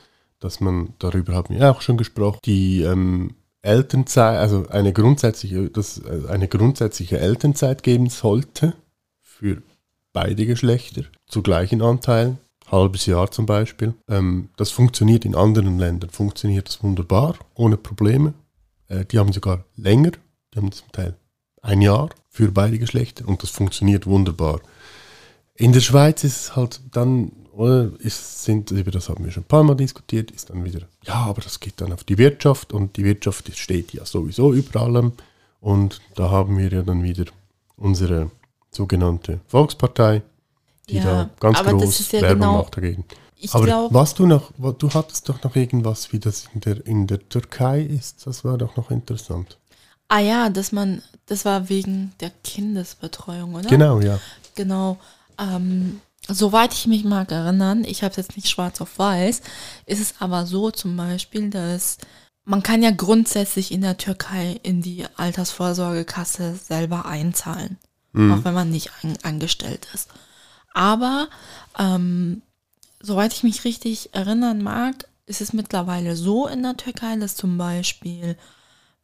dass 0.40 0.60
man, 0.60 0.94
darüber 0.98 1.34
haben 1.34 1.54
wir 1.54 1.70
auch 1.70 1.80
schon 1.80 1.96
gesprochen, 1.96 2.40
die 2.44 2.82
ähm, 2.82 3.34
Elternzeit, 3.62 4.38
also 4.38 4.68
eine 4.68 4.92
grundsätzliche, 4.92 5.70
dass 5.70 5.96
es 5.96 6.26
eine 6.26 6.48
grundsätzliche 6.48 7.18
Elternzeit 7.18 7.82
geben 7.82 8.10
sollte 8.10 8.74
für 9.22 9.62
beide 10.12 10.46
Geschlechter 10.46 11.04
zu 11.26 11.42
gleichen 11.42 11.80
Anteilen, 11.82 12.38
halbes 12.70 13.06
Jahr 13.06 13.30
zum 13.30 13.46
Beispiel. 13.46 13.94
Ähm, 14.08 14.50
das 14.56 14.70
funktioniert 14.70 15.24
in 15.24 15.34
anderen 15.34 15.78
Ländern, 15.78 16.10
funktioniert 16.10 16.68
das 16.68 16.82
wunderbar, 16.82 17.36
ohne 17.54 17.76
Probleme. 17.76 18.34
Äh, 18.88 19.06
die 19.06 19.18
haben 19.18 19.32
sogar 19.32 19.64
länger, 19.76 20.12
die 20.52 20.58
haben 20.58 20.72
zum 20.72 20.92
Teil 20.92 21.16
ein 21.64 21.80
Jahr 21.82 22.10
für 22.28 22.50
beide 22.52 22.78
Geschlechter 22.78 23.26
und 23.26 23.42
das 23.42 23.50
funktioniert 23.50 24.06
wunderbar. 24.06 24.60
In 25.56 25.72
der 25.72 25.80
Schweiz 25.80 26.24
ist 26.24 26.36
es 26.40 26.56
halt 26.56 26.80
dann, 26.92 27.32
oder 27.52 27.90
ist, 28.00 28.44
sind, 28.44 28.70
über 28.70 28.90
das 28.90 29.08
haben 29.08 29.24
wir 29.24 29.32
schon 29.32 29.44
ein 29.44 29.48
paar 29.48 29.62
Mal 29.62 29.74
diskutiert, 29.76 30.30
ist 30.30 30.50
dann 30.50 30.64
wieder, 30.64 30.80
ja, 31.04 31.14
aber 31.14 31.40
das 31.42 31.60
geht 31.60 31.80
dann 31.80 31.92
auf 31.92 32.04
die 32.04 32.18
Wirtschaft 32.18 32.72
und 32.72 32.96
die 32.96 33.04
Wirtschaft 33.04 33.56
steht 33.56 33.92
ja 33.92 34.04
sowieso 34.04 34.52
über 34.52 34.80
allem 34.82 35.12
und 35.60 36.00
da 36.16 36.30
haben 36.30 36.58
wir 36.58 36.68
ja 36.70 36.82
dann 36.82 37.02
wieder 37.02 37.24
unsere 37.76 38.30
sogenannte 38.70 39.40
Volkspartei, 39.46 40.22
die 40.88 40.96
Ja, 40.96 41.04
da 41.04 41.30
ganz 41.40 41.58
groß 41.62 42.12
ja 42.12 42.20
Werbung 42.22 42.40
genau- 42.40 42.58
macht 42.58 42.76
dagegen. 42.76 43.04
Ich 43.36 43.54
Aber 43.54 43.64
glaube, 43.66 43.94
was 43.94 44.14
du 44.14 44.26
noch, 44.26 44.52
du 44.78 44.90
hattest 44.94 45.28
doch 45.28 45.42
noch 45.42 45.54
irgendwas, 45.54 46.12
wie 46.12 46.18
das 46.18 46.46
in 46.54 46.60
der, 46.60 46.86
in 46.86 47.06
der 47.06 47.28
Türkei 47.28 47.82
ist, 47.82 48.26
das 48.26 48.44
war 48.44 48.56
doch 48.58 48.76
noch 48.76 48.90
interessant. 48.90 49.58
ah 50.08 50.18
ja, 50.18 50.48
dass 50.50 50.72
man, 50.72 51.02
das 51.26 51.44
war 51.44 51.68
wegen 51.68 52.12
der 52.20 52.30
Kindesbetreuung, 52.42 53.54
oder? 53.54 53.68
Genau, 53.68 54.00
ja. 54.00 54.18
Genau. 54.54 54.98
Ähm, 55.38 56.00
soweit 56.28 56.72
ich 56.72 56.86
mich 56.86 57.04
mag 57.04 57.32
erinnern, 57.32 57.84
ich 57.84 58.02
habe 58.02 58.10
es 58.10 58.16
jetzt 58.16 58.36
nicht 58.36 58.48
schwarz 58.48 58.80
auf 58.80 58.98
weiß, 58.98 59.42
ist 59.86 60.00
es 60.00 60.14
aber 60.20 60.46
so 60.46 60.70
zum 60.70 60.96
Beispiel, 60.96 61.50
dass 61.50 61.98
man 62.44 62.62
kann 62.62 62.82
ja 62.82 62.90
grundsätzlich 62.90 63.72
in 63.72 63.80
der 63.80 63.96
Türkei 63.96 64.60
in 64.62 64.82
die 64.82 65.06
Altersvorsorgekasse 65.16 66.54
selber 66.56 67.06
einzahlen, 67.06 67.78
auch 68.12 68.44
wenn 68.44 68.54
man 68.54 68.70
nicht 68.70 68.90
an, 69.02 69.16
angestellt 69.22 69.88
ist. 69.94 70.10
Aber 70.74 71.28
ähm, 71.78 72.42
soweit 73.00 73.32
ich 73.32 73.44
mich 73.44 73.64
richtig 73.64 74.14
erinnern 74.14 74.62
mag, 74.62 75.08
ist 75.26 75.40
es 75.40 75.52
mittlerweile 75.52 76.16
so 76.16 76.46
in 76.46 76.62
der 76.62 76.76
Türkei, 76.76 77.16
dass 77.16 77.34
zum 77.34 77.56
Beispiel, 77.56 78.36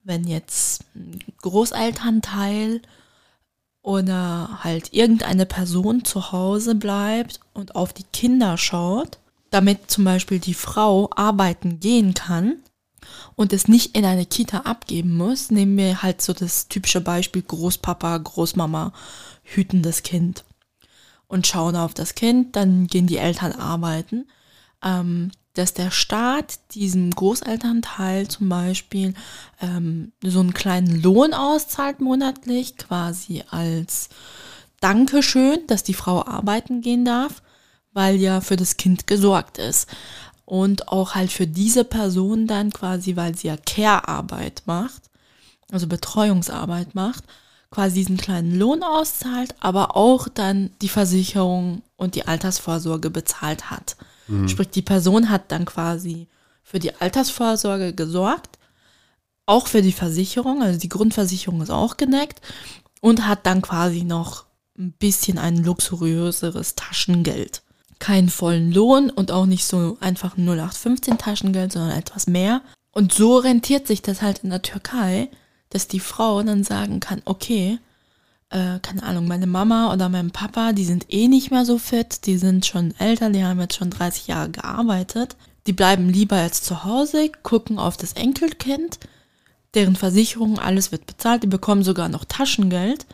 wenn 0.03 0.25
jetzt 0.25 0.85
Großelternteil 1.43 2.83
oder 3.83 4.63
halt 4.63 4.93
irgendeine 4.93 5.47
Person 5.47 6.05
zu 6.05 6.33
Hause 6.33 6.75
bleibt 6.75 7.41
und 7.55 7.75
auf 7.75 7.93
die 7.93 8.05
Kinder 8.05 8.59
schaut, 8.59 9.19
damit 9.51 9.91
zum 9.91 10.05
Beispiel 10.05 10.39
die 10.39 10.55
Frau 10.55 11.11
arbeiten 11.15 11.81
gehen 11.81 12.15
kann, 12.15 12.57
und 13.37 13.53
es 13.53 13.69
nicht 13.69 13.97
in 13.97 14.05
eine 14.05 14.27
Kita 14.27 14.59
abgeben 14.61 15.17
muss, 15.17 15.51
nehmen 15.51 15.77
wir 15.77 16.03
halt 16.03 16.23
so 16.23 16.33
das 16.33 16.69
typische 16.69 17.01
Beispiel 17.01 17.43
Großpapa, 17.43 18.19
Großmama 18.19 18.93
hüten 19.43 19.83
das 19.83 20.03
Kind 20.03 20.45
und 21.27 21.47
schauen 21.47 21.77
auf 21.77 21.95
das 21.95 22.15
Kind, 22.15 22.57
dann 22.57 22.87
gehen 22.87 23.07
die 23.07 23.19
Eltern 23.19 23.53
arbeiten. 23.53 24.29
Ähm, 24.83 25.31
dass 25.61 25.75
der 25.75 25.91
Staat 25.91 26.59
diesem 26.73 27.11
Großelternteil 27.11 28.29
zum 28.29 28.49
Beispiel 28.49 29.13
ähm, 29.61 30.13
so 30.23 30.41
einen 30.41 30.55
kleinen 30.55 31.03
Lohn 31.03 31.35
auszahlt 31.35 32.01
monatlich, 32.01 32.79
quasi 32.79 33.45
als 33.51 34.09
Dankeschön, 34.81 35.59
dass 35.67 35.83
die 35.83 35.93
Frau 35.93 36.25
arbeiten 36.25 36.81
gehen 36.81 37.05
darf, 37.05 37.43
weil 37.93 38.17
ja 38.17 38.41
für 38.41 38.57
das 38.57 38.79
Kind 38.79 39.07
gesorgt 39.07 39.59
ist. 39.59 39.87
Und 40.47 40.89
auch 40.89 41.15
halt 41.15 41.31
für 41.31 41.47
diese 41.47 41.85
Person 41.85 42.47
dann 42.47 42.73
quasi, 42.73 43.15
weil 43.15 43.37
sie 43.37 43.49
ja 43.49 43.59
Care-Arbeit 43.59 44.63
macht, 44.65 45.03
also 45.71 45.87
Betreuungsarbeit 45.87 46.95
macht, 46.95 47.25
quasi 47.71 47.97
diesen 47.97 48.17
kleinen 48.17 48.59
Lohn 48.59 48.83
auszahlt, 48.83 49.55
aber 49.61 49.95
auch 49.95 50.27
dann 50.27 50.71
die 50.81 50.89
Versicherung 50.89 51.83
und 51.99 52.15
die 52.15 52.27
Altersvorsorge 52.27 53.11
bezahlt 53.11 53.71
hat. 53.71 53.97
Mhm. 54.31 54.49
Sprich, 54.49 54.71
die 54.71 54.83
Person 54.83 55.29
hat 55.31 55.53
dann 55.53 55.65
quasi 55.65 56.29
für 56.63 56.79
die 56.79 56.95
Altersvorsorge 56.95 57.93
gesorgt, 57.93 58.59
auch 59.47 59.67
für 59.67 59.83
die 59.83 59.93
Versicherung, 59.93 60.63
also 60.63 60.79
die 60.79 60.89
Grundversicherung 60.89 61.61
ist 61.61 61.71
auch 61.71 61.97
gedeckt 61.97 62.41
und 63.01 63.27
hat 63.27 63.47
dann 63.47 63.63
quasi 63.63 64.05
noch 64.05 64.47
ein 64.79 64.93
bisschen 64.93 65.39
ein 65.39 65.63
luxuriöseres 65.65 66.77
Taschengeld. 66.77 67.63
Keinen 67.99 68.31
vollen 68.31 68.73
Lohn 68.73 69.11
und 69.11 69.31
auch 69.31 69.47
nicht 69.47 69.65
so 69.67 69.99
einfach 70.01 70.39
0815 70.39 71.19
Taschengeld, 71.19 71.73
sondern 71.73 71.99
etwas 71.99 72.27
mehr. 72.27 72.63
Und 72.93 73.13
so 73.13 73.37
rentiert 73.37 73.87
sich 73.87 74.01
das 74.01 74.23
halt 74.23 74.39
in 74.39 74.51
der 74.51 74.63
Türkei, 74.63 75.29
dass 75.69 75.87
die 75.87 76.01
Frau 76.01 76.43
dann 76.43 76.65
sagen 76.65 77.01
kann, 77.01 77.21
okay, 77.25 77.79
äh, 78.51 78.79
keine 78.81 79.03
Ahnung, 79.05 79.27
meine 79.27 79.47
Mama 79.47 79.93
oder 79.93 80.09
mein 80.09 80.31
Papa, 80.31 80.73
die 80.73 80.85
sind 80.85 81.07
eh 81.09 81.29
nicht 81.29 81.51
mehr 81.51 81.65
so 81.65 81.79
fit, 81.79 82.27
die 82.27 82.37
sind 82.37 82.67
schon 82.67 82.95
älter, 82.99 83.31
die 83.31 83.45
haben 83.45 83.61
jetzt 83.61 83.77
schon 83.77 83.91
30 83.91 84.27
Jahre 84.27 84.51
gearbeitet. 84.51 85.37
Die 85.67 85.73
bleiben 85.73 86.09
lieber 86.09 86.43
jetzt 86.43 86.65
zu 86.65 86.85
Hause, 86.85 87.31
gucken 87.43 87.79
auf 87.79 87.97
das 87.97 88.15
Enkelkind, 88.15 88.99
deren 89.75 89.95
Versicherung, 89.95 90.59
alles 90.59 90.91
wird 90.91 91.07
bezahlt, 91.07 91.43
die 91.43 91.49
bekommen 91.49 91.85
sogar 91.85 92.09
noch 92.09 92.25
Taschengeld 92.25 93.07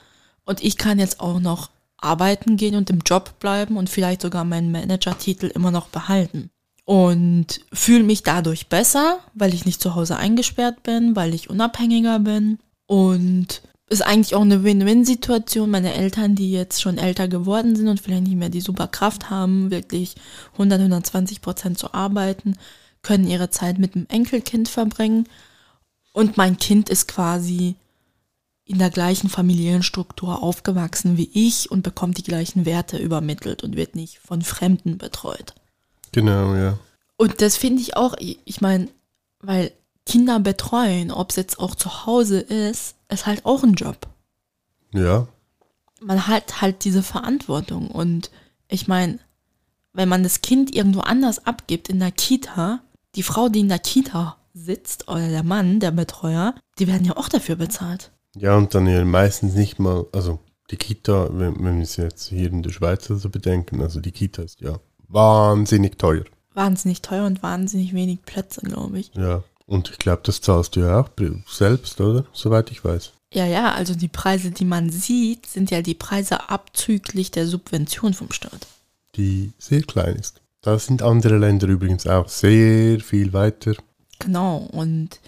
und 0.45 0.63
ich 0.63 0.79
kann 0.79 0.99
jetzt 0.99 1.21
auch 1.21 1.41
noch 1.41 1.71
arbeiten 1.99 2.57
gehen 2.57 2.77
und 2.77 2.89
im 2.89 3.01
Job 3.01 3.39
bleiben 3.41 3.77
und 3.77 3.91
vielleicht 3.91 4.23
sogar 4.23 4.45
meinen 4.45 4.73
Manager-Titel 4.73 5.47
immer 5.47 5.71
noch 5.71 5.89
behalten. 5.89 6.51
Und 6.85 7.61
fühle 7.73 8.05
mich 8.05 8.23
dadurch 8.23 8.69
besser, 8.69 9.19
weil 9.35 9.53
ich 9.53 9.65
nicht 9.65 9.83
zu 9.83 9.97
Hause 9.97 10.17
eingesperrt 10.17 10.85
bin, 10.85 11.17
weil 11.17 11.35
ich 11.35 11.51
unabhängiger 11.51 12.21
bin 12.21 12.59
und 12.87 13.61
ist 13.89 14.03
eigentlich 14.03 14.35
auch 14.35 14.43
eine 14.43 14.65
Win-Win-Situation. 14.65 15.71
Meine 15.71 15.95
Eltern, 15.95 16.35
die 16.35 16.51
jetzt 16.51 16.83
schon 16.83 16.99
älter 16.99 17.29
geworden 17.29 17.77
sind 17.77 17.89
und 17.89 18.01
vielleicht 18.01 18.25
nicht 18.25 18.37
mehr 18.37 18.49
die 18.49 18.61
super 18.61 18.89
Kraft 18.89 19.31
haben, 19.31 19.71
wirklich 19.71 20.17
100, 20.53 20.81
120 20.81 21.41
Prozent 21.41 21.79
zu 21.79 21.95
arbeiten, 21.95 22.57
können 23.03 23.29
ihre 23.29 23.51
Zeit 23.51 23.79
mit 23.79 23.95
dem 23.95 24.07
Enkelkind 24.09 24.69
verbringen. 24.69 25.29
Und 26.13 26.37
mein 26.37 26.57
Kind 26.59 26.89
ist 26.89 27.07
quasi 27.07 27.77
in 28.65 28.79
der 28.79 28.91
gleichen 28.91 29.29
Familienstruktur 29.29 30.43
aufgewachsen 30.43 31.17
wie 31.17 31.31
ich 31.33 31.71
und 31.71 31.83
bekommt 31.83 32.19
die 32.19 32.25
gleichen 32.25 32.67
Werte 32.67 32.99
übermittelt 32.99 33.63
und 33.63 33.77
wird 33.77 33.95
nicht 33.95 34.19
von 34.19 34.43
Fremden 34.43 34.99
betreut. 34.99 35.55
Genau, 36.11 36.57
ja. 36.57 36.77
Und 37.17 37.41
das 37.41 37.57
finde 37.57 37.81
ich 37.81 37.97
auch, 37.97 38.17
ich 38.19 38.61
meine, 38.61 38.89
weil 39.41 39.71
Kinder 40.05 40.41
betreuen, 40.41 41.13
ob 41.13 41.31
es 41.31 41.37
jetzt 41.37 41.61
auch 41.61 41.77
zu 41.77 42.07
Hause 42.07 42.41
ist, 42.41 42.96
ist 43.09 43.27
halt 43.27 43.45
auch 43.45 43.63
ein 43.63 43.75
Job. 43.75 44.09
Ja. 44.93 45.29
Man 46.01 46.27
hat 46.27 46.61
halt 46.61 46.85
diese 46.85 47.03
Verantwortung. 47.03 47.89
Und 47.89 48.31
ich 48.69 48.89
meine, 48.89 49.19
wenn 49.93 50.09
man 50.09 50.23
das 50.23 50.43
Kind 50.43 50.75
irgendwo 50.75 51.01
anders 51.01 51.47
abgibt 51.47 51.89
in 51.89 51.99
der 51.99 52.13
Kita, 52.13 52.81
die 53.15 53.23
Frau, 53.23 53.49
die 53.49 53.61
in 53.61 53.69
der 53.69 53.79
Kita 53.79 54.37
sitzt, 54.53 55.09
oder 55.09 55.29
der 55.29 55.43
Mann, 55.43 55.81
der 55.81 55.91
Betreuer, 55.91 56.55
die 56.79 56.87
werden 56.87 57.05
ja 57.05 57.17
auch 57.17 57.29
dafür 57.29 57.57
bezahlt. 57.57 58.13
Ja, 58.37 58.57
und 58.57 58.75
dann 58.75 58.87
ja 58.87 59.05
meistens 59.05 59.55
nicht 59.55 59.79
mal, 59.79 60.07
also 60.13 60.39
die 60.71 60.77
Kita, 60.77 61.29
wenn, 61.33 61.63
wenn 61.65 61.77
wir 61.77 61.83
es 61.83 61.97
jetzt 61.97 62.29
hier 62.29 62.49
in 62.49 62.63
der 62.63 62.71
Schweiz 62.71 63.07
so 63.07 63.29
bedenken, 63.31 63.81
also 63.81 64.01
die 64.01 64.13
Kita 64.13 64.43
ist 64.43 64.61
ja 64.61 64.79
wahnsinnig 65.09 65.99
teuer. 65.99 66.25
Wahnsinnig 66.53 67.03
teuer 67.03 67.27
und 67.27 67.43
wahnsinnig 67.43 67.95
wenig 67.95 68.23
Plätze, 68.23 68.61
glaube 68.63 68.99
ich. 68.99 69.11
Ja. 69.15 69.43
Und 69.67 69.91
ich 69.91 69.99
glaube, 69.99 70.23
das 70.25 70.41
zahlst 70.41 70.77
du 70.77 70.81
ja 70.81 71.01
auch 71.01 71.11
selbst, 71.49 72.01
oder? 72.01 72.25
Soweit 72.33 72.71
ich 72.71 72.85
weiß. 72.85 73.13
Ja, 73.35 73.45
ja, 73.45 73.73
also 73.73 73.95
die 73.95 74.09
Preise, 74.09 74.51
die 74.51 74.65
man 74.65 74.91
sieht, 74.91 75.47
sind 75.47 75.71
ja 75.71 75.83
die 75.83 75.95
Preise 75.95 76.49
abzüglich 76.49 77.33
der 77.33 77.47
Subvention 77.47 78.15
vom 78.15 78.31
Staat. 78.31 78.67
Die 79.17 79.53
sehr 79.59 79.83
klein 79.83 80.17
ist. 80.17 80.41
Da 80.63 80.79
sind 80.79 81.03
andere 81.03 81.39
Länder 81.39 81.67
übrigens 81.67 82.07
auch 82.07 82.29
sehr 82.29 83.01
viel 83.01 83.33
weiter. 83.33 83.75
Genau, 84.21 84.69
und 84.73 85.21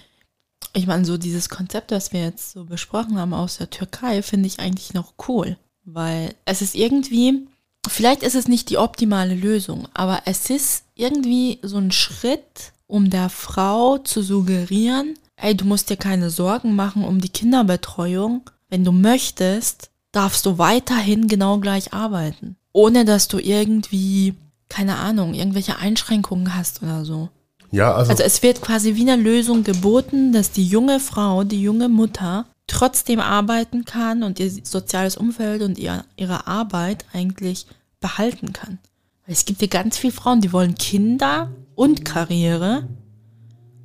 ich 0.73 0.87
meine, 0.87 1.05
so 1.05 1.19
dieses 1.19 1.49
Konzept, 1.49 1.91
das 1.91 2.13
wir 2.13 2.23
jetzt 2.23 2.53
so 2.53 2.65
besprochen 2.65 3.19
haben 3.19 3.35
aus 3.35 3.59
der 3.59 3.71
Türkei, 3.71 4.23
finde 4.23 4.47
ich 4.47 4.61
eigentlich 4.61 4.95
noch 4.95 5.15
cool. 5.29 5.57
Weil 5.85 6.35
es 6.45 6.63
ist 6.63 6.75
irgendwie, 6.75 7.47
vielleicht 7.89 8.23
ist 8.23 8.35
es 8.35 8.49
nicht 8.49 8.71
die 8.71 8.79
optimale 8.79 9.35
Lösung, 9.35 9.89
aber 9.95 10.23
es 10.27 10.51
ist 10.51 10.85
irgendwie 10.95 11.59
so 11.63 11.79
ein 11.79 11.91
Schritt 11.91 12.73
um 12.89 13.11
der 13.11 13.29
Frau 13.29 13.99
zu 13.99 14.23
suggerieren, 14.23 15.15
ey, 15.37 15.57
du 15.57 15.65
musst 15.65 15.91
dir 15.91 15.97
keine 15.97 16.31
Sorgen 16.31 16.75
machen 16.75 17.05
um 17.05 17.21
die 17.21 17.29
Kinderbetreuung. 17.29 18.51
Wenn 18.69 18.83
du 18.83 18.91
möchtest, 18.91 19.91
darfst 20.11 20.45
du 20.47 20.59
weiterhin 20.59 21.29
genau 21.29 21.59
gleich 21.59 21.93
arbeiten. 21.93 22.57
Ohne 22.73 23.05
dass 23.05 23.29
du 23.29 23.39
irgendwie, 23.39 24.35
keine 24.69 24.97
Ahnung, 24.97 25.35
irgendwelche 25.35 25.79
Einschränkungen 25.79 26.57
hast 26.57 26.83
oder 26.83 27.05
so. 27.05 27.29
Ja, 27.71 27.95
also. 27.95 28.11
Also 28.11 28.23
es 28.25 28.43
wird 28.43 28.63
quasi 28.63 28.97
wie 28.97 29.09
eine 29.09 29.23
Lösung 29.23 29.63
geboten, 29.63 30.33
dass 30.33 30.51
die 30.51 30.67
junge 30.67 31.01
Frau, 31.01 31.45
die 31.45 31.63
junge 31.63 31.89
Mutter 31.89 32.47
trotzdem 32.67 33.21
arbeiten 33.21 33.85
kann 33.85 34.23
und 34.23 34.41
ihr 34.41 34.51
soziales 34.63 35.17
Umfeld 35.17 35.63
und 35.63 35.79
ihr, 35.79 36.05
ihre 36.17 36.47
Arbeit 36.47 37.05
eigentlich 37.13 37.67
behalten 38.01 38.53
kann. 38.53 38.79
Es 39.27 39.45
gibt 39.45 39.61
ja 39.61 39.69
ganz 39.69 39.99
viele 39.99 40.13
Frauen, 40.13 40.41
die 40.41 40.53
wollen 40.53 40.75
Kinder 40.75 41.51
und 41.79 42.05
Karriere 42.05 42.89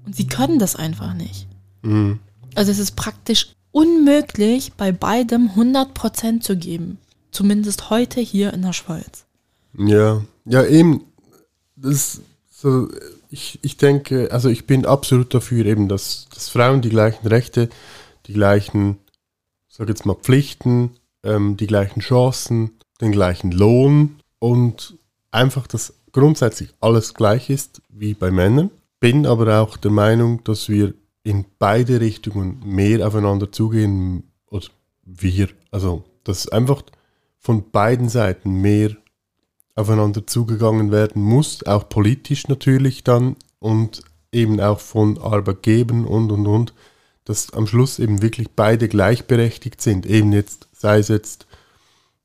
und 0.03 0.15
sie 0.15 0.25
können 0.25 0.57
das 0.57 0.75
einfach 0.75 1.13
nicht. 1.13 1.47
Mhm. 1.83 2.19
Also 2.55 2.71
es 2.71 2.79
ist 2.79 2.95
praktisch 2.95 3.53
unmöglich, 3.71 4.73
bei 4.73 4.91
beidem 4.91 5.51
100% 5.51 6.41
zu 6.41 6.57
geben. 6.57 6.97
Zumindest 7.31 7.91
heute 7.91 8.19
hier 8.19 8.51
in 8.51 8.63
der 8.63 8.73
Schweiz. 8.73 9.25
Ja, 9.77 10.23
ja 10.45 10.65
eben. 10.65 11.03
Das 11.75 12.21
so, 12.49 12.89
ich, 13.29 13.59
ich 13.61 13.77
denke, 13.77 14.31
also 14.31 14.49
ich 14.49 14.65
bin 14.65 14.87
absolut 14.87 15.31
dafür 15.31 15.63
eben, 15.67 15.87
dass, 15.87 16.27
dass 16.33 16.49
Frauen 16.49 16.81
die 16.81 16.89
gleichen 16.89 17.27
Rechte, 17.27 17.69
die 18.25 18.33
gleichen, 18.33 18.97
sag 19.69 19.87
jetzt 19.89 20.07
mal, 20.07 20.15
Pflichten, 20.15 20.97
ähm, 21.23 21.57
die 21.57 21.67
gleichen 21.67 21.99
Chancen, 21.99 22.71
den 23.01 23.11
gleichen 23.11 23.51
Lohn 23.51 24.15
und 24.39 24.97
einfach, 25.29 25.67
dass 25.67 25.93
grundsätzlich 26.13 26.69
alles 26.79 27.13
gleich 27.13 27.49
ist 27.49 27.81
wie 27.89 28.13
bei 28.13 28.31
Männern. 28.31 28.71
Bin 29.01 29.25
aber 29.25 29.59
auch 29.61 29.75
der 29.75 29.91
Meinung, 29.91 30.43
dass 30.45 30.69
wir 30.69 30.93
in 31.23 31.45
beide 31.59 31.99
Richtungen 31.99 32.61
mehr 32.65 33.05
aufeinander 33.05 33.51
zugehen 33.51 34.31
oder 34.47 34.67
wir, 35.03 35.49
also 35.71 36.05
dass 36.23 36.47
einfach 36.47 36.83
von 37.39 37.69
beiden 37.71 38.07
Seiten 38.07 38.61
mehr 38.61 38.95
aufeinander 39.75 40.25
zugegangen 40.25 40.91
werden 40.91 41.21
muss, 41.21 41.65
auch 41.65 41.89
politisch 41.89 42.47
natürlich 42.47 43.03
dann 43.03 43.35
und 43.59 44.03
eben 44.31 44.59
auch 44.61 44.79
von 44.79 45.17
Arbeitgebern 45.17 46.05
und 46.05 46.31
und 46.31 46.47
und, 46.47 46.73
dass 47.25 47.51
am 47.53 47.67
Schluss 47.67 47.99
eben 47.99 48.21
wirklich 48.21 48.51
beide 48.51 48.87
gleichberechtigt 48.87 49.81
sind. 49.81 50.05
Eben 50.05 50.31
jetzt, 50.33 50.67
sei 50.73 50.99
es 50.99 51.07
jetzt, 51.07 51.47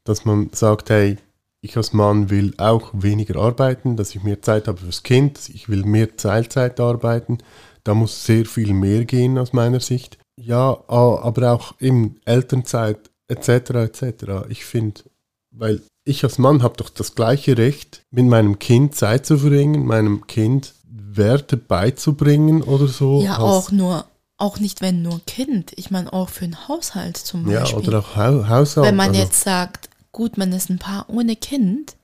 dass 0.05 0.24
man 0.24 0.51
sagt, 0.53 0.91
hey, 0.91 1.18
ich 1.61 1.76
als 1.76 1.92
Mann 1.92 2.30
will 2.30 2.54
auch 2.59 2.90
weniger 2.92 3.40
arbeiten, 3.40 3.96
dass 3.96 4.14
ich 4.14 4.22
mehr 4.22 4.42
Zeit 4.42 4.68
habe 4.68 4.78
fürs 4.78 5.02
Kind, 5.02 5.48
ich 5.48 5.68
will 5.68 5.84
mehr 5.84 6.16
Teilzeit 6.16 6.78
arbeiten. 6.80 7.38
Da 7.84 7.94
muss 7.94 8.24
sehr 8.24 8.44
viel 8.44 8.72
mehr 8.72 9.04
gehen 9.04 9.38
aus 9.38 9.52
meiner 9.52 9.80
Sicht. 9.80 10.18
Ja, 10.36 10.78
aber 10.88 11.52
auch 11.52 11.74
in 11.78 12.20
Elternzeit 12.24 13.11
etc. 13.28 13.70
etc. 13.70 14.02
Ich 14.48 14.64
finde, 14.64 15.02
weil 15.50 15.82
ich 16.04 16.24
als 16.24 16.38
Mann 16.38 16.62
habe 16.62 16.76
doch 16.76 16.90
das 16.90 17.14
gleiche 17.14 17.59
Recht, 17.59 18.02
mit 18.11 18.26
meinem 18.26 18.59
Kind 18.59 18.94
Zeit 18.94 19.26
zu 19.26 19.38
verbringen, 19.38 19.84
meinem 19.84 20.26
Kind 20.26 20.74
Werte 20.84 21.56
beizubringen 21.56 22.62
oder 22.62 22.86
so. 22.86 23.22
Ja, 23.22 23.38
auch 23.38 23.72
nur, 23.72 24.04
auch 24.36 24.59
nicht 24.59 24.80
wenn 24.80 25.02
nur 25.02 25.20
Kind. 25.26 25.72
Ich 25.76 25.90
meine 25.90 26.12
auch 26.12 26.28
für 26.28 26.44
einen 26.44 26.68
Haushalt 26.68 27.16
zum 27.16 27.44
Beispiel. 27.44 27.82
Ja, 27.82 27.88
oder 27.88 27.98
auch 27.98 28.16
Haushalt. 28.16 28.86
Wenn 28.86 28.96
man 28.96 29.09
also, 29.09 29.20
jetzt 29.20 29.40
sagt, 29.42 29.88
gut, 30.18 30.36
man 30.36 30.52
ist 30.52 30.68
ein 30.68 30.80
Paar 30.80 31.08
ohne 31.08 31.36
Kind, 31.36 31.94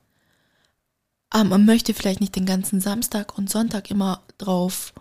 aber 1.29 1.43
man 1.49 1.65
möchte 1.65 1.93
vielleicht 1.93 2.21
nicht 2.21 2.37
den 2.37 2.45
ganzen 2.45 2.79
Samstag 2.79 3.37
und 3.37 3.49
Sonntag 3.49 3.91
immer 3.91 4.23
drauf 4.37 4.93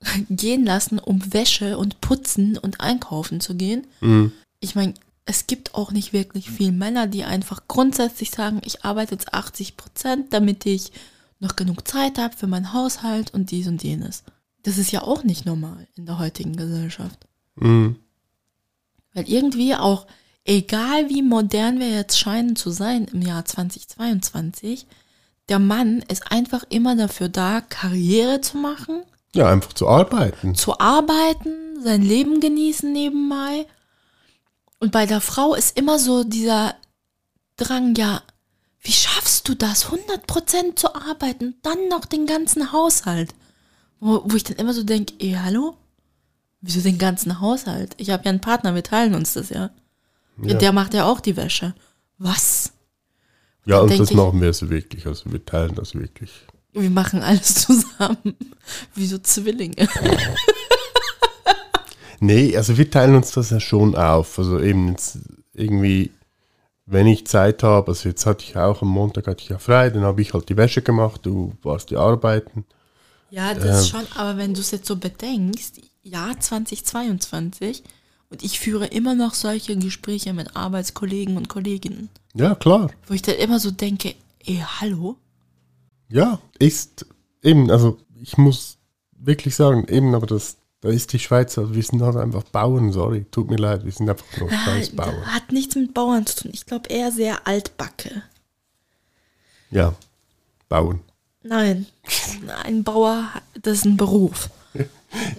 gehen 0.28 0.64
lassen, 0.64 0.98
um 0.98 1.32
Wäsche 1.32 1.78
und 1.78 2.00
Putzen 2.00 2.58
und 2.58 2.80
einkaufen 2.80 3.40
zu 3.40 3.54
gehen. 3.54 3.86
Mhm. 4.00 4.32
Ich 4.58 4.74
meine, 4.74 4.94
es 5.26 5.46
gibt 5.46 5.76
auch 5.76 5.92
nicht 5.92 6.12
wirklich 6.12 6.50
viele 6.50 6.72
Männer, 6.72 7.06
die 7.06 7.22
einfach 7.22 7.68
grundsätzlich 7.68 8.32
sagen, 8.32 8.60
ich 8.64 8.84
arbeite 8.84 9.12
jetzt 9.12 9.32
80 9.32 9.76
Prozent, 9.76 10.32
damit 10.32 10.66
ich 10.66 10.90
noch 11.38 11.54
genug 11.54 11.86
Zeit 11.86 12.18
habe 12.18 12.36
für 12.36 12.48
meinen 12.48 12.72
Haushalt 12.72 13.32
und 13.32 13.52
dies 13.52 13.68
und 13.68 13.84
jenes. 13.84 14.24
Das 14.64 14.76
ist 14.76 14.90
ja 14.90 15.02
auch 15.02 15.22
nicht 15.22 15.46
normal 15.46 15.86
in 15.94 16.04
der 16.04 16.18
heutigen 16.18 16.56
Gesellschaft. 16.56 17.28
Mhm. 17.54 17.94
Weil 19.12 19.28
irgendwie 19.28 19.76
auch, 19.76 20.08
egal 20.44 21.08
wie 21.08 21.22
modern 21.22 21.78
wir 21.80 21.88
jetzt 21.90 22.18
scheinen 22.18 22.56
zu 22.56 22.70
sein 22.70 23.06
im 23.12 23.22
Jahr 23.22 23.44
2022, 23.44 24.86
der 25.48 25.58
Mann 25.58 26.02
ist 26.08 26.30
einfach 26.30 26.64
immer 26.68 26.96
dafür 26.96 27.28
da, 27.28 27.60
Karriere 27.60 28.40
zu 28.40 28.56
machen, 28.56 29.02
Ja, 29.34 29.48
einfach 29.50 29.72
zu 29.72 29.88
arbeiten. 29.88 30.54
zu 30.54 30.78
arbeiten, 30.80 31.82
sein 31.82 32.02
Leben 32.02 32.40
genießen 32.40 32.90
nebenbei. 32.92 33.66
Und 34.78 34.92
bei 34.92 35.06
der 35.06 35.20
Frau 35.20 35.54
ist 35.54 35.78
immer 35.78 35.98
so 35.98 36.24
dieser 36.24 36.74
Drang, 37.56 37.94
ja, 37.94 38.22
wie 38.80 38.92
schaffst 38.92 39.48
du 39.48 39.54
das, 39.54 39.86
100% 39.86 40.76
zu 40.76 40.94
arbeiten, 40.94 41.54
dann 41.62 41.88
noch 41.88 42.04
den 42.04 42.26
ganzen 42.26 42.72
Haushalt? 42.72 43.34
Wo, 44.00 44.22
wo 44.26 44.36
ich 44.36 44.44
dann 44.44 44.56
immer 44.56 44.74
so 44.74 44.82
denke, 44.82 45.14
ey, 45.18 45.38
hallo? 45.42 45.76
Wieso 46.60 46.80
den 46.80 46.98
ganzen 46.98 47.40
Haushalt? 47.40 47.94
Ich 47.98 48.10
habe 48.10 48.24
ja 48.24 48.30
einen 48.30 48.40
Partner, 48.40 48.74
wir 48.74 48.82
teilen 48.82 49.14
uns 49.14 49.34
das 49.34 49.48
ja. 49.50 49.70
Ja. 50.42 50.54
Der 50.54 50.72
macht 50.72 50.94
ja 50.94 51.04
auch 51.04 51.20
die 51.20 51.36
Wäsche. 51.36 51.74
Was? 52.18 52.72
Ja, 53.66 53.80
und 53.80 53.98
das 53.98 54.10
ich- 54.10 54.16
machen 54.16 54.40
wir 54.40 54.52
so 54.52 54.68
wirklich. 54.70 55.06
Also 55.06 55.30
wir 55.32 55.44
teilen 55.44 55.74
das 55.74 55.94
wirklich. 55.94 56.30
Wir 56.72 56.90
machen 56.90 57.22
alles 57.22 57.54
zusammen. 57.54 58.34
Wie 58.94 59.06
so 59.06 59.18
Zwillinge. 59.18 59.88
Nee, 62.20 62.56
also 62.56 62.78
wir 62.78 62.90
teilen 62.90 63.16
uns 63.16 63.32
das 63.32 63.50
ja 63.50 63.60
schon 63.60 63.94
auf. 63.96 64.38
Also 64.38 64.58
eben 64.60 64.90
jetzt 64.92 65.18
irgendwie, 65.52 66.10
wenn 66.86 67.06
ich 67.06 67.26
Zeit 67.26 67.62
habe, 67.62 67.88
also 67.88 68.08
jetzt 68.08 68.24
hatte 68.24 68.44
ich 68.44 68.56
auch 68.56 68.82
am 68.82 68.88
Montag 68.88 69.26
hatte 69.26 69.42
ich 69.42 69.50
ja 69.50 69.58
frei, 69.58 69.90
dann 69.90 70.04
habe 70.04 70.22
ich 70.22 70.32
halt 70.32 70.48
die 70.48 70.56
Wäsche 70.56 70.80
gemacht, 70.80 71.20
du 71.24 71.54
warst 71.62 71.90
die 71.90 71.96
arbeiten. 71.96 72.64
Ja, 73.30 73.52
das 73.52 73.92
Ähm. 73.92 74.00
schon, 74.00 74.06
aber 74.16 74.38
wenn 74.38 74.54
du 74.54 74.60
es 74.60 74.70
jetzt 74.70 74.86
so 74.86 74.96
bedenkst, 74.96 75.80
Jahr 76.02 76.38
2022 76.38 77.82
und 78.34 78.42
ich 78.42 78.58
führe 78.58 78.86
immer 78.86 79.14
noch 79.14 79.32
solche 79.34 79.76
Gespräche 79.76 80.32
mit 80.32 80.56
Arbeitskollegen 80.56 81.36
und 81.36 81.48
Kolleginnen, 81.48 82.08
Ja, 82.34 82.56
klar. 82.56 82.90
wo 83.06 83.14
ich 83.14 83.22
dann 83.22 83.36
immer 83.36 83.60
so 83.60 83.70
denke, 83.70 84.16
ey, 84.44 84.60
hallo? 84.80 85.16
Ja, 86.08 86.40
ist 86.58 87.06
eben, 87.44 87.70
also 87.70 87.96
ich 88.20 88.36
muss 88.36 88.76
wirklich 89.16 89.54
sagen, 89.54 89.86
eben, 89.88 90.16
aber 90.16 90.26
das, 90.26 90.56
da 90.80 90.88
ist 90.88 91.12
die 91.12 91.20
Schweiz, 91.20 91.56
also 91.56 91.72
wir 91.76 91.82
sind 91.84 92.02
halt 92.02 92.16
einfach 92.16 92.42
Bauern, 92.42 92.90
sorry, 92.90 93.24
tut 93.30 93.48
mir 93.50 93.56
leid, 93.56 93.84
wir 93.84 93.92
sind 93.92 94.10
einfach 94.10 94.26
nur 94.40 94.50
scheiß 94.50 94.90
Bauern. 94.90 95.14
Ah, 95.24 95.34
Hat 95.36 95.52
nichts 95.52 95.76
mit 95.76 95.94
Bauern 95.94 96.26
zu 96.26 96.42
tun. 96.42 96.50
Ich 96.52 96.66
glaube 96.66 96.88
eher 96.88 97.12
sehr 97.12 97.46
altbacke. 97.46 98.22
Ja, 99.70 99.94
Bauern. 100.68 101.00
Nein, 101.44 101.86
ein 102.64 102.82
Bauer, 102.82 103.28
das 103.62 103.78
ist 103.78 103.84
ein 103.84 103.96
Beruf. 103.96 104.50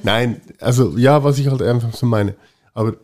Nein, 0.04 0.40
also 0.62 0.98
ja, 0.98 1.26
was 1.26 1.40
ich 1.40 1.48
halt 1.48 1.62
einfach 1.62 1.94
so 1.94 2.06
meine. 2.06 2.36
Aber 2.76 2.98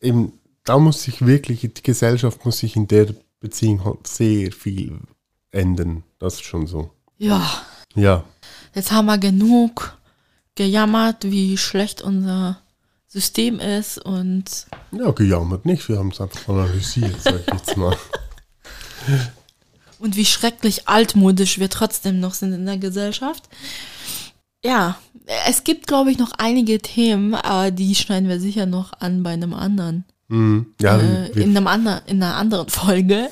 eben, 0.00 0.32
da 0.64 0.78
muss 0.78 1.02
sich 1.02 1.26
wirklich, 1.26 1.60
die 1.60 1.82
Gesellschaft 1.82 2.46
muss 2.46 2.58
sich 2.58 2.76
in 2.76 2.88
der 2.88 3.14
Beziehung 3.40 3.98
sehr 4.04 4.52
viel 4.52 4.98
ändern. 5.50 6.04
Das 6.18 6.34
ist 6.34 6.44
schon 6.44 6.66
so. 6.66 6.90
Ja, 7.18 7.62
Ja, 7.94 8.24
jetzt 8.74 8.92
haben 8.92 9.06
wir 9.06 9.18
genug 9.18 9.98
gejammert, 10.54 11.24
wie 11.24 11.56
schlecht 11.56 12.00
unser 12.00 12.60
System 13.06 13.58
ist 13.58 13.98
und 13.98 14.66
ja, 14.92 15.10
gejammert 15.10 15.64
nicht, 15.64 15.88
wir 15.88 15.98
haben 15.98 16.10
es 16.10 16.20
einfach 16.20 16.48
analysiert, 16.48 17.20
sag 17.20 17.40
ich 17.40 17.54
jetzt 17.54 17.76
mal. 17.76 17.96
und 19.98 20.16
wie 20.16 20.26
schrecklich 20.26 20.88
altmodisch 20.88 21.58
wir 21.58 21.70
trotzdem 21.70 22.20
noch 22.20 22.34
sind 22.34 22.52
in 22.52 22.66
der 22.66 22.76
Gesellschaft. 22.76 23.48
Ja, 24.64 24.98
es 25.46 25.62
gibt, 25.64 25.86
glaube 25.86 26.10
ich, 26.10 26.18
noch 26.18 26.32
einige 26.38 26.78
Themen, 26.80 27.34
aber 27.34 27.70
die 27.70 27.94
schneiden 27.94 28.28
wir 28.28 28.40
sicher 28.40 28.66
noch 28.66 28.92
an 29.00 29.22
bei 29.22 29.30
einem 29.30 29.54
anderen, 29.54 30.04
Mhm. 30.30 30.74
Ja, 30.78 30.98
äh, 30.98 31.30
in, 31.40 31.56
einem 31.56 31.66
anderen 31.66 32.00
in 32.06 32.22
einer 32.22 32.36
anderen 32.36 32.68
Folge. 32.68 33.30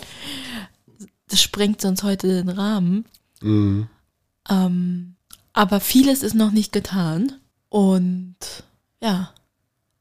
Das 1.29 1.43
sprengt 1.43 1.81
sonst 1.83 2.03
heute 2.05 2.29
den 2.29 2.49
Rahmen. 2.49 3.05
mhm. 3.43 3.89
Ähm, 4.49 5.15
aber 5.53 5.81
vieles 5.81 6.23
ist 6.23 6.35
noch 6.35 6.53
nicht 6.53 6.73
getan. 6.73 7.33
Und 7.69 8.37
ja, 9.03 9.31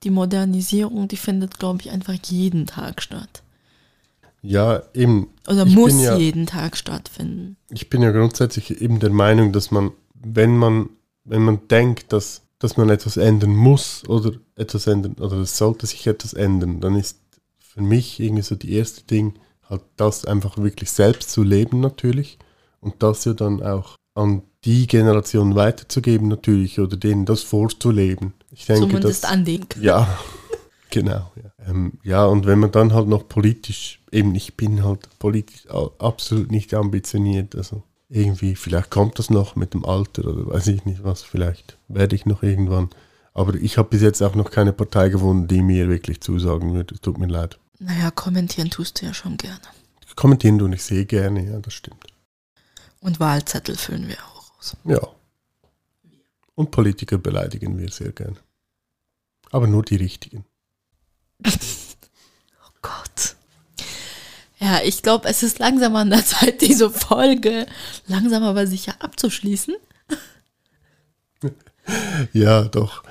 die 0.03 0.09
Modernisierung, 0.11 1.07
die 1.09 1.17
findet, 1.17 1.57
glaube 1.59 1.81
ich, 1.81 1.89
einfach 1.91 2.13
jeden 2.25 2.65
Tag 2.67 3.01
statt. 3.01 3.41
ja, 4.41 4.83
eben. 4.93 5.27
Oder 5.47 5.65
Ich 5.65 5.75
muss 5.75 5.99
ja- 6.01 6.15
jeden 6.17 6.45
Tag 6.45 6.77
stattfinden. 6.77 7.57
ich 7.71 7.89
bin 7.89 8.01
ja 8.03 8.11
grundsätzlich 8.11 8.79
eben 8.81 8.99
der 8.99 9.09
Meinung, 9.09 9.51
dass 9.51 9.71
man, 9.71 9.91
wenn 10.13 10.55
man, 10.57 10.89
wenn 11.25 11.43
man 11.43 11.67
denkt, 11.67 12.13
dass, 12.13 12.43
dass 12.59 12.77
man 12.77 12.89
etwas 12.89 13.17
ändern 13.17 13.55
muss 13.55 14.07
oder 14.07 14.31
etwas 14.55 14.87
ändern, 14.87 15.15
oder 15.19 15.37
es 15.37 15.57
sollte 15.57 15.87
sich 15.87 16.07
etwas 16.07 16.33
ändern, 16.33 16.79
dann 16.79 16.95
ist 16.95 17.19
für 17.59 17.81
mich 17.81 18.19
irgendwie 18.19 18.43
so 18.43 18.55
die 18.55 18.73
erste 18.73 19.03
Ding, 19.03 19.33
halt 19.69 19.81
das 19.97 20.25
einfach 20.25 20.57
wirklich 20.57 20.91
selbst 20.91 21.31
zu 21.31 21.43
leben 21.43 21.81
natürlich 21.81 22.37
und 22.79 23.01
das 23.03 23.25
ja 23.25 23.33
dann 23.33 23.61
auch 23.61 23.95
an 24.13 24.43
die 24.63 24.87
Generation 24.87 25.55
weiterzugeben 25.55 26.27
natürlich 26.27 26.79
oder 26.79 26.97
denen 26.97 27.25
das 27.25 27.41
vorzuleben. 27.43 28.33
Ich 28.51 28.65
denke, 28.65 28.87
Zumindest 28.87 29.23
das, 29.23 29.31
an 29.31 29.43
den. 29.43 29.65
ja, 29.81 30.07
genau. 30.89 31.31
Ja. 31.35 31.67
Ähm, 31.67 31.93
ja, 32.03 32.25
und 32.25 32.45
wenn 32.45 32.59
man 32.59 32.71
dann 32.71 32.93
halt 32.93 33.07
noch 33.07 33.27
politisch, 33.27 34.01
eben 34.11 34.33
ich 34.35 34.55
bin 34.55 34.83
halt 34.83 35.09
politisch 35.19 35.67
absolut 35.99 36.51
nicht 36.51 36.73
ambitioniert, 36.73 37.55
also 37.55 37.83
irgendwie, 38.09 38.55
vielleicht 38.55 38.91
kommt 38.91 39.19
das 39.19 39.29
noch 39.29 39.55
mit 39.55 39.73
dem 39.73 39.85
Alter 39.85 40.25
oder 40.25 40.47
weiß 40.47 40.67
ich 40.67 40.85
nicht 40.85 41.03
was, 41.03 41.23
vielleicht 41.23 41.77
werde 41.87 42.15
ich 42.15 42.25
noch 42.25 42.43
irgendwann. 42.43 42.89
Aber 43.33 43.55
ich 43.55 43.77
habe 43.77 43.89
bis 43.89 44.01
jetzt 44.01 44.21
auch 44.21 44.35
noch 44.35 44.49
keine 44.49 44.71
Partei 44.71 45.09
gefunden, 45.09 45.47
die 45.47 45.61
mir 45.61 45.89
wirklich 45.89 46.21
zusagen 46.21 46.73
würde. 46.73 46.99
Tut 47.01 47.17
mir 47.17 47.27
leid. 47.27 47.59
Naja, 47.79 48.09
kommentieren 48.11 48.69
tust 48.69 49.01
du 49.01 49.07
ja 49.07 49.13
schon 49.13 49.35
gerne. 49.37 49.59
Kommentieren 50.15 50.57
du 50.57 50.67
nicht 50.67 50.83
sehr 50.83 51.03
gerne, 51.03 51.45
ja, 51.45 51.59
das 51.59 51.73
stimmt. 51.73 52.05
Und 53.01 53.19
Wahlzettel 53.19 53.75
füllen 53.75 54.07
wir 54.07 54.17
auch 54.17 54.57
aus. 54.57 54.77
Ja. 54.85 54.99
Und 56.55 56.71
Politiker 56.71 57.17
beleidigen 57.17 57.77
wir 57.77 57.91
sehr 57.91 58.13
gerne. 58.13 58.37
Aber 59.51 59.67
nur 59.67 59.83
die 59.83 59.97
richtigen. 59.97 60.45
Oh 62.67 62.77
Gott. 62.81 63.34
Ja, 64.65 64.79
ich 64.83 65.03
glaube, 65.03 65.29
es 65.29 65.43
ist 65.43 65.59
langsam 65.59 65.95
an 65.95 66.09
der 66.09 66.25
Zeit, 66.25 66.61
diese 66.61 66.89
Folge 66.89 67.67
langsam 68.07 68.41
aber 68.41 68.65
sicher 68.65 68.95
abzuschließen. 68.99 69.75
Ja, 72.33 72.63
doch. 72.63 73.03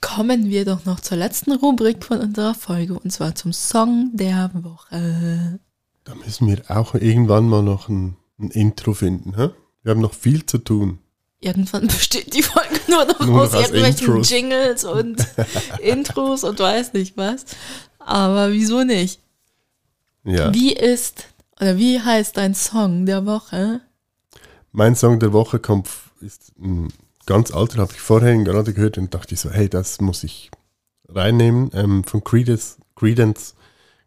Kommen 0.00 0.48
wir 0.50 0.64
doch 0.64 0.84
noch 0.84 1.00
zur 1.00 1.16
letzten 1.16 1.50
Rubrik 1.50 2.04
von 2.04 2.20
unserer 2.20 2.54
Folge 2.54 2.96
und 2.96 3.10
zwar 3.10 3.34
zum 3.34 3.52
Song 3.52 4.10
der 4.12 4.52
Woche. 4.54 5.58
Da 6.04 6.14
müssen 6.14 6.46
wir 6.46 6.62
auch 6.68 6.94
irgendwann 6.94 7.48
mal 7.48 7.64
noch 7.64 7.88
ein, 7.88 8.16
ein 8.38 8.52
Intro 8.52 8.94
finden. 8.94 9.34
Hä? 9.36 9.48
Wir 9.82 9.90
haben 9.90 10.00
noch 10.00 10.14
viel 10.14 10.46
zu 10.46 10.58
tun. 10.58 11.00
Irgendwann 11.40 11.86
besteht 11.88 12.32
die 12.32 12.42
Folge 12.44 12.78
nur 12.86 13.04
noch 13.04 13.18
Nur 13.18 13.42
aus 13.42 13.52
noch 13.52 13.58
aus 13.58 13.64
irgendwelchen 13.66 14.06
Intros. 14.06 14.30
Jingles 14.30 14.84
und 14.84 15.26
Intros 15.80 16.44
und 16.44 16.60
weiß 16.60 16.92
nicht 16.92 17.16
was. 17.16 17.46
Aber 17.98 18.52
wieso 18.52 18.84
nicht? 18.84 19.23
Ja. 20.24 20.52
Wie 20.52 20.72
ist 20.72 21.28
oder 21.60 21.76
wie 21.76 22.00
heißt 22.00 22.36
dein 22.36 22.54
Song 22.54 23.06
der 23.06 23.26
Woche? 23.26 23.80
Mein 24.72 24.96
Song 24.96 25.20
der 25.20 25.32
Woche 25.32 25.58
kommt, 25.60 25.88
ist 26.20 26.52
ein 26.58 26.92
ganz 27.26 27.52
alter, 27.52 27.78
habe 27.78 27.92
ich 27.92 28.00
vorhin 28.00 28.44
gerade 28.44 28.72
gehört 28.72 28.98
und 28.98 29.14
dachte 29.14 29.34
ich 29.34 29.40
so, 29.40 29.50
hey, 29.50 29.68
das 29.68 30.00
muss 30.00 30.24
ich 30.24 30.50
reinnehmen. 31.08 31.70
Ähm, 31.74 32.04
von 32.04 32.24
Credence, 32.24 32.78
Credence 32.96 33.54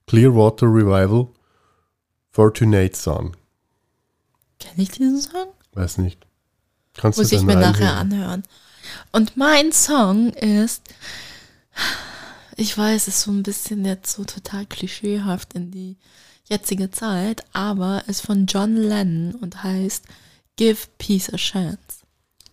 Clearwater 0.07 0.67
Revival, 0.67 1.27
Fortunate 2.31 2.95
Son. 2.95 3.35
Kenne 4.59 4.83
ich 4.83 4.89
diesen 4.89 5.21
Song? 5.21 5.47
Weiß 5.73 5.97
nicht. 5.97 6.25
Kannst 6.95 7.19
Muss 7.19 7.29
du 7.29 7.35
ich 7.35 7.41
mir 7.43 7.55
nachher 7.55 7.97
anhören. 7.97 8.43
Und 9.11 9.37
mein 9.37 9.71
Song 9.71 10.29
ist, 10.29 10.81
ich 12.57 12.77
weiß, 12.77 13.07
es 13.07 13.15
ist 13.17 13.21
so 13.21 13.31
ein 13.31 13.43
bisschen 13.43 13.85
jetzt 13.85 14.11
so 14.13 14.23
total 14.23 14.65
klischeehaft 14.65 15.53
in 15.53 15.71
die 15.71 15.95
jetzige 16.49 16.91
Zeit, 16.91 17.43
aber 17.53 18.03
ist 18.07 18.21
von 18.21 18.45
John 18.45 18.75
Lennon 18.75 19.35
und 19.35 19.63
heißt 19.63 20.03
Give 20.55 20.77
Peace 20.97 21.31
a 21.33 21.37
Chance. 21.37 21.77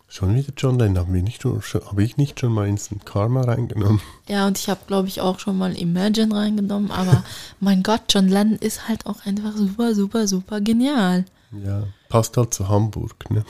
Schon 0.07 0.35
wieder 0.35 0.53
John 0.55 0.77
Lennon, 0.79 0.99
habe 0.99 1.17
ich, 1.17 1.23
nicht 1.23 1.41
schon- 1.41 1.61
hab 1.61 1.99
ich 1.99 2.15
nicht 2.17 2.39
schon 2.39 2.53
mal 2.53 2.67
Instant 2.67 3.05
Karma 3.05 3.41
reingenommen? 3.41 3.99
Ja, 4.29 4.47
und 4.47 4.57
ich 4.57 4.69
habe, 4.69 4.81
glaube 4.87 5.07
ich, 5.07 5.19
auch 5.21 5.39
schon 5.39 5.57
mal 5.57 5.75
Imagine 5.75 6.33
reingenommen, 6.35 6.91
aber 6.91 7.23
mein 7.59 7.83
Gott, 7.83 8.01
John 8.09 8.27
Lennon 8.29 8.57
ist 8.59 8.87
halt 8.87 9.05
auch 9.07 9.25
einfach 9.25 9.55
super, 9.57 9.93
super, 9.95 10.27
super 10.27 10.61
genial. 10.61 11.25
Ja, 11.65 11.83
passt 12.09 12.37
halt 12.37 12.53
zu 12.53 12.69
Hamburg, 12.69 13.29
ne? 13.31 13.43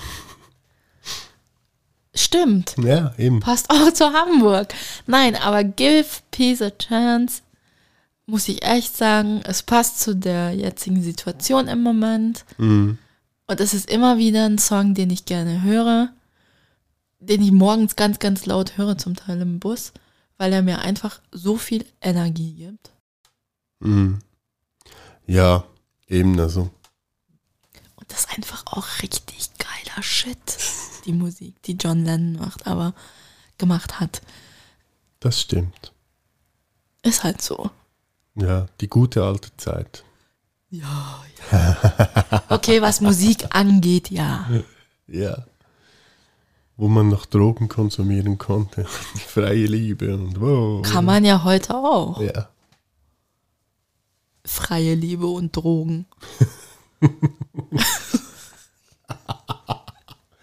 Stimmt. 2.15 2.75
Ja, 2.77 3.13
eben. 3.17 3.41
Passt 3.41 3.69
auch 3.69 3.91
zu 3.91 4.13
Hamburg. 4.13 4.73
Nein, 5.05 5.35
aber 5.35 5.63
Give 5.63 6.07
Peace 6.31 6.61
a 6.61 6.71
Chance, 6.71 7.41
muss 8.25 8.47
ich 8.47 8.63
echt 8.63 8.95
sagen, 8.95 9.41
es 9.43 9.63
passt 9.63 9.99
zu 9.99 10.15
der 10.15 10.53
jetzigen 10.53 11.01
Situation 11.01 11.67
im 11.67 11.83
Moment. 11.83 12.45
Mhm. 12.57 12.97
Und 13.47 13.59
es 13.59 13.73
ist 13.73 13.89
immer 13.89 14.17
wieder 14.17 14.45
ein 14.45 14.57
Song, 14.57 14.93
den 14.95 15.09
ich 15.09 15.25
gerne 15.25 15.61
höre, 15.61 16.09
den 17.19 17.43
ich 17.43 17.51
morgens 17.51 17.95
ganz, 17.95 18.19
ganz 18.19 18.45
laut 18.45 18.77
höre, 18.77 18.97
zum 18.97 19.15
Teil 19.15 19.41
im 19.41 19.59
Bus, 19.59 19.91
weil 20.37 20.53
er 20.53 20.61
mir 20.61 20.79
einfach 20.79 21.21
so 21.31 21.57
viel 21.57 21.85
Energie 22.01 22.53
gibt. 22.53 22.91
Mhm. 23.79 24.19
Ja, 25.27 25.65
eben 26.07 26.39
also. 26.39 26.69
Und 27.95 28.11
das 28.11 28.21
ist 28.21 28.37
einfach 28.37 28.65
auch 28.67 28.87
richtig 29.01 29.49
geiler 29.57 30.01
Shit, 30.01 30.57
die 31.05 31.13
Musik, 31.13 31.61
die 31.63 31.73
John 31.73 32.03
Lennon 32.03 32.37
macht, 32.37 32.67
aber 32.67 32.93
gemacht 33.57 33.99
hat. 33.99 34.21
Das 35.19 35.39
stimmt. 35.41 35.93
Ist 37.01 37.23
halt 37.23 37.41
so. 37.41 37.69
Ja, 38.35 38.67
die 38.81 38.89
gute 38.89 39.23
alte 39.23 39.55
Zeit. 39.57 40.03
Ja, 40.69 41.23
ja. 41.51 42.43
Okay, 42.49 42.81
was 42.81 42.99
Musik 42.99 43.45
angeht, 43.55 44.09
ja. 44.11 44.49
Ja. 45.07 45.45
Wo 46.77 46.89
man 46.89 47.07
noch 47.07 47.25
Drogen 47.25 47.69
konsumieren 47.69 48.37
konnte. 48.37 48.85
Freie 49.27 49.67
Liebe 49.67 50.13
und 50.13 50.41
wow. 50.41 50.81
Kann 50.81 51.05
man 51.05 51.23
ja 51.23 51.43
heute 51.43 51.75
auch. 51.75 52.19
Ja. 52.19 52.49
Freie 54.43 54.95
Liebe 54.95 55.27
und 55.27 55.55
Drogen. 55.55 56.05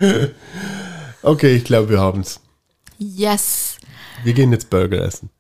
Okay, 1.25 1.55
ich 1.55 1.65
glaube, 1.65 1.89
wir 1.91 2.01
haben's. 2.01 2.41
Yes. 2.99 3.79
Wir 4.25 4.33
gehen 4.33 4.51
jetzt 4.51 4.69
Burger 4.71 5.03
essen. 5.05 5.31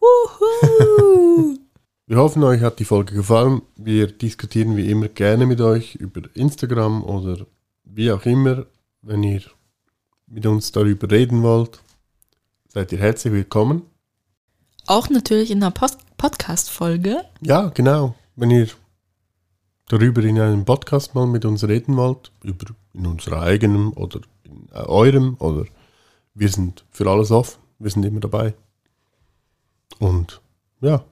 Wuhu. 0.00 1.58
Wir 2.08 2.18
hoffen, 2.18 2.44
euch 2.44 2.60
hat 2.60 2.78
die 2.78 2.84
Folge 2.84 3.14
gefallen. 3.14 3.62
Wir 3.74 4.06
diskutieren 4.06 4.76
wie 4.76 4.88
immer 4.90 5.08
gerne 5.08 5.44
mit 5.44 5.60
euch 5.60 5.96
über 5.96 6.20
Instagram 6.34 7.02
oder 7.02 7.46
wie 7.82 8.12
auch 8.12 8.24
immer. 8.26 8.66
Wenn 9.02 9.24
ihr 9.24 9.42
mit 10.28 10.46
uns 10.46 10.70
darüber 10.70 11.10
reden 11.10 11.42
wollt, 11.42 11.80
seid 12.68 12.92
ihr 12.92 12.98
herzlich 12.98 13.32
willkommen. 13.32 13.82
auch 14.86 15.08
natürlich 15.10 15.50
in 15.50 15.62
einer 15.64 15.72
Podcast-Folge. 15.72 17.24
Ja, 17.40 17.70
genau. 17.70 18.14
Wenn 18.36 18.50
ihr 18.52 18.68
darüber 19.88 20.22
in 20.22 20.38
einem 20.40 20.64
Podcast 20.64 21.14
mal 21.14 21.26
mit 21.26 21.44
uns 21.44 21.64
reden 21.64 21.96
wollt, 21.96 22.32
über 22.42 22.66
in 22.92 23.06
unserer 23.06 23.42
eigenen 23.42 23.92
oder 23.92 24.20
in 24.44 24.68
äh, 24.72 24.78
eurem 24.78 25.36
oder 25.38 25.64
wir 26.34 26.48
sind 26.48 26.84
für 26.90 27.08
alles 27.10 27.30
offen. 27.30 27.60
Wir 27.78 27.90
sind 27.90 28.04
immer 28.04 28.20
dabei. 28.20 28.54
Und 29.98 30.40
ja, 30.80 31.04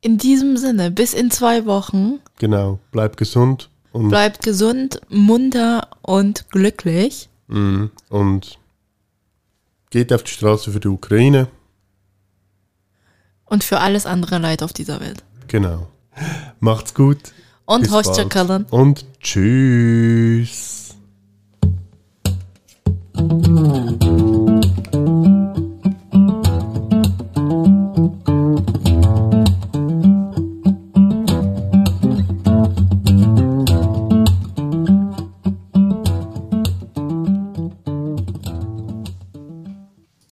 In 0.00 0.18
diesem 0.18 0.56
Sinne, 0.56 0.90
bis 0.90 1.14
in 1.14 1.30
zwei 1.30 1.66
Wochen. 1.66 2.20
genau. 2.38 2.78
Bleibt 2.92 3.16
gesund 3.16 3.70
und, 3.92 4.08
Bleibt 4.08 4.42
gesund, 4.42 5.00
munter 5.08 5.88
und 6.02 6.48
glücklich. 6.50 7.28
Mhm. 7.50 7.90
und 8.10 8.58
geht 9.90 10.12
auf 10.12 10.22
die 10.22 10.32
Straße 10.32 10.70
für 10.70 10.80
die 10.80 10.88
Ukraine. 10.88 11.48
Und 13.46 13.64
für 13.64 13.80
alles 13.80 14.04
andere 14.04 14.36
Leid 14.38 14.62
auf 14.62 14.74
dieser 14.74 15.00
Welt. 15.00 15.24
Genau. 15.46 15.88
Macht's 16.60 16.92
gut. 16.92 17.32
Und 17.68 17.90
hoşça 17.90 18.22
bald. 18.48 18.72
Und 18.72 19.04
tschüss. 19.20 20.77